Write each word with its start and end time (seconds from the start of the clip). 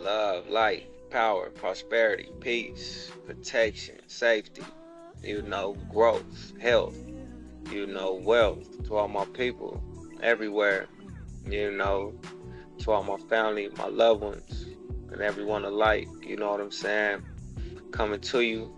Love, 0.00 0.48
light, 0.48 0.86
power, 1.10 1.50
prosperity, 1.50 2.28
peace, 2.40 3.10
protection, 3.26 3.96
safety, 4.06 4.62
you 5.22 5.42
know, 5.42 5.76
growth, 5.90 6.52
health, 6.60 6.96
you 7.70 7.86
know, 7.86 8.14
wealth 8.14 8.84
to 8.86 8.96
all 8.96 9.08
my 9.08 9.24
people 9.26 9.82
everywhere, 10.22 10.88
you 11.48 11.70
know, 11.70 12.12
to 12.78 12.90
all 12.90 13.02
my 13.02 13.16
family, 13.28 13.68
my 13.78 13.88
loved 13.88 14.22
ones, 14.22 14.66
and 15.12 15.20
everyone 15.22 15.64
alike, 15.64 16.08
you 16.22 16.36
know 16.36 16.50
what 16.50 16.60
I'm 16.60 16.70
saying? 16.70 17.22
Coming 17.92 18.20
to 18.20 18.40
you. 18.40 18.74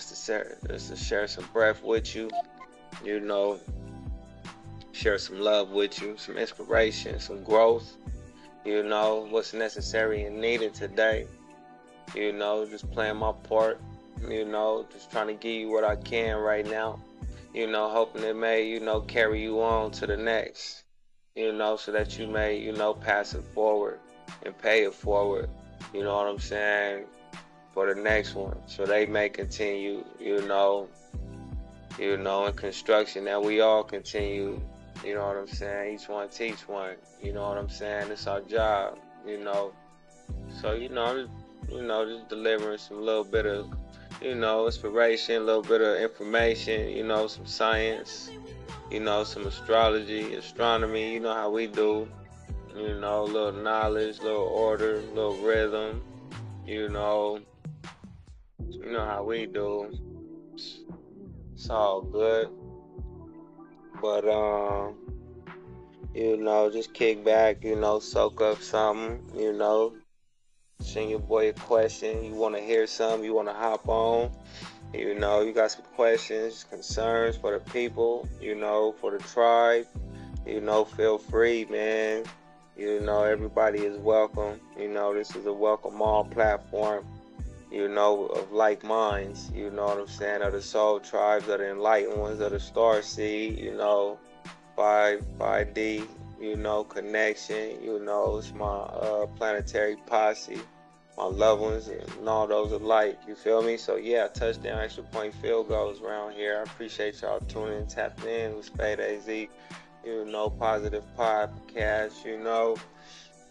Just 0.00 0.08
to 0.08 0.32
share, 0.32 0.56
just 0.66 0.88
to 0.88 0.96
share 0.96 1.28
some 1.28 1.44
breath 1.52 1.82
with 1.82 2.14
you, 2.14 2.30
you 3.04 3.20
know, 3.20 3.60
share 4.92 5.18
some 5.18 5.38
love 5.38 5.72
with 5.72 6.00
you, 6.00 6.16
some 6.16 6.38
inspiration, 6.38 7.20
some 7.20 7.44
growth, 7.44 7.98
you 8.64 8.82
know, 8.82 9.26
what's 9.28 9.52
necessary 9.52 10.24
and 10.24 10.40
needed 10.40 10.72
today. 10.72 11.26
You 12.14 12.32
know, 12.32 12.64
just 12.64 12.90
playing 12.90 13.18
my 13.18 13.32
part, 13.32 13.78
you 14.26 14.46
know, 14.46 14.86
just 14.90 15.10
trying 15.10 15.26
to 15.26 15.34
give 15.34 15.52
you 15.52 15.68
what 15.68 15.84
I 15.84 15.96
can 15.96 16.38
right 16.38 16.66
now. 16.66 16.98
You 17.52 17.66
know, 17.66 17.90
hoping 17.90 18.22
it 18.22 18.36
may, 18.36 18.66
you 18.66 18.80
know, 18.80 19.02
carry 19.02 19.42
you 19.42 19.60
on 19.60 19.90
to 19.90 20.06
the 20.06 20.16
next. 20.16 20.84
You 21.36 21.52
know, 21.52 21.76
so 21.76 21.92
that 21.92 22.18
you 22.18 22.26
may, 22.26 22.56
you 22.56 22.72
know, 22.72 22.94
pass 22.94 23.34
it 23.34 23.44
forward 23.52 24.00
and 24.46 24.56
pay 24.56 24.84
it 24.84 24.94
forward. 24.94 25.50
You 25.92 26.04
know 26.04 26.16
what 26.16 26.26
I'm 26.26 26.38
saying? 26.38 27.04
For 27.72 27.92
the 27.92 28.00
next 28.00 28.34
one. 28.34 28.56
So 28.66 28.84
they 28.84 29.06
may 29.06 29.28
continue, 29.28 30.04
you 30.18 30.46
know, 30.46 30.88
you 31.98 32.16
know, 32.16 32.46
in 32.46 32.52
construction 32.54 33.24
that 33.24 33.42
we 33.42 33.60
all 33.60 33.84
continue 33.84 34.60
you 35.04 35.14
know 35.14 35.26
what 35.26 35.36
I'm 35.36 35.48
saying? 35.48 35.94
Each 35.94 36.08
one 36.08 36.28
teach 36.28 36.68
one. 36.68 36.96
You 37.22 37.32
know 37.32 37.48
what 37.48 37.56
I'm 37.56 37.70
saying? 37.70 38.10
It's 38.10 38.26
our 38.26 38.42
job. 38.42 38.98
You 39.26 39.38
know. 39.38 39.72
So 40.60 40.72
you 40.72 40.90
know, 40.90 41.26
you 41.70 41.82
know, 41.82 42.04
just 42.04 42.28
delivering 42.28 42.78
some 42.78 43.02
little 43.02 43.24
bit 43.24 43.46
of, 43.46 43.72
you 44.20 44.34
know, 44.34 44.66
inspiration, 44.66 45.36
a 45.36 45.44
little 45.44 45.62
bit 45.62 45.80
of 45.80 45.96
information. 45.96 46.88
You 46.90 47.04
know, 47.04 47.26
some 47.28 47.46
science. 47.46 48.30
You 48.90 49.00
know, 49.00 49.24
some 49.24 49.46
astrology, 49.46 50.34
astronomy. 50.34 51.14
You 51.14 51.20
know 51.20 51.34
how 51.34 51.48
we 51.50 51.66
do. 51.66 52.06
You 52.76 53.00
know, 53.00 53.22
a 53.22 53.24
little 53.24 53.52
knowledge, 53.52 54.20
little 54.20 54.42
order, 54.42 55.00
little 55.14 55.36
rhythm. 55.38 56.02
You 56.66 56.88
know, 56.90 57.40
you 58.82 58.92
know 58.92 59.04
how 59.04 59.22
we 59.22 59.46
do. 59.46 59.90
It's 60.54 61.68
all 61.68 62.00
good. 62.00 62.48
But 64.00 64.26
um, 64.28 64.94
you 66.14 66.36
know, 66.36 66.70
just 66.70 66.94
kick 66.94 67.24
back, 67.24 67.62
you 67.62 67.76
know, 67.76 68.00
soak 68.00 68.40
up 68.40 68.62
something, 68.62 69.22
you 69.36 69.52
know. 69.52 69.94
Send 70.80 71.10
your 71.10 71.18
boy 71.18 71.50
a 71.50 71.52
question. 71.52 72.24
You 72.24 72.32
wanna 72.32 72.60
hear 72.60 72.86
something, 72.86 73.24
you 73.24 73.34
wanna 73.34 73.52
hop 73.52 73.86
on. 73.88 74.30
You 74.94 75.14
know, 75.14 75.42
you 75.42 75.52
got 75.52 75.70
some 75.70 75.84
questions, 75.94 76.64
concerns 76.64 77.36
for 77.36 77.52
the 77.52 77.60
people, 77.70 78.26
you 78.40 78.54
know, 78.54 78.92
for 79.00 79.10
the 79.10 79.18
tribe. 79.18 79.86
You 80.46 80.60
know, 80.60 80.84
feel 80.84 81.18
free, 81.18 81.66
man. 81.66 82.24
You 82.76 83.00
know, 83.00 83.24
everybody 83.24 83.80
is 83.80 83.98
welcome. 83.98 84.58
You 84.78 84.88
know, 84.88 85.14
this 85.14 85.36
is 85.36 85.44
a 85.44 85.52
welcome 85.52 86.00
all 86.00 86.24
platform 86.24 87.04
you 87.70 87.88
know, 87.88 88.26
of 88.26 88.52
like 88.52 88.82
minds, 88.82 89.50
you 89.54 89.70
know 89.70 89.86
what 89.86 89.98
I'm 89.98 90.08
saying, 90.08 90.42
of 90.42 90.52
the 90.52 90.62
soul 90.62 90.98
tribes, 91.00 91.48
of 91.48 91.58
the 91.58 91.70
enlightened 91.70 92.20
ones, 92.20 92.40
of 92.40 92.52
the 92.52 92.60
star 92.60 93.02
seed, 93.02 93.58
you 93.58 93.74
know, 93.74 94.18
5, 94.76 95.24
5D, 95.38 96.06
you 96.40 96.56
know, 96.56 96.84
connection, 96.84 97.82
you 97.82 98.00
know, 98.00 98.38
it's 98.38 98.52
my 98.52 98.66
uh, 98.66 99.26
planetary 99.26 99.96
posse, 100.06 100.58
my 101.16 101.24
loved 101.24 101.62
ones, 101.62 101.88
and 101.88 102.28
all 102.28 102.46
those 102.46 102.72
alike, 102.72 103.18
you 103.28 103.34
feel 103.34 103.62
me? 103.62 103.76
So, 103.76 103.96
yeah, 103.96 104.26
touchdown, 104.28 104.80
extra 104.80 105.04
point 105.04 105.34
field 105.34 105.68
goals 105.68 106.00
around 106.00 106.32
here. 106.32 106.58
I 106.58 106.62
appreciate 106.62 107.20
y'all 107.22 107.40
tuning 107.40 107.80
in, 107.80 107.86
tapping 107.86 108.28
in 108.28 108.56
with 108.56 108.66
Spade 108.66 109.00
AZ, 109.00 109.28
you 109.28 110.24
know, 110.24 110.50
positive 110.50 111.04
podcast, 111.16 112.24
you 112.24 112.38
know, 112.38 112.76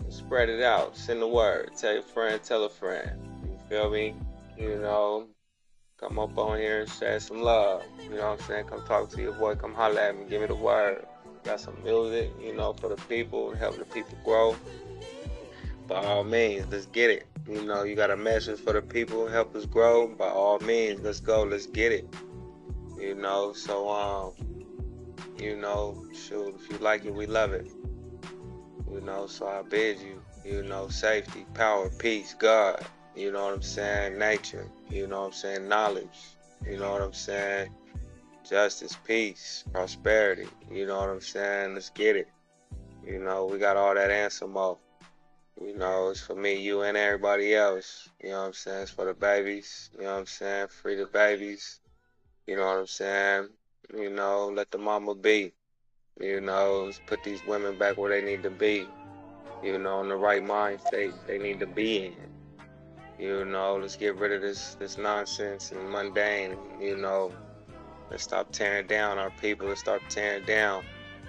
spread 0.09 0.50
it 0.50 0.63
out, 0.63 0.97
send 0.97 1.22
the 1.22 1.28
word, 1.28 1.72
tell 1.78 1.94
your 1.94 2.01
friend, 2.01 2.41
tell 2.44 2.63
a 2.63 2.69
friend. 2.69 3.28
Feel 3.69 3.91
me? 3.91 4.16
You 4.57 4.80
know, 4.80 5.28
come 6.00 6.18
up 6.18 6.35
on 6.40 6.57
here 6.57 6.81
and 6.81 6.90
share 6.90 7.19
some 7.19 7.44
love. 7.44 7.84
You 8.02 8.16
know 8.16 8.31
what 8.31 8.41
I'm 8.41 8.47
saying? 8.47 8.66
Come 8.66 8.84
talk 8.88 9.12
to 9.12 9.22
your 9.22 9.34
boy. 9.34 9.56
Come 9.56 9.75
holler 9.75 10.02
at 10.02 10.18
me. 10.18 10.25
Give 10.28 10.41
me 10.41 10.47
the 10.47 10.56
word. 10.56 11.06
Got 11.44 11.62
some 11.62 11.78
music, 11.84 12.31
you 12.41 12.56
know, 12.56 12.74
for 12.74 12.90
the 12.90 12.96
people, 13.03 13.53
help 13.53 13.78
the 13.78 13.85
people 13.85 14.18
grow. 14.25 14.56
By 15.88 16.03
all 16.03 16.24
means, 16.24 16.66
let's 16.72 16.88
get 16.88 17.12
it. 17.12 17.28
You 17.47 17.63
know, 17.63 17.84
you 17.84 17.96
got 17.96 18.09
a 18.09 18.18
message 18.18 18.59
for 18.59 18.74
the 18.74 18.81
people, 18.81 19.28
help 19.28 19.56
us 19.56 19.66
grow. 19.66 20.07
By 20.07 20.30
all 20.30 20.59
means, 20.59 21.01
let's 21.01 21.19
go, 21.19 21.44
let's 21.44 21.68
get 21.68 21.91
it. 21.91 22.07
You 23.00 23.13
know, 23.13 23.53
so 23.53 23.88
um, 23.88 24.34
you 25.38 25.56
know, 25.56 26.06
shoot, 26.12 26.56
if 26.59 26.69
you 26.72 26.78
like 26.80 27.06
it, 27.06 27.13
we 27.13 27.28
love 27.28 27.53
it. 27.53 27.68
You 28.91 29.01
know, 29.01 29.28
so 29.28 29.47
I 29.47 29.62
bid 29.62 30.00
you, 30.00 30.22
you 30.44 30.63
know, 30.63 30.90
safety, 30.90 31.46
power, 31.53 31.90
peace, 32.00 32.34
God 32.34 32.84
you 33.19 33.34
know 33.34 33.44
what 33.44 33.53
I'm 33.53 33.62
saying? 33.62 34.18
Nature, 34.18 34.66
you 34.90 35.06
know 35.06 35.19
what 35.19 35.28
I'm 35.28 35.34
saying? 35.34 35.68
Knowledge, 35.68 36.19
you 36.66 36.78
know 36.78 36.94
what 36.94 37.02
I'm 37.02 37.13
saying? 37.13 37.69
Justice, 38.50 38.97
peace, 39.06 39.66
prosperity, 39.74 40.47
you 40.72 40.88
know 40.88 41.00
what 41.00 41.09
I'm 41.09 41.19
saying? 41.19 41.74
Let's 41.74 41.90
get 41.90 42.16
it. 42.16 42.30
You 43.06 43.19
know, 43.19 43.46
we 43.46 43.57
got 43.57 43.75
all 43.75 43.94
that 43.94 44.09
answer 44.09 44.47
mo. 44.47 44.78
You 45.62 45.75
know, 45.78 46.09
it's 46.09 46.22
for 46.22 46.35
me, 46.35 46.62
you, 46.62 46.84
and 46.84 46.96
everybody 46.96 47.53
else. 47.53 48.07
You 48.24 48.30
know 48.30 48.40
what 48.40 48.47
I'm 48.47 48.53
saying? 48.53 48.84
It's 48.84 48.91
for 48.91 49.03
the 49.03 49.13
babies. 49.13 49.90
You 49.97 50.03
know 50.03 50.13
what 50.13 50.19
I'm 50.19 50.25
saying? 50.25 50.68
Free 50.69 50.96
the 50.96 51.06
babies. 51.06 51.81
You 52.47 52.56
know 52.56 52.66
what 52.66 52.78
I'm 52.78 52.88
saying? 52.88 53.50
You 53.94 54.09
know, 54.09 54.47
let 54.56 54.72
the 54.72 54.78
mama 54.78 55.16
be. 55.16 55.51
You 56.22 56.40
know, 56.40 56.91
put 57.07 57.24
these 57.24 57.46
women 57.46 57.78
back 57.78 57.97
where 57.97 58.09
they 58.09 58.25
need 58.25 58.44
to 58.44 58.50
be. 58.50 58.88
You 59.62 59.78
know, 59.78 60.01
in 60.01 60.07
the 60.07 60.16
right 60.16 60.44
mind 60.44 60.80
state 60.80 61.13
they 61.28 61.38
need 61.38 61.59
to 61.59 61.68
be 61.68 62.06
in. 62.06 62.38
You 63.19 63.44
know, 63.44 63.75
let's 63.75 63.97
get 63.97 64.16
rid 64.16 64.31
of 64.31 64.41
this 64.41 64.75
this 64.75 64.97
nonsense 64.97 65.74
and 65.74 65.90
mundane. 65.91 66.56
You 66.80 66.96
know, 66.96 67.34
let's 68.09 68.24
stop 68.24 68.50
tearing 68.53 68.88
down 68.88 69.18
our 69.18 69.30
people. 69.41 69.68
Let's 69.68 69.81
start 69.81 70.02
tearing 70.07 70.46
down. 70.46 70.85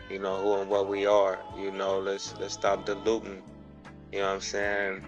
You 0.09 0.21
know 0.21 0.37
who 0.37 0.55
and 0.61 0.71
what 0.71 0.87
we 0.87 1.07
are. 1.07 1.41
You 1.59 1.73
know, 1.73 1.99
let's 1.99 2.37
let's 2.39 2.55
stop 2.55 2.87
diluting. 2.87 3.43
You 4.13 4.21
know 4.21 4.29
what 4.29 4.35
I'm 4.35 4.41
saying? 4.41 5.05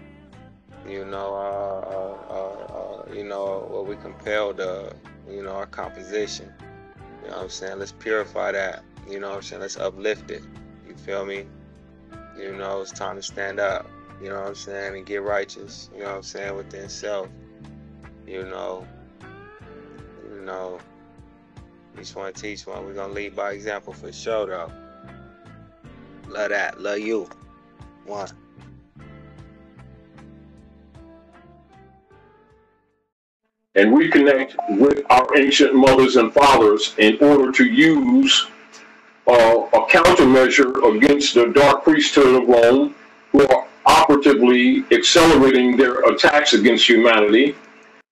You 0.85 1.05
know, 1.05 1.33
uh, 1.33 1.87
uh, 1.89 2.33
uh, 2.33 2.73
uh 2.73 3.13
you 3.13 3.23
know 3.23 3.65
what 3.71 3.87
we 3.87 3.95
compelled. 3.95 4.59
You 5.29 5.41
know 5.41 5.51
our 5.51 5.65
composition. 5.67 6.51
You 7.23 7.29
know 7.29 7.37
what 7.37 7.43
I'm 7.43 7.49
saying? 7.49 7.79
Let's 7.79 7.93
purify 7.93 8.51
that. 8.51 8.83
You 9.09 9.21
know 9.21 9.29
what 9.29 9.37
I'm 9.37 9.41
saying? 9.43 9.61
Let's 9.61 9.77
uplift 9.77 10.31
it. 10.31 10.43
You 10.85 10.95
feel 10.95 11.25
me? 11.25 11.45
You 12.37 12.57
know, 12.57 12.81
it's 12.81 12.91
time 12.91 13.15
to 13.15 13.21
stand 13.21 13.61
up 13.61 13.89
you 14.23 14.29
know 14.29 14.39
what 14.39 14.47
I'm 14.47 14.55
saying, 14.55 14.95
and 14.95 15.05
get 15.05 15.21
righteous, 15.21 15.89
you 15.93 15.99
know 15.99 16.11
what 16.11 16.15
I'm 16.15 16.23
saying, 16.23 16.55
within 16.55 16.87
self. 16.87 17.27
You 18.25 18.45
know, 18.45 18.87
you 20.29 20.41
know, 20.45 20.79
each 21.99 22.15
one 22.15 22.31
teach 22.31 22.65
one. 22.65 22.85
We're 22.85 22.93
gonna 22.93 23.11
lead 23.11 23.35
by 23.35 23.51
example 23.51 23.91
for 23.91 24.13
sure 24.13 24.45
though. 24.45 24.71
Love 26.29 26.49
that, 26.51 26.79
love 26.79 26.99
you. 26.99 27.27
One. 28.05 28.29
And 33.75 33.91
reconnect 33.91 34.55
with 34.77 35.01
our 35.09 35.27
ancient 35.37 35.75
mothers 35.75 36.15
and 36.15 36.31
fathers 36.31 36.95
in 36.97 37.17
order 37.19 37.51
to 37.51 37.65
use 37.65 38.47
uh, 39.27 39.67
a 39.73 39.85
countermeasure 39.87 40.95
against 40.95 41.33
the 41.33 41.47
dark 41.47 41.83
priesthood 41.83 42.43
of 42.43 42.47
Rome, 42.47 42.95
who 43.31 43.45
are 43.47 43.62
operatively 44.25 44.83
accelerating 44.91 45.77
their 45.77 46.01
attacks 46.09 46.53
against 46.53 46.87
humanity. 46.87 47.55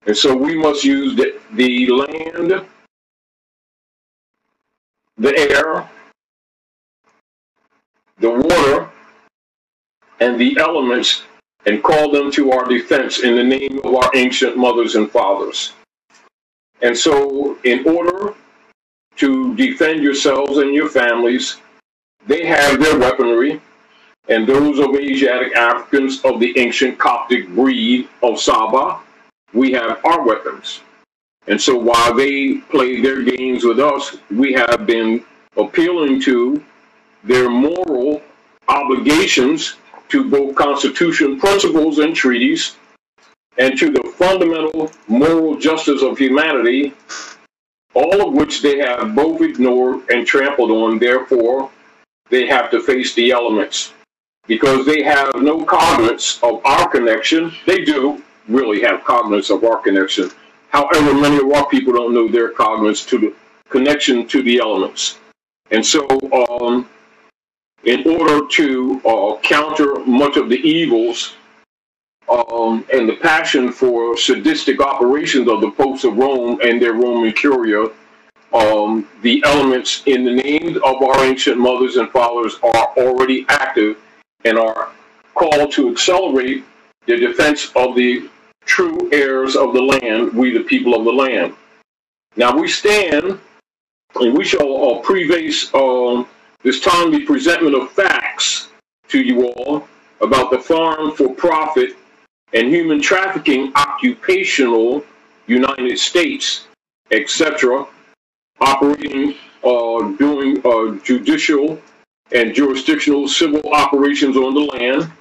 And 0.06 0.16
so 0.16 0.36
we 0.36 0.56
must 0.56 0.84
use 0.84 1.16
the, 1.16 1.38
the 1.52 1.86
land, 1.88 2.66
the 5.16 5.38
air, 5.38 5.88
the 8.18 8.30
water, 8.30 8.88
and 10.20 10.40
the 10.40 10.56
elements 10.58 11.22
and 11.66 11.82
call 11.82 12.10
them 12.10 12.30
to 12.32 12.50
our 12.52 12.66
defense 12.66 13.20
in 13.20 13.36
the 13.36 13.44
name 13.44 13.80
of 13.84 13.94
our 13.94 14.10
ancient 14.14 14.56
mothers 14.56 14.96
and 14.96 15.10
fathers. 15.10 15.72
And 16.80 16.96
so, 16.96 17.56
in 17.62 17.86
order 17.86 18.34
to 19.16 19.54
defend 19.54 20.02
yourselves 20.02 20.58
and 20.58 20.74
your 20.74 20.88
families, 20.88 21.58
they 22.26 22.44
have 22.44 22.80
their 22.80 22.98
weaponry, 22.98 23.60
and 24.28 24.46
those 24.46 24.78
of 24.78 24.94
Asiatic 24.94 25.54
Africans 25.56 26.20
of 26.24 26.38
the 26.38 26.56
ancient 26.58 26.98
Coptic 26.98 27.48
breed 27.48 28.08
of 28.22 28.38
Saba, 28.38 29.00
we 29.52 29.72
have 29.72 30.00
our 30.04 30.24
weapons. 30.24 30.80
And 31.48 31.60
so 31.60 31.76
while 31.76 32.14
they 32.14 32.58
play 32.70 33.00
their 33.00 33.22
games 33.22 33.64
with 33.64 33.80
us, 33.80 34.16
we 34.30 34.52
have 34.52 34.86
been 34.86 35.24
appealing 35.56 36.20
to 36.22 36.62
their 37.24 37.50
moral 37.50 38.22
obligations 38.68 39.74
to 40.08 40.30
both 40.30 40.54
constitution 40.54 41.40
principles 41.40 41.98
and 41.98 42.14
treaties 42.14 42.76
and 43.58 43.76
to 43.76 43.90
the 43.90 44.02
fundamental 44.16 44.90
moral 45.08 45.56
justice 45.56 46.00
of 46.02 46.16
humanity, 46.16 46.94
all 47.94 48.28
of 48.28 48.34
which 48.34 48.62
they 48.62 48.78
have 48.78 49.14
both 49.14 49.42
ignored 49.42 50.08
and 50.10 50.26
trampled 50.26 50.70
on. 50.70 50.98
Therefore, 50.98 51.70
they 52.30 52.46
have 52.46 52.70
to 52.70 52.80
face 52.80 53.14
the 53.14 53.32
elements 53.32 53.92
because 54.46 54.84
they 54.86 55.02
have 55.02 55.34
no 55.36 55.64
cognizance 55.64 56.42
of 56.42 56.64
our 56.64 56.88
connection. 56.88 57.52
They 57.66 57.84
do 57.84 58.22
really 58.48 58.82
have 58.82 59.04
cognizance 59.04 59.50
of 59.50 59.64
our 59.64 59.78
connection. 59.78 60.30
However, 60.70 61.14
many 61.14 61.36
of 61.36 61.52
our 61.52 61.66
people 61.68 61.92
don't 61.92 62.14
know 62.14 62.28
their 62.28 62.50
cognizance 62.50 63.06
to 63.06 63.18
the 63.18 63.34
connection 63.68 64.26
to 64.28 64.42
the 64.42 64.58
elements. 64.58 65.18
And 65.70 65.84
so, 65.84 66.06
um, 66.32 66.88
in 67.84 68.06
order 68.08 68.46
to 68.46 69.00
uh, 69.04 69.40
counter 69.40 70.04
much 70.04 70.36
of 70.36 70.48
the 70.48 70.56
evils 70.56 71.34
um, 72.28 72.84
and 72.92 73.08
the 73.08 73.16
passion 73.16 73.72
for 73.72 74.16
sadistic 74.16 74.80
operations 74.80 75.48
of 75.48 75.60
the 75.60 75.70
popes 75.70 76.04
of 76.04 76.16
Rome 76.16 76.60
and 76.62 76.80
their 76.80 76.94
Roman 76.94 77.32
Curia, 77.32 77.90
um, 78.52 79.08
the 79.22 79.42
elements 79.46 80.02
in 80.06 80.24
the 80.24 80.30
names 80.30 80.76
of 80.76 81.02
our 81.02 81.24
ancient 81.24 81.58
mothers 81.58 81.96
and 81.96 82.10
fathers 82.10 82.56
are 82.62 82.92
already 82.98 83.46
active 83.48 83.96
and 84.44 84.58
are 84.58 84.90
called 85.34 85.72
to 85.72 85.90
accelerate 85.90 86.64
the 87.06 87.16
defense 87.16 87.70
of 87.74 87.94
the 87.94 88.28
true 88.64 89.08
heirs 89.12 89.56
of 89.56 89.72
the 89.72 89.80
land, 89.80 90.32
we 90.32 90.56
the 90.56 90.64
people 90.64 90.94
of 90.94 91.04
the 91.04 91.12
land. 91.12 91.54
Now 92.36 92.56
we 92.56 92.68
stand 92.68 93.38
and 94.14 94.36
we 94.36 94.44
shall 94.44 94.98
uh, 94.98 95.00
preface 95.00 95.72
um, 95.74 96.26
this 96.62 96.80
timely 96.80 97.24
presentment 97.24 97.74
of 97.74 97.90
facts 97.92 98.68
to 99.08 99.20
you 99.20 99.48
all 99.48 99.88
about 100.20 100.50
the 100.50 100.58
farm 100.58 101.12
for 101.12 101.34
profit 101.34 101.96
and 102.54 102.68
human 102.68 103.00
trafficking 103.00 103.72
occupational 103.74 105.04
United 105.46 105.98
States, 105.98 106.66
etc., 107.10 107.86
operating, 108.60 109.34
uh, 109.64 110.08
doing 110.18 110.60
uh, 110.64 110.98
judicial 111.02 111.80
and 112.34 112.54
jurisdictional 112.54 113.28
civil 113.28 113.62
operations 113.72 114.36
on 114.36 114.54
the 114.54 114.60
land. 114.60 115.12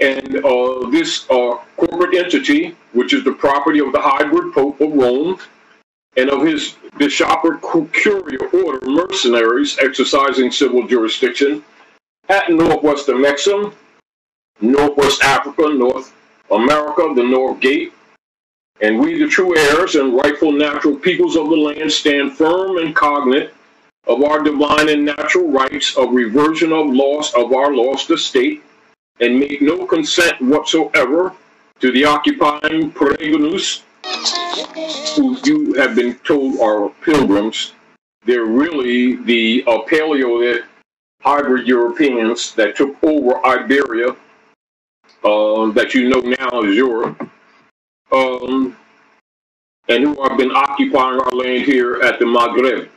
And 0.00 0.44
uh, 0.44 0.90
this 0.90 1.30
uh, 1.30 1.58
corporate 1.76 2.14
entity, 2.16 2.74
which 2.92 3.12
is 3.12 3.24
the 3.24 3.32
property 3.32 3.78
of 3.78 3.92
the 3.92 4.00
hybrid 4.00 4.52
Pope 4.52 4.80
of 4.80 4.92
Rome 4.92 5.38
and 6.16 6.28
of 6.28 6.42
his 6.42 6.74
bishopric 6.98 7.62
curia 7.92 8.38
order 8.64 8.86
mercenaries 8.86 9.78
exercising 9.80 10.50
civil 10.50 10.86
jurisdiction 10.86 11.64
at 12.28 12.50
northwestern 12.50 13.20
Mexico, 13.20 13.72
northwest 14.60 15.22
Africa, 15.22 15.68
North 15.68 16.12
America, 16.50 17.12
the 17.14 17.22
North 17.22 17.60
Gate, 17.60 17.92
and 18.80 18.98
we, 18.98 19.18
the 19.18 19.28
true 19.28 19.56
heirs 19.56 19.94
and 19.94 20.14
rightful 20.14 20.52
natural 20.52 20.96
peoples 20.96 21.36
of 21.36 21.48
the 21.48 21.56
land, 21.56 21.90
stand 21.90 22.32
firm 22.32 22.78
and 22.78 22.94
cognate 22.94 23.50
of 24.06 24.22
our 24.22 24.42
divine 24.42 24.88
and 24.88 25.04
natural 25.04 25.50
rights 25.50 25.96
of 25.96 26.12
reversion 26.12 26.72
of 26.72 26.86
loss 26.88 27.32
of 27.34 27.52
our 27.52 27.74
lost 27.74 28.10
estate, 28.10 28.62
and 29.20 29.38
make 29.38 29.62
no 29.62 29.86
consent 29.86 30.40
whatsoever 30.40 31.32
to 31.80 31.92
the 31.92 32.04
occupying 32.04 32.90
peregrinus, 32.92 33.82
who 35.16 35.36
you 35.44 35.74
have 35.74 35.94
been 35.94 36.14
told 36.20 36.58
are 36.60 36.88
pilgrims. 37.02 37.72
They're 38.24 38.44
really 38.44 39.16
the 39.16 39.64
uh, 39.66 39.78
Paleo 39.88 40.62
hybrid 41.22 41.66
Europeans 41.66 42.54
that 42.54 42.76
took 42.76 42.96
over 43.02 43.44
Iberia, 43.46 44.16
uh, 45.24 45.70
that 45.72 45.94
you 45.94 46.08
know 46.08 46.20
now 46.20 46.62
as 46.62 46.74
Europe, 46.74 47.28
um, 48.10 48.76
and 49.88 50.04
who 50.04 50.22
have 50.22 50.36
been 50.36 50.50
occupying 50.50 51.20
our 51.20 51.30
land 51.30 51.64
here 51.64 52.00
at 52.02 52.18
the 52.18 52.24
Maghreb. 52.24 52.88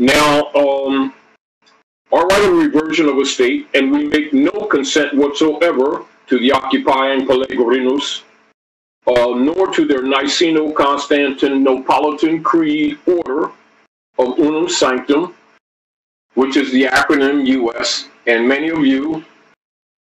Now, 0.00 0.50
um, 0.54 1.14
our 2.10 2.26
right 2.26 2.48
of 2.48 2.56
reversion 2.56 3.06
of 3.06 3.18
a 3.18 3.26
state, 3.26 3.68
and 3.74 3.92
we 3.92 4.06
make 4.06 4.32
no 4.32 4.50
consent 4.50 5.14
whatsoever 5.14 6.06
to 6.26 6.38
the 6.38 6.52
occupying 6.52 7.26
Pellegrinos, 7.26 8.22
uh, 9.06 9.34
nor 9.36 9.70
to 9.74 9.84
their 9.84 10.00
Niceno-Constantinopolitan 10.00 12.42
Creed 12.42 12.98
order 13.04 13.50
of 14.18 14.38
Unum 14.38 14.70
Sanctum, 14.70 15.34
which 16.32 16.56
is 16.56 16.72
the 16.72 16.84
acronym 16.84 17.46
US, 17.46 18.08
and 18.26 18.48
many 18.48 18.70
of 18.70 18.86
you 18.86 19.22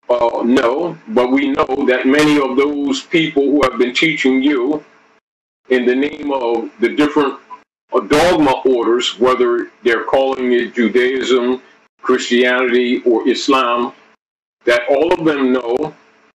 uh, 0.09 0.41
know, 0.43 0.97
but 1.09 1.29
we 1.29 1.49
know 1.49 1.85
that 1.87 2.07
many 2.07 2.39
of 2.39 2.57
those 2.57 3.03
people 3.03 3.43
who 3.43 3.61
have 3.61 3.77
been 3.77 3.93
teaching 3.93 4.41
you 4.41 4.83
in 5.69 5.85
the 5.85 5.95
name 5.95 6.33
of 6.33 6.71
the 6.79 6.89
different 6.89 7.42
dogma 7.91 8.61
orders, 8.65 9.19
whether 9.19 9.71
they're 9.83 10.03
calling 10.03 10.53
it 10.53 10.73
Judaism, 10.73 11.61
Christianity, 12.01 13.01
or 13.03 13.27
Islam, 13.27 13.93
that 14.65 14.83
all 14.89 15.13
of 15.13 15.25
them 15.25 15.53
know 15.53 15.93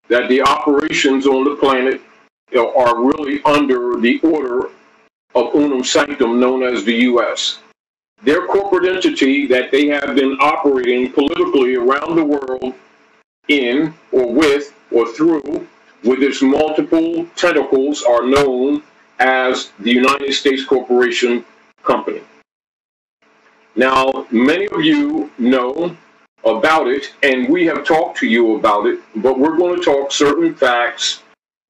that 0.09 0.29
the 0.29 0.43
operations 0.43 1.27
on 1.27 1.45
the 1.45 1.57
planet 1.57 2.01
are 2.57 3.03
really 3.03 3.43
under 3.45 4.01
the 4.01 4.19
order 4.21 4.71
of 5.35 5.55
unum 5.55 5.85
sanctum 5.85 6.41
known 6.41 6.63
as 6.63 6.85
the 6.85 6.95
U.S. 6.95 7.59
Their 8.23 8.47
corporate 8.47 8.89
entity 8.89 9.47
that 9.47 9.71
they 9.71 9.87
have 9.89 10.17
been 10.17 10.37
operating 10.41 11.13
politically 11.13 11.77
around 11.77 12.17
the 12.17 12.25
world 12.25 12.75
in 13.49 13.95
or 14.13 14.33
with 14.33 14.75
or 14.91 15.13
through 15.13 15.67
with 16.05 16.23
its 16.23 16.43
multiple 16.43 17.27
tentacles 17.37 18.03
are 18.03 18.25
known 18.25 18.83
as 19.19 19.73
the 19.81 19.91
United 19.91 20.33
States 20.33 20.65
Corporation 20.65 21.45
Company. 21.83 22.23
Now, 23.77 24.27
many 24.31 24.67
of 24.69 24.83
you 24.83 25.31
know 25.39 25.97
about 26.45 26.89
it, 26.89 27.15
and 27.23 27.49
we 27.49 27.67
have 27.67 27.85
talked 27.85 28.19
to 28.19 28.27
you 28.27 28.57
about 28.57 28.87
it, 28.87 29.01
but 29.17 29.39
we're 29.39 29.57
going 29.57 29.79
to 29.79 29.85
talk 29.85 30.13
certain 30.13 30.55
facts, 30.55 31.23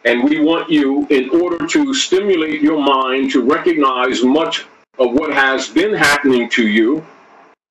and 0.05 0.25
we 0.25 0.41
want 0.41 0.71
you, 0.71 1.07
in 1.11 1.29
order 1.31 1.67
to 1.67 1.95
stimulate 1.95 2.63
your 2.63 2.81
mind 2.81 3.31
to 3.33 3.43
recognize 3.43 4.23
much 4.23 4.67
of 4.99 5.13
what 5.13 5.33
has 5.33 5.69
been 5.69 5.95
happening 5.95 6.49
to 6.51 6.67
you, 6.67 7.05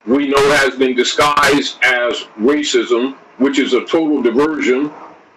we 0.06 0.28
know 0.28 0.52
has 0.52 0.76
been 0.76 0.96
disguised 0.96 1.78
as 1.84 2.28
racism, 2.40 3.16
which 3.38 3.60
is 3.60 3.74
a 3.74 3.86
total 3.86 4.22
diversion. 4.22 4.92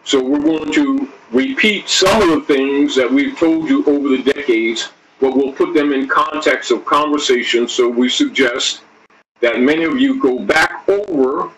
So 0.04 0.22
we're 0.22 0.40
going 0.40 0.72
to 0.72 1.10
repeat 1.32 1.88
some 1.88 2.22
of 2.22 2.28
the 2.28 2.54
things 2.54 2.94
that 2.96 3.10
we've 3.10 3.38
told 3.38 3.68
you 3.68 3.84
over 3.86 4.08
the 4.08 4.22
decades, 4.22 4.90
but 5.20 5.36
we'll 5.36 5.52
put 5.52 5.74
them 5.74 5.92
in 5.92 6.08
context 6.08 6.70
of 6.70 6.84
conversation. 6.84 7.68
So 7.68 7.88
we 7.88 8.08
suggest 8.08 8.82
that 9.40 9.60
many 9.60 9.84
of 9.84 10.00
you 10.00 10.20
go 10.20 10.38
back 10.38 10.88
over 10.88 11.50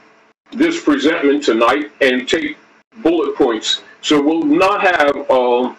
this 0.53 0.83
presentment 0.83 1.43
tonight 1.43 1.91
and 2.01 2.29
take 2.29 2.57
bullet 3.03 3.35
points. 3.35 3.83
So 4.03 4.21
we'll 4.21 4.45
not 4.45 4.83
have 4.83 5.17
uh, 5.31 5.75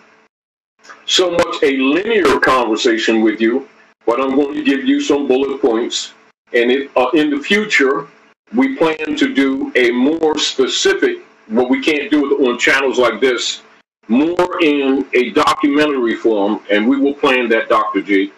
so 1.05 1.31
much 1.31 1.63
a 1.63 1.77
linear 1.77 2.39
conversation 2.39 3.21
with 3.21 3.39
you, 3.39 3.67
but 4.05 4.19
I'm 4.19 4.35
going 4.35 4.55
to 4.55 4.63
give 4.63 4.85
you 4.85 5.01
some 5.01 5.27
bullet 5.27 5.61
points. 5.61 6.13
And 6.53 6.71
it, 6.71 6.91
uh, 6.95 7.09
in 7.13 7.29
the 7.29 7.39
future, 7.39 8.07
we 8.53 8.75
plan 8.75 9.15
to 9.15 9.33
do 9.33 9.71
a 9.75 9.91
more 9.91 10.37
specific, 10.37 11.19
what 11.47 11.69
we 11.69 11.81
can't 11.81 12.09
do 12.09 12.47
on 12.47 12.57
channels 12.57 12.97
like 12.97 13.19
this, 13.19 13.61
more 14.07 14.61
in 14.61 15.07
a 15.13 15.29
documentary 15.31 16.15
form, 16.15 16.61
and 16.69 16.87
we 16.87 16.97
will 16.97 17.13
plan 17.13 17.47
that, 17.49 17.69
Dr. 17.69 18.01
G, 18.01 18.31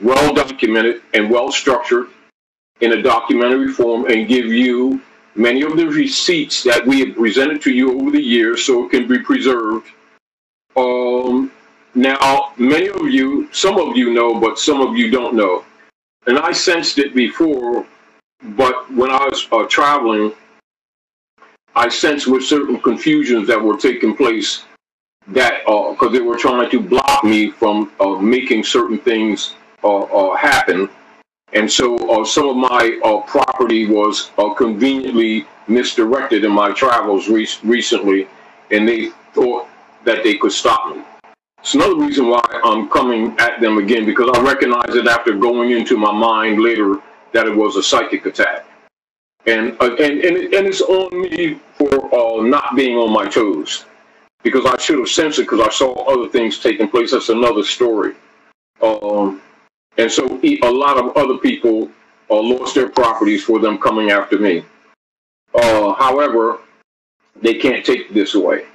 well 0.00 0.34
documented 0.34 1.02
and 1.14 1.30
well 1.30 1.50
structured 1.50 2.08
in 2.80 2.92
a 2.92 3.02
documentary 3.02 3.68
form 3.68 4.06
and 4.06 4.28
give 4.28 4.46
you 4.46 5.00
many 5.34 5.62
of 5.62 5.76
the 5.76 5.86
receipts 5.86 6.62
that 6.62 6.86
we 6.86 7.00
have 7.00 7.16
presented 7.16 7.62
to 7.62 7.72
you 7.72 7.98
over 8.00 8.10
the 8.10 8.22
years 8.22 8.64
so 8.64 8.84
it 8.84 8.90
can 8.90 9.06
be 9.06 9.18
preserved. 9.18 9.88
Um, 10.76 11.50
now, 11.94 12.52
many 12.58 12.88
of 12.88 13.08
you, 13.08 13.48
some 13.52 13.78
of 13.78 13.96
you 13.96 14.12
know, 14.12 14.38
but 14.38 14.58
some 14.58 14.80
of 14.80 14.96
you 14.96 15.10
don't 15.10 15.34
know. 15.34 15.64
And 16.26 16.38
I 16.38 16.52
sensed 16.52 16.98
it 16.98 17.14
before, 17.14 17.86
but 18.42 18.92
when 18.92 19.10
I 19.10 19.24
was 19.26 19.46
uh, 19.52 19.64
traveling, 19.64 20.32
I 21.74 21.88
sensed 21.88 22.26
with 22.26 22.42
certain 22.42 22.80
confusions 22.80 23.46
that 23.48 23.62
were 23.62 23.76
taking 23.76 24.16
place 24.16 24.64
that 25.28 25.64
because 25.64 25.96
uh, 26.00 26.08
they 26.08 26.20
were 26.20 26.36
trying 26.36 26.70
to 26.70 26.80
block 26.80 27.24
me 27.24 27.50
from 27.50 27.92
uh, 28.00 28.14
making 28.16 28.62
certain 28.62 28.98
things 28.98 29.54
uh, 29.82 30.02
uh, 30.02 30.36
happen. 30.36 30.88
And 31.52 31.70
so 31.70 31.96
uh, 32.10 32.24
some 32.24 32.48
of 32.48 32.56
my 32.56 33.00
uh, 33.04 33.20
property 33.22 33.86
was 33.86 34.30
conveniently 34.56 35.46
misdirected 35.68 36.44
in 36.44 36.52
my 36.52 36.72
travels 36.72 37.28
re- 37.28 37.48
recently, 37.62 38.28
and 38.70 38.88
they 38.88 39.10
thought 39.32 39.68
that 40.04 40.22
they 40.22 40.36
could 40.36 40.52
stop 40.52 40.94
me. 40.94 41.02
It's 41.60 41.74
another 41.74 41.96
reason 41.96 42.28
why 42.28 42.44
I'm 42.64 42.88
coming 42.88 43.36
at 43.38 43.60
them 43.60 43.78
again 43.78 44.06
because 44.06 44.30
I 44.32 44.40
recognize 44.42 44.94
it 44.94 45.06
after 45.08 45.34
going 45.34 45.72
into 45.72 45.96
my 45.96 46.12
mind 46.12 46.60
later 46.60 47.00
that 47.32 47.46
it 47.46 47.56
was 47.56 47.76
a 47.76 47.82
psychic 47.82 48.26
attack, 48.26 48.64
and 49.46 49.76
and 49.80 50.00
and, 50.00 50.36
and 50.54 50.66
it's 50.66 50.80
on 50.80 51.20
me 51.20 51.58
for 51.76 52.44
not 52.44 52.76
being 52.76 52.96
on 52.96 53.12
my 53.12 53.26
toes 53.26 53.84
because 54.46 54.64
I 54.64 54.78
should 54.78 55.00
have 55.00 55.08
sensed 55.08 55.40
it 55.40 55.42
because 55.42 55.58
I 55.60 55.70
saw 55.70 55.92
other 56.04 56.28
things 56.28 56.60
taking 56.60 56.88
place. 56.88 57.10
That's 57.10 57.30
another 57.30 57.64
story. 57.64 58.14
Um, 58.80 59.42
and 59.98 60.10
so 60.10 60.38
a 60.44 60.70
lot 60.70 60.98
of 60.98 61.16
other 61.16 61.36
people 61.38 61.90
uh, 62.30 62.40
lost 62.40 62.76
their 62.76 62.88
properties 62.88 63.42
for 63.42 63.58
them 63.58 63.76
coming 63.76 64.12
after 64.12 64.38
me. 64.38 64.64
Uh, 65.52 65.94
however, 65.94 66.60
they 67.42 67.54
can't 67.54 67.84
take 67.84 68.14
this 68.14 68.36
away. 68.36 68.66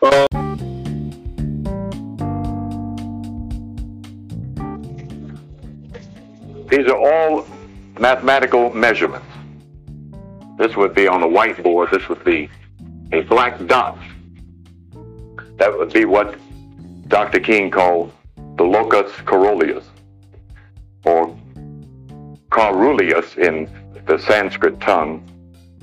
Uh, 0.00 0.28
These 6.68 6.88
are 6.88 6.98
all 6.98 7.46
mathematical 7.98 8.70
measurements. 8.70 9.26
This 10.56 10.76
would 10.76 10.94
be 10.94 11.08
on 11.08 11.22
a 11.22 11.26
whiteboard. 11.26 11.90
This 11.90 12.08
would 12.08 12.24
be 12.24 12.48
a 13.12 13.22
black 13.22 13.64
dot. 13.66 13.98
That 15.56 15.76
would 15.76 15.92
be 15.92 16.04
what 16.04 16.36
Dr. 17.08 17.40
King 17.40 17.70
called 17.70 18.12
the 18.56 18.64
locus 18.64 19.12
coeruleus, 19.24 19.84
or 21.04 21.36
caruleus 22.50 23.36
in 23.36 23.68
the 24.06 24.18
Sanskrit 24.18 24.80
tongue, 24.80 25.20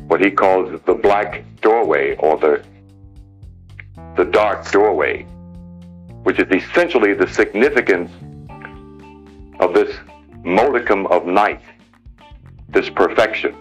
what 0.08 0.22
he 0.22 0.32
calls 0.32 0.80
the 0.86 0.94
black 0.94 1.44
doorway 1.62 2.16
or 2.18 2.38
the 2.38 2.64
the 4.16 4.26
dark 4.26 4.70
doorway, 4.72 5.24
which 6.24 6.40
is 6.40 6.52
essentially 6.52 7.14
the 7.14 7.28
significance 7.28 8.12
of 9.60 9.74
this 9.74 9.96
modicum 10.44 11.08
of 11.08 11.26
night, 11.26 11.62
this 12.70 12.90
perfection, 12.90 13.54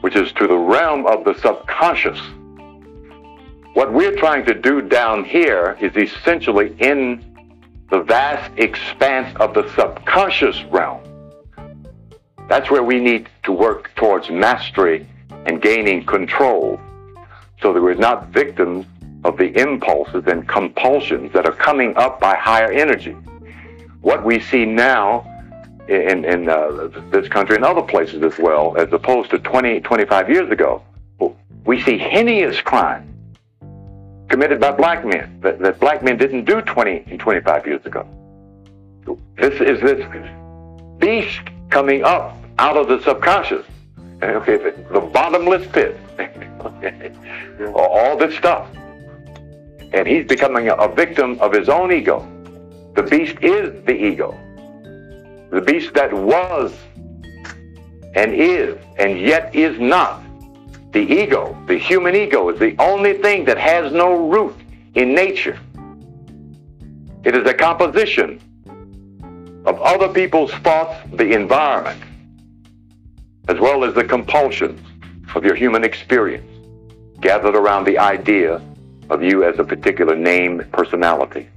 which 0.00 0.16
is 0.16 0.32
to 0.32 0.46
the 0.46 0.56
realm 0.56 1.06
of 1.06 1.24
the 1.24 1.34
subconscious. 1.40 2.18
What 3.74 3.92
we're 3.92 4.16
trying 4.16 4.44
to 4.46 4.54
do 4.54 4.82
down 4.82 5.24
here 5.24 5.78
is 5.80 5.96
essentially 5.96 6.74
in 6.80 7.24
the 7.88 8.02
vast 8.02 8.50
expanse 8.58 9.34
of 9.38 9.54
the 9.54 9.68
subconscious 9.76 10.64
realm. 10.64 11.00
That's 12.48 12.68
where 12.68 12.82
we 12.82 12.98
need 12.98 13.28
to 13.44 13.52
work 13.52 13.94
towards 13.94 14.28
mastery 14.28 15.06
and 15.46 15.62
gaining 15.62 16.04
control 16.04 16.80
so 17.62 17.72
that 17.72 17.80
we're 17.80 17.94
not 17.94 18.28
victims 18.30 18.86
of 19.22 19.36
the 19.36 19.56
impulses 19.56 20.24
and 20.26 20.48
compulsions 20.48 21.32
that 21.32 21.46
are 21.46 21.52
coming 21.52 21.96
up 21.96 22.18
by 22.18 22.34
higher 22.34 22.72
energy. 22.72 23.12
What 24.00 24.24
we 24.24 24.40
see 24.40 24.64
now 24.64 25.24
in, 25.88 26.24
in 26.24 26.48
uh, 26.48 26.88
this 27.12 27.28
country 27.28 27.54
and 27.54 27.64
other 27.64 27.82
places 27.82 28.24
as 28.24 28.36
well, 28.36 28.76
as 28.76 28.92
opposed 28.92 29.30
to 29.30 29.38
20, 29.38 29.80
25 29.80 30.28
years 30.28 30.50
ago, 30.50 30.82
we 31.64 31.80
see 31.80 31.98
heinous 31.98 32.60
crime 32.60 33.09
committed 34.30 34.60
by 34.60 34.70
black 34.70 35.04
men 35.04 35.38
that, 35.42 35.58
that 35.58 35.78
black 35.80 36.02
men 36.02 36.16
didn't 36.16 36.44
do 36.44 36.62
20 36.62 37.04
and 37.08 37.20
25 37.20 37.66
years 37.66 37.84
ago. 37.84 38.08
This 39.36 39.60
is 39.60 39.80
this 39.80 40.06
beast 40.98 41.40
coming 41.68 42.04
up 42.04 42.36
out 42.58 42.76
of 42.76 42.88
the 42.88 43.02
subconscious. 43.02 43.66
Okay, 44.22 44.56
the 44.56 45.00
bottomless 45.00 45.66
pit. 45.72 45.98
All 47.74 48.16
this 48.16 48.36
stuff. 48.36 48.68
And 49.92 50.06
he's 50.06 50.26
becoming 50.26 50.68
a 50.68 50.88
victim 50.88 51.38
of 51.40 51.52
his 51.52 51.68
own 51.68 51.90
ego. 51.92 52.20
The 52.94 53.02
beast 53.02 53.36
is 53.42 53.84
the 53.84 53.94
ego. 53.94 54.32
The 55.50 55.60
beast 55.60 55.94
that 55.94 56.12
was 56.12 56.72
and 58.14 58.32
is 58.34 58.78
and 58.98 59.18
yet 59.18 59.54
is 59.54 59.78
not 59.80 60.22
the 60.92 61.00
ego, 61.00 61.56
the 61.66 61.78
human 61.78 62.16
ego, 62.16 62.48
is 62.48 62.58
the 62.58 62.74
only 62.78 63.14
thing 63.14 63.44
that 63.44 63.58
has 63.58 63.92
no 63.92 64.28
root 64.28 64.56
in 64.94 65.14
nature. 65.14 65.58
It 67.22 67.36
is 67.36 67.46
a 67.46 67.54
composition 67.54 68.40
of 69.66 69.80
other 69.80 70.08
people's 70.08 70.52
thoughts, 70.52 70.98
the 71.12 71.32
environment, 71.32 72.02
as 73.48 73.60
well 73.60 73.84
as 73.84 73.94
the 73.94 74.04
compulsions 74.04 74.80
of 75.34 75.44
your 75.44 75.54
human 75.54 75.84
experience, 75.84 76.50
gathered 77.20 77.54
around 77.54 77.84
the 77.84 77.98
idea 77.98 78.60
of 79.10 79.22
you 79.22 79.44
as 79.44 79.58
a 79.58 79.64
particular 79.64 80.16
name 80.16 80.64
personality. 80.72 81.48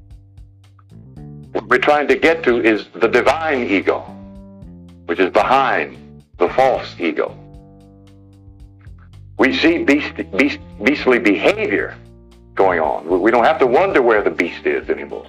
What 1.54 1.68
we're 1.68 1.78
trying 1.78 2.08
to 2.10 2.16
get 2.16 2.44
to 2.44 2.64
is 2.64 2.88
the 2.94 3.08
divine 3.08 3.64
ego, 3.64 4.02
which 5.06 5.20
is 5.20 5.32
behind 5.32 6.24
the 6.38 6.50
false 6.50 6.96
ego 7.00 7.38
we 9.38 9.56
see 9.58 9.84
beast, 9.84 10.14
beast, 10.38 10.60
beastly 10.84 11.20
behavior 11.20 11.98
going 12.56 12.80
on. 12.80 13.22
We 13.22 13.32
don't 13.32 13.46
have 13.46 13.60
to 13.60 13.68
wonder 13.68 14.02
where 14.02 14.22
the 14.22 14.30
beast 14.30 14.66
is 14.66 14.90
anymore. 14.90 15.26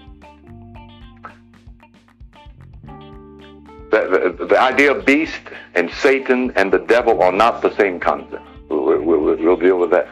The, 3.91 4.35
the, 4.39 4.47
the 4.47 4.61
idea 4.61 4.93
of 4.93 5.07
beast 5.07 5.41
and 5.75 5.91
Satan 5.91 6.53
and 6.57 6.73
the 6.73 6.81
devil 6.81 7.23
are 7.23 7.33
not 7.33 7.63
the 7.63 7.75
same 7.77 8.01
concept. 8.01 8.45
We'll, 8.69 9.01
we'll, 9.01 9.37
we'll 9.37 9.57
deal 9.57 9.79
with 9.79 9.91
that 9.91 10.09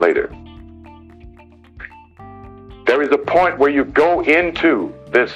later. 0.00 0.28
There 2.86 3.02
is 3.02 3.10
a 3.12 3.18
point 3.18 3.58
where 3.58 3.70
you 3.70 3.84
go 3.84 4.22
into 4.22 4.94
this 5.10 5.34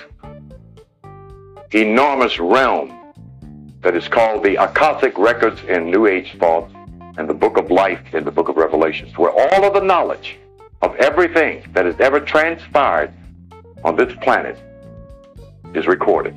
enormous 1.73 2.39
realm 2.39 2.99
that 3.83 3.95
is 3.95 4.09
called 4.09 4.43
the 4.43 4.57
Akashic 4.57 5.19
records 5.19 5.63
in 5.65 5.91
New 5.91 6.07
Age 6.07 6.35
thought 6.39 6.71
and 7.19 7.29
the 7.29 7.35
book 7.35 7.57
of 7.57 7.71
life 7.71 8.15
in 8.15 8.25
the 8.25 8.31
book 8.31 8.49
of 8.49 8.57
Revelations, 8.57 9.17
where 9.19 9.31
all 9.31 9.65
of 9.65 9.75
the 9.75 9.81
knowledge 9.81 10.39
of 10.81 10.95
everything 10.97 11.65
that 11.73 11.85
has 11.85 11.99
ever 12.01 12.21
transpired 12.21 13.13
on 13.85 13.97
this 13.97 14.13
planet 14.23 14.59
is 15.75 15.87
recorded 15.87 16.35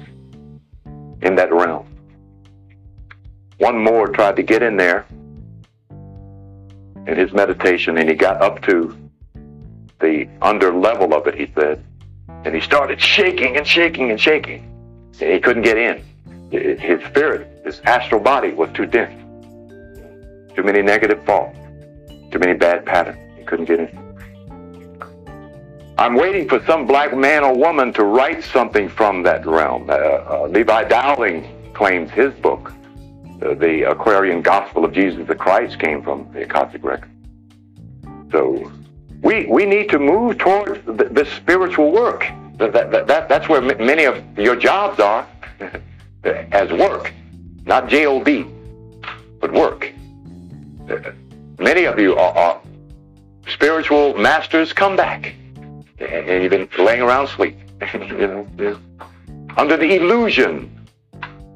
in 1.21 1.35
that 1.35 1.51
realm. 1.53 1.87
One 3.57 3.77
more 3.77 4.07
tried 4.07 4.35
to 4.35 4.43
get 4.43 4.61
in 4.61 4.77
there 4.77 5.05
in 7.07 7.17
his 7.17 7.31
meditation, 7.31 7.97
and 7.97 8.09
he 8.09 8.15
got 8.15 8.41
up 8.41 8.61
to 8.63 8.95
the 10.01 10.27
under 10.41 10.73
level 10.73 11.13
of 11.13 11.25
it, 11.27 11.35
he 11.35 11.49
said, 11.55 11.83
and 12.43 12.53
he 12.53 12.61
started 12.61 12.99
shaking 12.99 13.57
and 13.57 13.65
shaking 13.65 14.11
and 14.11 14.19
shaking, 14.19 14.69
and 15.21 15.31
he 15.31 15.39
couldn't 15.39 15.63
get 15.63 15.77
in. 15.77 16.03
His 16.51 17.03
spirit, 17.05 17.61
his 17.65 17.79
astral 17.85 18.21
body 18.21 18.51
was 18.51 18.69
too 18.73 18.85
dense. 18.85 19.24
Too 20.55 20.63
many 20.63 20.81
negative 20.81 21.21
thoughts. 21.25 21.57
Too 22.31 22.39
many 22.39 22.53
bad 22.53 22.85
patterns. 22.85 23.19
He 23.37 23.43
couldn't 23.43 23.65
get 23.65 23.79
in. 23.81 24.05
I'm 25.97 26.15
waiting 26.15 26.47
for 26.47 26.63
some 26.65 26.85
black 26.85 27.15
man 27.15 27.43
or 27.43 27.55
woman 27.55 27.91
to 27.93 28.03
write 28.03 28.43
something 28.43 28.87
from 28.87 29.23
that 29.23 29.45
realm. 29.45 29.89
Uh, 29.89 29.93
uh, 29.93 30.47
Levi 30.49 30.85
Dowling 30.85 31.73
claims 31.73 32.09
his 32.11 32.33
book, 32.35 32.71
uh, 33.41 33.53
The 33.53 33.89
Aquarian 33.89 34.41
Gospel 34.41 34.85
of 34.85 34.93
Jesus 34.93 35.27
the 35.27 35.35
Christ, 35.35 35.79
came 35.79 36.01
from 36.01 36.29
the 36.33 36.43
Akashic 36.43 36.83
Record. 36.83 37.11
So 38.31 38.71
we, 39.21 39.45
we 39.47 39.65
need 39.65 39.89
to 39.89 39.99
move 39.99 40.37
towards 40.37 40.85
the, 40.85 41.25
spiritual 41.37 41.91
work. 41.91 42.25
That, 42.57 42.71
that, 42.73 43.07
that, 43.07 43.29
that's 43.29 43.49
where 43.49 43.61
m- 43.61 43.85
many 43.85 44.05
of 44.05 44.23
your 44.37 44.55
jobs 44.55 44.99
are 44.99 45.27
as 46.23 46.71
work, 46.71 47.13
not 47.65 47.87
J-O-B, 47.87 48.45
but 49.39 49.51
work 49.51 49.93
many 51.59 51.85
of 51.85 51.99
you 51.99 52.15
are, 52.15 52.33
are 52.37 52.61
spiritual 53.47 54.17
masters 54.17 54.73
come 54.73 54.95
back. 54.95 55.35
And 55.99 56.43
you've 56.43 56.51
been 56.51 56.69
laying 56.77 57.01
around 57.01 57.27
sleep. 57.27 57.57
you 57.93 58.27
know, 58.27 58.79
under 59.57 59.77
the 59.77 59.95
illusion. 59.95 60.71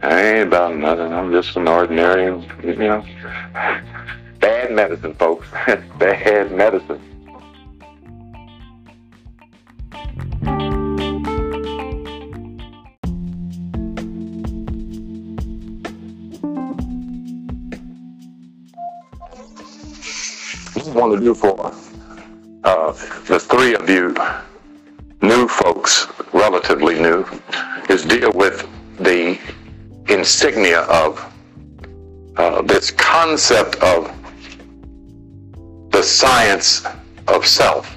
I 0.01 0.21
ain't 0.21 0.47
about 0.47 0.77
nothing. 0.77 1.11
I'm 1.11 1.31
just 1.31 1.55
an 1.57 1.67
ordinary, 1.67 2.25
you 2.63 2.75
know. 2.75 3.05
Bad 4.39 4.71
medicine, 4.71 5.13
folks. 5.15 5.47
Bad 5.99 6.51
medicine. 6.53 7.01
Want 20.99 21.17
to 21.17 21.23
do 21.23 21.33
for 21.33 21.73
uh, 22.65 22.91
the 23.27 23.39
three 23.39 23.73
of 23.73 23.89
you 23.89 24.13
new 25.21 25.47
folks, 25.47 26.07
relatively 26.33 26.99
new, 26.99 27.25
is 27.89 28.03
deal 28.03 28.33
with 28.33 28.67
the 28.99 29.39
insignia 30.09 30.81
of 30.81 31.25
uh, 32.35 32.61
this 32.63 32.91
concept 32.91 33.77
of 33.77 34.11
the 35.91 36.03
science 36.03 36.85
of 37.29 37.45
self, 37.45 37.95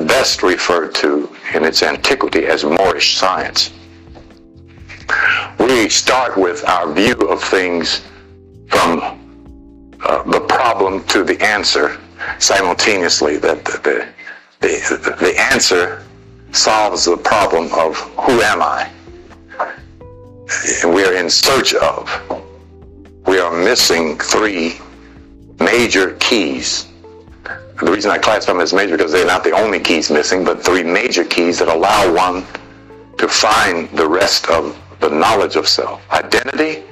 best 0.00 0.42
referred 0.42 0.94
to 0.94 1.34
in 1.54 1.64
its 1.64 1.82
antiquity 1.82 2.44
as 2.44 2.62
Moorish 2.62 3.16
science. 3.16 3.72
We 5.58 5.88
start 5.88 6.36
with 6.36 6.62
our 6.68 6.92
view 6.92 7.14
of 7.14 7.42
things 7.42 8.02
from 8.68 9.21
uh, 10.04 10.22
the 10.24 10.40
problem 10.40 11.04
to 11.04 11.24
the 11.24 11.40
answer 11.42 11.98
simultaneously. 12.38 13.36
That 13.36 13.64
the, 13.64 14.08
the, 14.60 15.16
the 15.20 15.34
answer 15.52 16.04
solves 16.52 17.04
the 17.04 17.16
problem 17.16 17.72
of 17.72 17.96
who 17.96 18.40
am 18.42 18.62
I? 18.62 18.90
We 20.84 21.04
are 21.04 21.14
in 21.14 21.30
search 21.30 21.74
of. 21.74 22.10
We 23.26 23.38
are 23.38 23.52
missing 23.52 24.18
three 24.18 24.78
major 25.58 26.14
keys. 26.14 26.88
The 27.80 27.90
reason 27.90 28.10
I 28.10 28.18
classify 28.18 28.52
them 28.52 28.60
as 28.60 28.72
major 28.72 28.96
because 28.96 29.12
they're 29.12 29.26
not 29.26 29.44
the 29.44 29.52
only 29.52 29.80
keys 29.80 30.10
missing, 30.10 30.44
but 30.44 30.62
three 30.62 30.82
major 30.82 31.24
keys 31.24 31.58
that 31.58 31.68
allow 31.68 32.12
one 32.14 32.44
to 33.18 33.28
find 33.28 33.88
the 33.90 34.06
rest 34.06 34.48
of 34.48 34.78
the 35.00 35.08
knowledge 35.08 35.56
of 35.56 35.66
self. 35.66 36.00
Identity, 36.12 36.84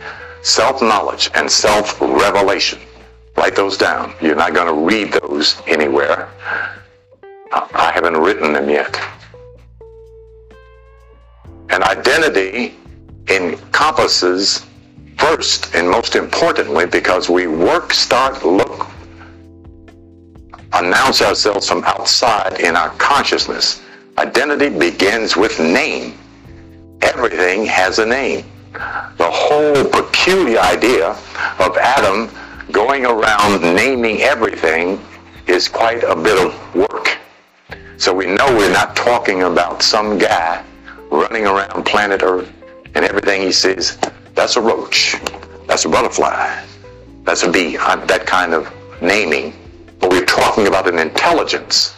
self-knowledge, 0.42 1.30
and 1.34 1.50
self-revelation. 1.50 2.80
Write 3.40 3.56
those 3.56 3.78
down. 3.78 4.12
You're 4.20 4.37
not 4.37 4.52
going 4.52 4.66
to 4.66 4.75
read 4.75 5.14
those 5.14 5.62
anywhere. 5.66 6.28
I 7.50 7.90
haven't 7.94 8.18
written 8.18 8.52
them 8.52 8.68
yet. 8.68 9.00
And 11.70 11.82
identity 11.82 12.75
encompasses 13.28 14.66
first 15.16 15.75
and 15.75 15.88
most 15.88 16.16
importantly 16.16 16.85
because 16.85 17.30
we 17.30 17.47
work, 17.47 17.94
start, 17.94 18.44
look, 18.44 18.87
announce 20.75 21.23
ourselves 21.23 21.66
from 21.66 21.82
outside 21.85 22.61
in 22.61 22.76
our 22.76 22.90
consciousness. 22.97 23.80
Identity 24.18 24.68
begins 24.68 25.35
with 25.35 25.59
name. 25.59 26.18
Everything 27.00 27.64
has 27.64 28.00
a 28.00 28.04
name. 28.04 28.44
The 29.16 29.30
whole 29.30 29.82
peculiar 29.88 30.59
idea 30.59 31.16
of 31.59 31.78
Adam 31.78 32.28
going 32.72 33.04
around 33.06 33.62
naming 33.62 34.20
everything 34.22 35.00
is 35.46 35.68
quite 35.68 36.02
a 36.04 36.14
bit 36.14 36.38
of 36.44 36.74
work. 36.74 37.18
So 37.96 38.14
we 38.14 38.26
know 38.26 38.46
we're 38.56 38.72
not 38.72 38.96
talking 38.96 39.42
about 39.42 39.82
some 39.82 40.18
guy 40.18 40.64
running 41.10 41.46
around 41.46 41.84
planet 41.84 42.22
Earth 42.22 42.52
and 42.94 43.04
everything 43.04 43.42
he 43.42 43.52
says, 43.52 43.98
that's 44.34 44.56
a 44.56 44.60
roach, 44.60 45.16
that's 45.66 45.84
a 45.84 45.88
butterfly, 45.88 46.64
that's 47.24 47.42
a 47.42 47.50
bee, 47.50 47.76
that 47.76 48.24
kind 48.26 48.54
of 48.54 48.72
naming. 49.02 49.54
But 49.98 50.10
we're 50.10 50.24
talking 50.24 50.66
about 50.66 50.88
an 50.88 50.98
intelligence 50.98 51.94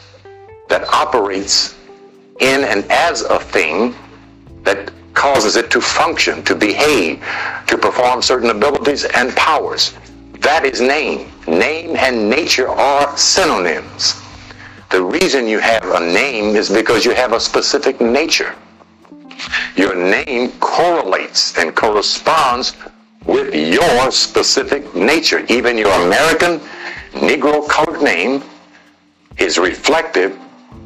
that 0.68 0.88
operates 0.92 1.76
in 2.40 2.64
and 2.64 2.84
as 2.90 3.22
a 3.22 3.38
thing 3.38 3.94
that 4.64 4.90
causes 5.14 5.56
it 5.56 5.70
to 5.70 5.80
function, 5.80 6.42
to 6.44 6.54
behave, 6.54 7.22
to 7.66 7.78
perform 7.78 8.22
certain 8.22 8.50
abilities 8.50 9.04
and 9.04 9.30
powers. 9.36 9.94
That 10.42 10.64
is 10.64 10.80
name. 10.80 11.30
Name 11.46 11.94
and 11.96 12.28
nature 12.28 12.68
are 12.68 13.16
synonyms. 13.16 14.20
The 14.90 15.00
reason 15.00 15.46
you 15.46 15.60
have 15.60 15.84
a 15.84 16.00
name 16.00 16.56
is 16.56 16.68
because 16.68 17.04
you 17.04 17.14
have 17.14 17.32
a 17.32 17.38
specific 17.38 18.00
nature. 18.00 18.54
Your 19.76 19.94
name 19.94 20.50
correlates 20.58 21.56
and 21.58 21.74
corresponds 21.76 22.74
with 23.24 23.54
your 23.54 24.10
specific 24.10 24.94
nature. 24.96 25.46
Even 25.48 25.78
your 25.78 25.92
American 26.06 26.58
Negro 27.12 27.68
colored 27.68 28.02
name 28.02 28.42
is 29.38 29.58
reflective 29.58 30.36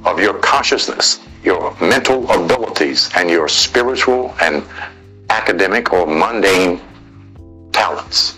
of 0.05 0.21
your 0.21 0.35
consciousness, 0.35 1.21
your 1.43 1.75
mental 1.81 2.31
abilities, 2.31 3.11
and 3.17 3.31
your 3.31 3.49
spiritual 3.49 4.35
and 4.43 4.63
academic 5.31 5.95
or 5.95 6.07
mundane 6.07 6.79
talents. 7.73 8.37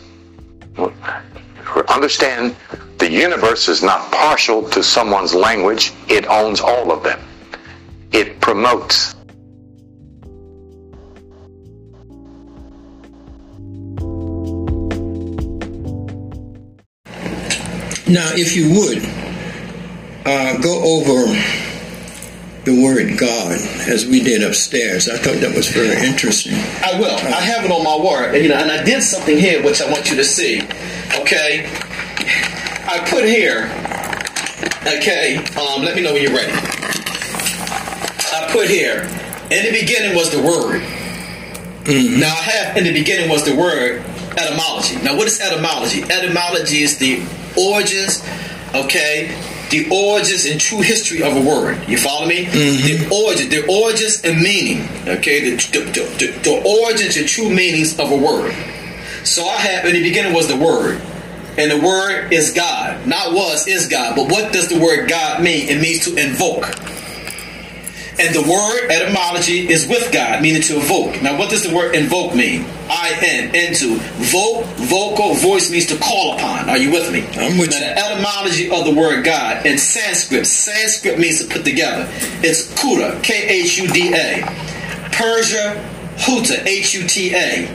Understand 1.88 2.56
the 2.98 3.10
universe 3.10 3.68
is 3.68 3.82
not 3.82 4.10
partial 4.12 4.68
to 4.70 4.82
someone's 4.82 5.34
language, 5.34 5.92
it 6.08 6.26
owns 6.26 6.60
all 6.60 6.92
of 6.92 7.02
them. 7.02 7.20
It 8.12 8.40
promotes 8.40 9.14
Now, 18.08 18.30
if 18.32 18.56
you 18.56 18.70
would, 18.70 19.04
uh, 20.24 20.56
go 20.62 20.82
over 20.82 21.67
word 22.88 23.18
God 23.18 23.52
as 23.88 24.06
we 24.06 24.22
did 24.22 24.42
upstairs. 24.42 25.08
I 25.08 25.18
thought 25.18 25.40
that 25.40 25.54
was 25.54 25.68
very 25.68 26.06
interesting. 26.06 26.54
I 26.54 26.98
will. 26.98 27.16
I 27.16 27.40
have 27.40 27.64
it 27.64 27.70
on 27.70 27.84
my 27.84 27.96
word. 27.96 28.34
And, 28.34 28.42
you 28.42 28.48
know, 28.48 28.56
and 28.56 28.70
I 28.70 28.82
did 28.82 29.02
something 29.02 29.36
here 29.36 29.62
which 29.62 29.82
I 29.82 29.90
want 29.90 30.10
you 30.10 30.16
to 30.16 30.24
see. 30.24 30.62
Okay. 31.20 31.68
I 32.90 33.04
put 33.10 33.24
here, 33.24 33.68
okay, 34.86 35.36
um, 35.60 35.84
let 35.84 35.94
me 35.94 36.02
know 36.02 36.14
when 36.14 36.22
you're 36.22 36.32
ready. 36.32 36.52
I 38.32 38.48
put 38.50 38.68
here, 38.68 39.02
in 39.50 39.64
the 39.64 39.78
beginning 39.78 40.16
was 40.16 40.30
the 40.30 40.40
word. 40.40 40.80
Mm-hmm. 41.84 42.20
Now 42.20 42.32
I 42.32 42.40
have 42.40 42.76
in 42.78 42.84
the 42.84 42.92
beginning 42.92 43.28
was 43.28 43.44
the 43.44 43.54
word 43.54 44.02
etymology. 44.38 44.96
Now 45.02 45.16
what 45.16 45.26
is 45.26 45.38
etymology? 45.40 46.02
Etymology 46.04 46.82
is 46.82 46.96
the 46.96 47.22
origins, 47.60 48.24
okay, 48.74 49.36
the 49.70 49.88
origins 49.90 50.46
and 50.46 50.60
true 50.60 50.80
history 50.80 51.22
of 51.22 51.36
a 51.36 51.40
word. 51.40 51.86
You 51.88 51.98
follow 51.98 52.26
me? 52.26 52.46
Mm-hmm. 52.46 53.08
The 53.08 53.14
origin, 53.14 53.48
the 53.48 53.66
origins 53.66 54.22
and 54.24 54.40
meaning. 54.40 54.88
Okay, 55.06 55.50
the, 55.50 55.56
the, 55.56 55.84
the, 55.90 56.38
the, 56.42 56.84
origins 56.84 57.16
and 57.16 57.28
true 57.28 57.50
meanings 57.50 57.98
of 57.98 58.10
a 58.10 58.16
word. 58.16 58.54
So 59.24 59.44
I 59.44 59.56
have 59.56 59.84
in 59.84 59.92
the 59.94 60.02
beginning 60.02 60.32
was 60.32 60.48
the 60.48 60.56
word, 60.56 61.00
and 61.58 61.70
the 61.70 61.80
word 61.80 62.32
is 62.32 62.52
God. 62.52 63.06
Not 63.06 63.34
was 63.34 63.66
is 63.66 63.88
God, 63.88 64.16
but 64.16 64.30
what 64.30 64.52
does 64.52 64.68
the 64.68 64.80
word 64.80 65.08
God 65.08 65.42
mean? 65.42 65.68
It 65.68 65.80
means 65.80 66.04
to 66.04 66.16
invoke. 66.16 66.66
And 68.20 68.34
the 68.34 68.42
word 68.42 68.90
etymology 68.90 69.70
is 69.70 69.86
with 69.86 70.12
God, 70.12 70.42
meaning 70.42 70.62
to 70.62 70.76
evoke. 70.76 71.22
Now, 71.22 71.38
what 71.38 71.50
does 71.50 71.62
the 71.62 71.74
word 71.74 71.94
invoke 71.94 72.34
mean? 72.34 72.66
I 72.90 73.16
N, 73.22 73.54
into. 73.54 73.96
Vote, 73.98 74.64
vocal, 74.76 75.34
voice 75.34 75.70
means 75.70 75.86
to 75.86 75.96
call 75.98 76.36
upon. 76.36 76.68
Are 76.68 76.76
you 76.76 76.90
with 76.90 77.12
me? 77.12 77.20
I'm 77.38 77.58
with 77.58 77.70
now, 77.70 77.78
you. 77.78 77.94
the 77.94 77.98
etymology 77.98 78.70
of 78.70 78.84
the 78.84 79.00
word 79.00 79.24
God 79.24 79.64
in 79.64 79.78
Sanskrit, 79.78 80.48
Sanskrit 80.48 81.18
means 81.20 81.44
to 81.44 81.48
put 81.48 81.64
together. 81.64 82.08
It's 82.42 82.66
Kuda, 82.74 83.22
K 83.22 83.46
H 83.48 83.78
U 83.78 83.86
D 83.86 84.12
A. 84.12 84.42
Persia, 85.12 85.80
Huta, 86.16 86.66
H 86.66 86.94
U 86.94 87.06
T 87.06 87.34
A. 87.34 87.68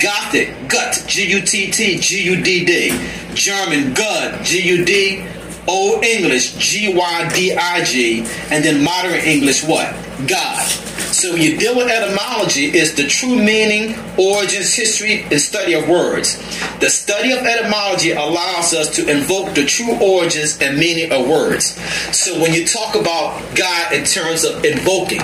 Gothic, 0.00 0.66
Gut, 0.66 1.04
G 1.06 1.30
U 1.30 1.42
T 1.42 1.70
T, 1.70 1.98
G 1.98 2.22
U 2.24 2.42
D 2.42 2.64
D. 2.64 2.98
German, 3.34 3.92
Gud, 3.92 4.42
G 4.44 4.62
U 4.62 4.84
D. 4.84 5.26
Old 5.66 6.04
English, 6.04 6.54
G 6.56 6.94
Y 6.94 7.30
D 7.34 7.54
I 7.54 7.84
G, 7.84 8.20
and 8.50 8.64
then 8.64 8.82
modern 8.84 9.14
English, 9.14 9.64
what? 9.64 9.94
God. 10.28 10.66
So 11.14 11.32
when 11.32 11.42
you 11.42 11.56
deal 11.56 11.76
with 11.76 11.88
etymology, 11.88 12.76
is 12.76 12.94
the 12.94 13.06
true 13.06 13.36
meaning, 13.36 13.94
origins, 14.18 14.74
history, 14.74 15.22
and 15.30 15.40
study 15.40 15.74
of 15.74 15.88
words. 15.88 16.36
The 16.80 16.90
study 16.90 17.32
of 17.32 17.38
etymology 17.38 18.10
allows 18.10 18.74
us 18.74 18.94
to 18.96 19.08
invoke 19.08 19.54
the 19.54 19.64
true 19.64 19.96
origins 20.00 20.60
and 20.60 20.76
meaning 20.76 21.12
of 21.12 21.28
words. 21.28 21.76
So 22.14 22.40
when 22.40 22.52
you 22.52 22.66
talk 22.66 22.96
about 22.96 23.40
God 23.54 23.92
in 23.92 24.04
terms 24.04 24.44
of 24.44 24.64
invoking, 24.64 25.22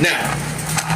now, 0.00 0.22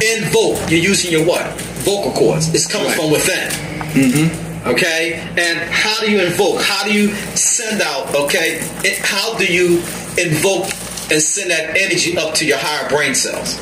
invoke, 0.01 0.69
you're 0.71 0.79
using 0.79 1.11
your 1.11 1.25
what? 1.25 1.45
Vocal 1.83 2.11
cords. 2.13 2.53
It's 2.53 2.65
coming 2.65 2.87
right. 2.87 2.97
from 2.97 3.11
within. 3.11 3.49
Mm-hmm. 3.91 4.48
Okay? 4.65 5.13
And 5.37 5.59
how 5.69 5.99
do 6.01 6.11
you 6.11 6.21
invoke? 6.21 6.61
How 6.61 6.83
do 6.83 6.93
you 6.93 7.13
send 7.35 7.81
out, 7.81 8.13
okay? 8.15 8.59
How 9.01 9.37
do 9.37 9.45
you 9.45 9.77
invoke 10.17 10.65
and 11.11 11.21
send 11.21 11.51
that 11.51 11.77
energy 11.77 12.17
up 12.17 12.35
to 12.35 12.45
your 12.45 12.57
higher 12.59 12.87
brain 12.89 13.15
cells? 13.15 13.59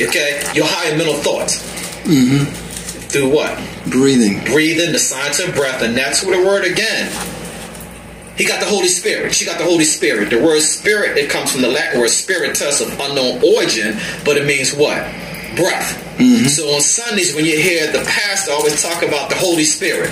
Okay? 0.00 0.42
Your 0.54 0.66
higher 0.66 0.96
mental 0.96 1.14
thoughts. 1.14 1.62
Mm-hmm. 2.04 2.44
Through 3.08 3.30
what? 3.30 3.56
Breathing. 3.90 4.44
Breathing, 4.44 4.92
the 4.92 4.98
science 4.98 5.40
of 5.40 5.54
breath, 5.54 5.82
and 5.82 5.96
that's 5.96 6.24
where 6.24 6.38
the 6.38 6.46
word 6.46 6.64
again. 6.64 7.10
He 8.36 8.44
got 8.44 8.60
the 8.60 8.66
Holy 8.66 8.88
Spirit. 8.88 9.34
She 9.34 9.46
got 9.46 9.58
the 9.58 9.64
Holy 9.64 9.84
Spirit. 9.84 10.28
The 10.28 10.42
word 10.42 10.60
spirit, 10.60 11.16
it 11.16 11.30
comes 11.30 11.52
from 11.52 11.62
the 11.62 11.68
Latin 11.68 12.00
word 12.00 12.10
spiritus 12.10 12.80
of 12.82 12.92
unknown 13.00 13.42
origin, 13.42 13.96
but 14.24 14.36
it 14.36 14.46
means 14.46 14.74
what? 14.74 14.98
Breath. 15.56 16.02
Mm-hmm. 16.18 16.46
So 16.46 16.68
on 16.74 16.80
Sundays, 16.82 17.34
when 17.34 17.46
you 17.46 17.58
hear 17.58 17.90
the 17.90 18.04
pastor 18.04 18.52
always 18.52 18.82
talk 18.82 19.02
about 19.02 19.30
the 19.30 19.36
Holy 19.36 19.64
Spirit, 19.64 20.10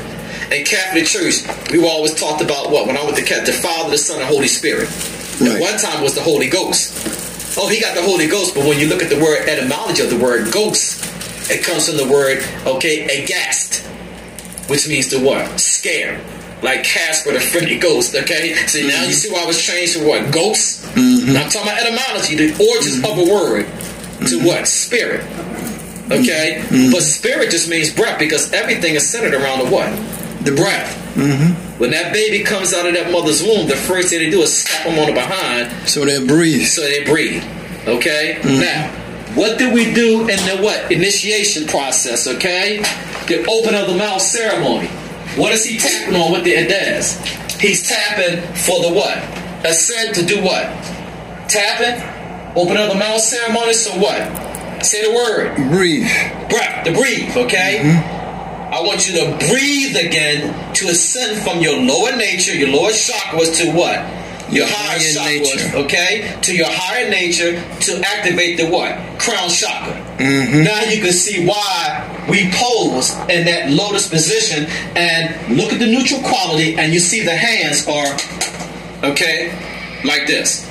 in 0.54 0.64
Catholic 0.64 1.06
Church, 1.06 1.42
we 1.70 1.78
were 1.78 1.88
always 1.88 2.14
talked 2.14 2.42
about 2.42 2.70
what? 2.70 2.86
When 2.86 2.96
I 2.96 3.04
went 3.04 3.16
to 3.16 3.24
Catholic, 3.24 3.46
the 3.46 3.52
Father, 3.60 3.90
the 3.90 3.98
Son, 3.98 4.20
and 4.20 4.28
Holy 4.28 4.48
Spirit. 4.48 4.88
Right. 5.40 5.52
At 5.52 5.60
one 5.60 5.78
time 5.78 6.02
was 6.02 6.14
the 6.14 6.22
Holy 6.22 6.48
Ghost. 6.48 7.58
Oh, 7.58 7.68
he 7.68 7.80
got 7.80 7.94
the 7.94 8.02
Holy 8.02 8.26
Ghost, 8.26 8.54
but 8.54 8.64
when 8.64 8.78
you 8.78 8.88
look 8.88 9.02
at 9.02 9.10
the 9.10 9.18
word 9.18 9.48
etymology 9.48 10.02
of 10.02 10.10
the 10.10 10.18
word 10.18 10.52
ghost, 10.52 11.02
It 11.50 11.62
comes 11.62 11.88
from 11.88 11.98
the 11.98 12.08
word, 12.10 12.42
okay, 12.66 13.04
aghast, 13.04 13.84
which 14.70 14.88
means 14.88 15.10
the 15.10 15.20
what? 15.20 15.60
Scare. 15.60 16.18
Like 16.62 16.84
Casper 16.84 17.32
the 17.32 17.40
friendly 17.40 17.78
ghost, 17.78 18.14
okay? 18.14 18.54
So 18.66 18.80
now 18.86 19.04
you 19.04 19.12
see 19.12 19.30
why 19.30 19.42
I 19.42 19.46
was 19.46 19.60
changed 19.60 19.98
from 19.98 20.06
what? 20.08 20.32
Ghost? 20.32 20.82
Mm-hmm. 20.96 21.34
Now 21.34 21.44
I'm 21.44 21.50
talking 21.50 21.68
about 21.68 21.82
etymology, 21.82 22.36
the 22.36 22.56
origins 22.56 23.04
of 23.04 23.18
a 23.18 23.24
word 23.30 23.66
to 24.28 24.46
what? 24.46 24.66
Spirit. 24.66 25.20
Okay? 26.06 26.64
Mm-hmm. 26.64 26.92
But 26.92 27.02
spirit 27.02 27.50
just 27.50 27.68
means 27.68 27.92
breath 27.92 28.18
because 28.18 28.50
everything 28.54 28.94
is 28.94 29.06
centered 29.06 29.34
around 29.34 29.58
the 29.58 29.70
what? 29.70 29.92
The 30.44 30.52
breath. 30.52 31.14
Mm-hmm. 31.14 31.78
When 31.80 31.90
that 31.90 32.12
baby 32.12 32.44
comes 32.44 32.74
out 32.74 32.86
of 32.86 32.94
that 32.94 33.10
mother's 33.10 33.42
womb, 33.42 33.66
the 33.66 33.76
first 33.76 34.10
thing 34.10 34.20
they 34.20 34.30
do 34.30 34.42
is 34.42 34.62
slap 34.62 34.84
them 34.84 34.98
on 34.98 35.06
the 35.06 35.12
behind 35.12 35.88
So 35.88 36.04
they 36.04 36.24
breathe. 36.24 36.66
so 36.66 36.82
they 36.82 37.04
breathe. 37.04 37.42
Okay? 37.86 38.38
Mm-hmm. 38.40 38.60
Now, 38.60 38.90
what 39.34 39.58
do 39.58 39.72
we 39.72 39.92
do 39.92 40.20
in 40.20 40.36
the 40.46 40.58
what? 40.62 40.92
Initiation 40.92 41.66
process, 41.66 42.26
okay? 42.26 42.78
The 43.26 43.44
open 43.48 43.74
of 43.74 43.88
the 43.88 43.96
mouth 43.96 44.22
ceremony. 44.22 44.88
What 45.36 45.52
is 45.52 45.64
he 45.64 45.78
tapping 45.78 46.14
on 46.14 46.32
with 46.32 46.44
the 46.44 46.54
does? 46.68 47.18
He's 47.60 47.88
tapping 47.88 48.40
for 48.54 48.82
the 48.82 48.92
what? 48.94 49.18
Ascent 49.66 50.14
to 50.16 50.24
do 50.24 50.42
what? 50.42 50.64
Tapping? 51.48 52.00
Open 52.56 52.76
of 52.76 52.90
the 52.90 52.94
mouth 52.94 53.20
ceremony, 53.20 53.72
so 53.72 53.98
what? 53.98 54.84
Say 54.84 55.02
the 55.02 55.12
word. 55.14 55.56
Breathe. 55.70 56.06
Breath, 56.48 56.84
to 56.84 56.92
breathe, 56.92 57.36
okay? 57.36 57.80
I 58.74 58.80
want 58.82 59.08
you 59.08 59.14
to 59.20 59.26
breathe 59.48 59.94
again 59.96 60.74
to 60.74 60.88
ascend 60.88 61.40
from 61.42 61.60
your 61.60 61.78
lower 61.80 62.16
nature, 62.16 62.54
your 62.56 62.70
lower 62.70 62.90
chakras 62.90 63.56
to 63.62 63.70
what? 63.70 64.00
Your 64.52 64.66
higher, 64.68 64.98
Higher 64.98 65.38
chakras, 65.38 65.56
nature. 65.64 65.76
okay? 65.84 66.38
To 66.42 66.56
your 66.56 66.66
higher 66.68 67.08
nature 67.08 67.52
to 67.54 68.02
activate 68.04 68.56
the 68.56 68.68
what? 68.68 68.98
Crown 69.20 69.48
chakra. 69.48 69.94
Mm-hmm. 70.18 70.64
Now 70.64 70.82
you 70.90 71.00
can 71.00 71.12
see 71.12 71.46
why 71.46 72.26
we 72.28 72.50
pose 72.52 73.12
in 73.30 73.44
that 73.46 73.70
lotus 73.70 74.08
position 74.08 74.66
and 74.96 75.56
look 75.56 75.72
at 75.72 75.78
the 75.78 75.86
neutral 75.86 76.20
quality 76.22 76.74
and 76.76 76.92
you 76.92 76.98
see 76.98 77.22
the 77.24 77.34
hands 77.36 77.86
are, 77.86 78.10
okay, 79.08 79.54
like 80.04 80.26
this. 80.26 80.63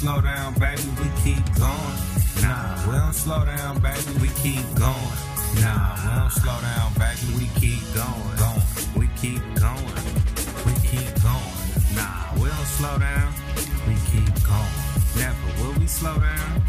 Slow 0.00 0.20
down, 0.22 0.54
baby. 0.54 0.82
We 0.96 1.08
keep 1.22 1.44
going. 1.60 1.96
Nah, 2.40 2.88
we 2.88 2.92
don't 2.96 3.12
slow 3.12 3.44
down, 3.44 3.80
baby. 3.80 4.12
We 4.22 4.28
keep 4.40 4.64
going. 4.74 5.12
Nah, 5.60 5.92
we 6.00 6.10
don't 6.16 6.32
slow 6.40 6.58
down, 6.64 6.88
baby. 6.96 7.26
We 7.36 7.46
keep 7.60 7.84
going. 7.92 8.36
Going. 8.40 8.64
We 8.96 9.06
keep 9.20 9.42
going. 9.60 10.00
We 10.64 10.72
keep 10.88 11.12
going. 11.20 11.56
Nah, 11.92 12.32
we 12.40 12.48
don't 12.48 12.70
slow 12.78 12.96
down. 12.96 13.28
We 13.86 13.94
keep 14.08 14.32
going. 14.48 14.76
Never 15.20 15.48
will 15.60 15.78
we 15.78 15.86
slow 15.86 16.16
down. 16.16 16.62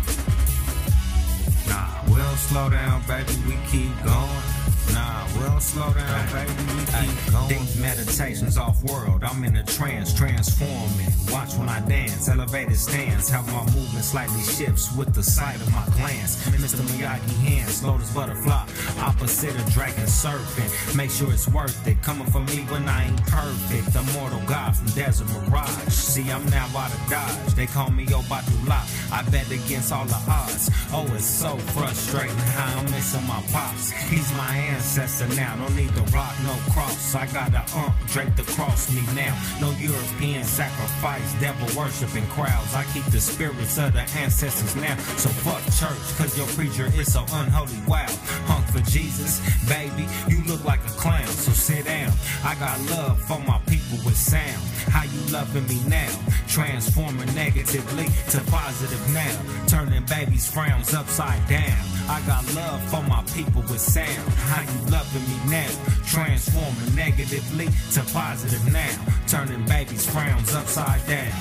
Nah, 1.69 1.87
we 2.09 2.15
don't 2.15 2.41
slow 2.49 2.69
down, 2.69 3.01
baby. 3.07 3.31
We 3.47 3.55
keep 3.71 3.95
going. 4.03 4.70
Nah, 4.93 5.25
we 5.33 5.39
don't 5.45 5.61
slow 5.61 5.93
down, 5.93 6.25
baby. 6.33 6.51
We 6.75 6.85
keep 6.85 7.31
going. 7.31 7.47
Deep 7.49 7.81
meditations 7.81 8.57
off 8.57 8.83
world. 8.83 9.23
I'm 9.23 9.43
in 9.43 9.55
a 9.55 9.63
trance, 9.63 10.13
transforming. 10.13 11.11
Watch 11.31 11.55
when 11.55 11.69
I 11.69 11.79
dance, 11.87 12.27
elevated 12.27 12.75
stance. 12.75 13.29
How 13.29 13.41
my 13.43 13.63
movement 13.73 14.03
slightly 14.03 14.41
shifts 14.41 14.95
with 14.95 15.13
the 15.13 15.23
sight 15.23 15.55
of 15.55 15.71
my 15.71 15.85
glance. 15.97 16.45
Mr. 16.49 16.81
Miyagi 16.91 17.35
hands, 17.43 17.83
lotus 17.83 18.13
butterfly. 18.13 18.65
Opposite 18.99 19.55
of 19.55 19.65
dragon 19.71 20.07
serpent. 20.07 20.95
Make 20.95 21.11
sure 21.11 21.31
it's 21.31 21.47
worth 21.47 21.87
it. 21.87 22.01
Coming 22.01 22.27
for 22.27 22.41
me 22.41 22.63
when 22.71 22.87
I 22.87 23.07
ain't 23.07 23.23
perfect. 23.27 23.93
The 23.93 24.03
mortal 24.19 24.41
god 24.47 24.75
from 24.75 24.87
Desert 24.87 25.27
Mirage. 25.29 25.69
See, 25.89 26.29
I'm 26.29 26.45
now 26.49 26.67
out 26.75 26.93
of 26.93 27.09
dodge. 27.09 27.53
They 27.55 27.67
call 27.67 27.91
me 27.91 28.05
Obadula. 28.07 28.81
I 29.11 29.23
bet 29.29 29.51
against 29.51 29.91
all 29.91 30.05
the 30.05 30.19
odds. 30.29 30.69
Oh, 30.93 31.05
it's 31.15 31.25
so 31.25 31.57
frustrating 31.75 32.35
how 32.55 32.79
I'm 32.79 32.85
missing 32.91 33.25
my 33.27 33.41
pops. 33.51 33.91
He's 33.91 34.31
my 34.33 34.55
ancestor 34.55 35.27
now. 35.35 35.55
Don't 35.57 35.75
need 35.75 35.93
to 35.95 36.01
rock, 36.15 36.33
no 36.43 36.55
cross. 36.71 37.13
I 37.13 37.27
got 37.27 37.53
a 37.53 37.59
ump 37.77 37.89
uh, 37.89 37.91
draped 38.07 38.39
across 38.39 38.93
me 38.93 39.01
now. 39.13 39.37
No 39.59 39.71
European 39.79 40.43
sacrifice, 40.43 41.33
devil 41.39 41.67
worshiping 41.77 42.25
crowds. 42.27 42.73
I 42.73 42.83
keep 42.93 43.05
the 43.05 43.19
spirits 43.19 43.77
of 43.77 43.93
the 43.93 44.01
ancestors 44.17 44.75
now. 44.75 44.95
So 45.17 45.29
fuck 45.43 45.61
church, 45.75 46.17
cause 46.17 46.37
your 46.37 46.47
preacher 46.47 46.87
is 46.99 47.11
so 47.11 47.25
unholy. 47.33 47.79
Wow, 47.87 48.07
hunk 48.47 48.65
for 48.67 48.81
Jesus, 48.89 49.41
baby. 49.67 50.07
You 50.27 50.41
look 50.45 50.63
like 50.63 50.79
a 50.85 50.93
clown, 50.95 51.27
so 51.27 51.51
sit 51.51 51.85
down. 51.85 52.11
I 52.43 52.55
got 52.55 52.79
love 52.91 53.19
for 53.19 53.39
my 53.39 53.59
people 53.67 53.99
with 54.05 54.17
sound. 54.17 54.61
How 54.87 55.03
you 55.03 55.21
loving 55.31 55.67
me 55.67 55.79
now? 55.87 56.11
Transforming 56.47 57.33
negatively 57.35 58.07
to 58.29 58.39
positive 58.51 59.00
now. 59.09 59.65
Turning 59.67 60.05
babies' 60.05 60.49
frowns 60.49 60.93
upside 60.93 61.47
down. 61.47 61.77
I 62.09 62.21
got 62.27 62.43
love 62.55 62.81
for 62.89 63.01
my 63.03 63.23
people 63.33 63.61
with 63.63 63.79
sound. 63.79 64.27
How 64.49 64.61
you 64.61 64.91
loving 64.91 65.23
me 65.23 65.51
now? 65.51 65.69
Transforming 66.05 66.95
negatively 66.95 67.67
to 67.93 68.03
positive 68.13 68.71
now. 68.71 68.95
Turning 69.27 69.65
babies' 69.65 70.05
frowns 70.09 70.53
upside 70.53 71.05
down. 71.07 71.31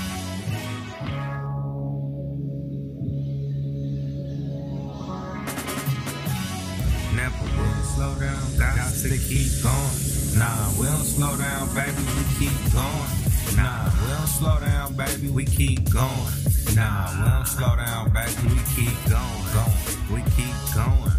Never 7.15 7.45
will 7.57 7.83
slow 7.95 8.15
down, 8.15 8.57
got 8.57 8.93
to 8.95 9.19
keep 9.19 9.51
going. 9.63 10.11
Nah, 10.39 10.71
we 10.79 10.87
don't 10.87 11.05
slow 11.05 11.37
down, 11.37 11.75
baby, 11.75 12.03
we 12.17 12.25
keep 12.39 12.73
going. 12.73 13.57
Nah, 13.57 13.91
we 14.01 14.09
don't 14.09 14.29
slow 14.29 14.61
down, 14.61 14.95
baby, 14.95 15.29
we 15.29 15.45
keep 15.45 15.91
going. 15.91 16.60
Nah, 16.75 17.11
we 17.19 17.29
don't 17.29 17.47
slow 17.47 17.77
down, 17.77 18.11
baby, 18.11 18.33
we 18.49 18.61
keep 18.75 18.97
going, 19.09 19.45
going. 19.55 19.91
We 20.13 20.23
keep 20.37 20.57
going, 20.75 21.13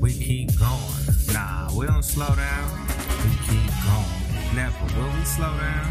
we 0.00 0.12
keep 0.12 0.58
going. 0.58 1.32
Nah, 1.32 1.70
we 1.74 1.86
don't 1.86 2.04
slow 2.04 2.34
down, 2.34 2.86
we 3.24 3.32
keep 3.48 3.70
going. 3.86 4.54
Never 4.54 4.84
will 4.96 5.12
we 5.16 5.24
slow 5.24 5.52
down. 5.56 5.88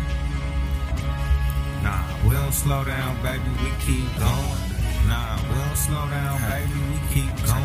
Nah, 1.84 2.04
we 2.25 2.32
don't 2.36 2.54
slow 2.54 2.84
down, 2.84 3.21
baby, 3.23 3.49
we 3.63 3.71
keep 3.86 4.10
going. 4.19 4.62
Nah, 5.08 5.38
we 5.49 5.56
don't 5.56 5.77
slow 5.77 6.06
down, 6.10 6.39
baby, 6.49 6.80
we 6.91 6.99
keep 7.13 7.36
going. 7.45 7.62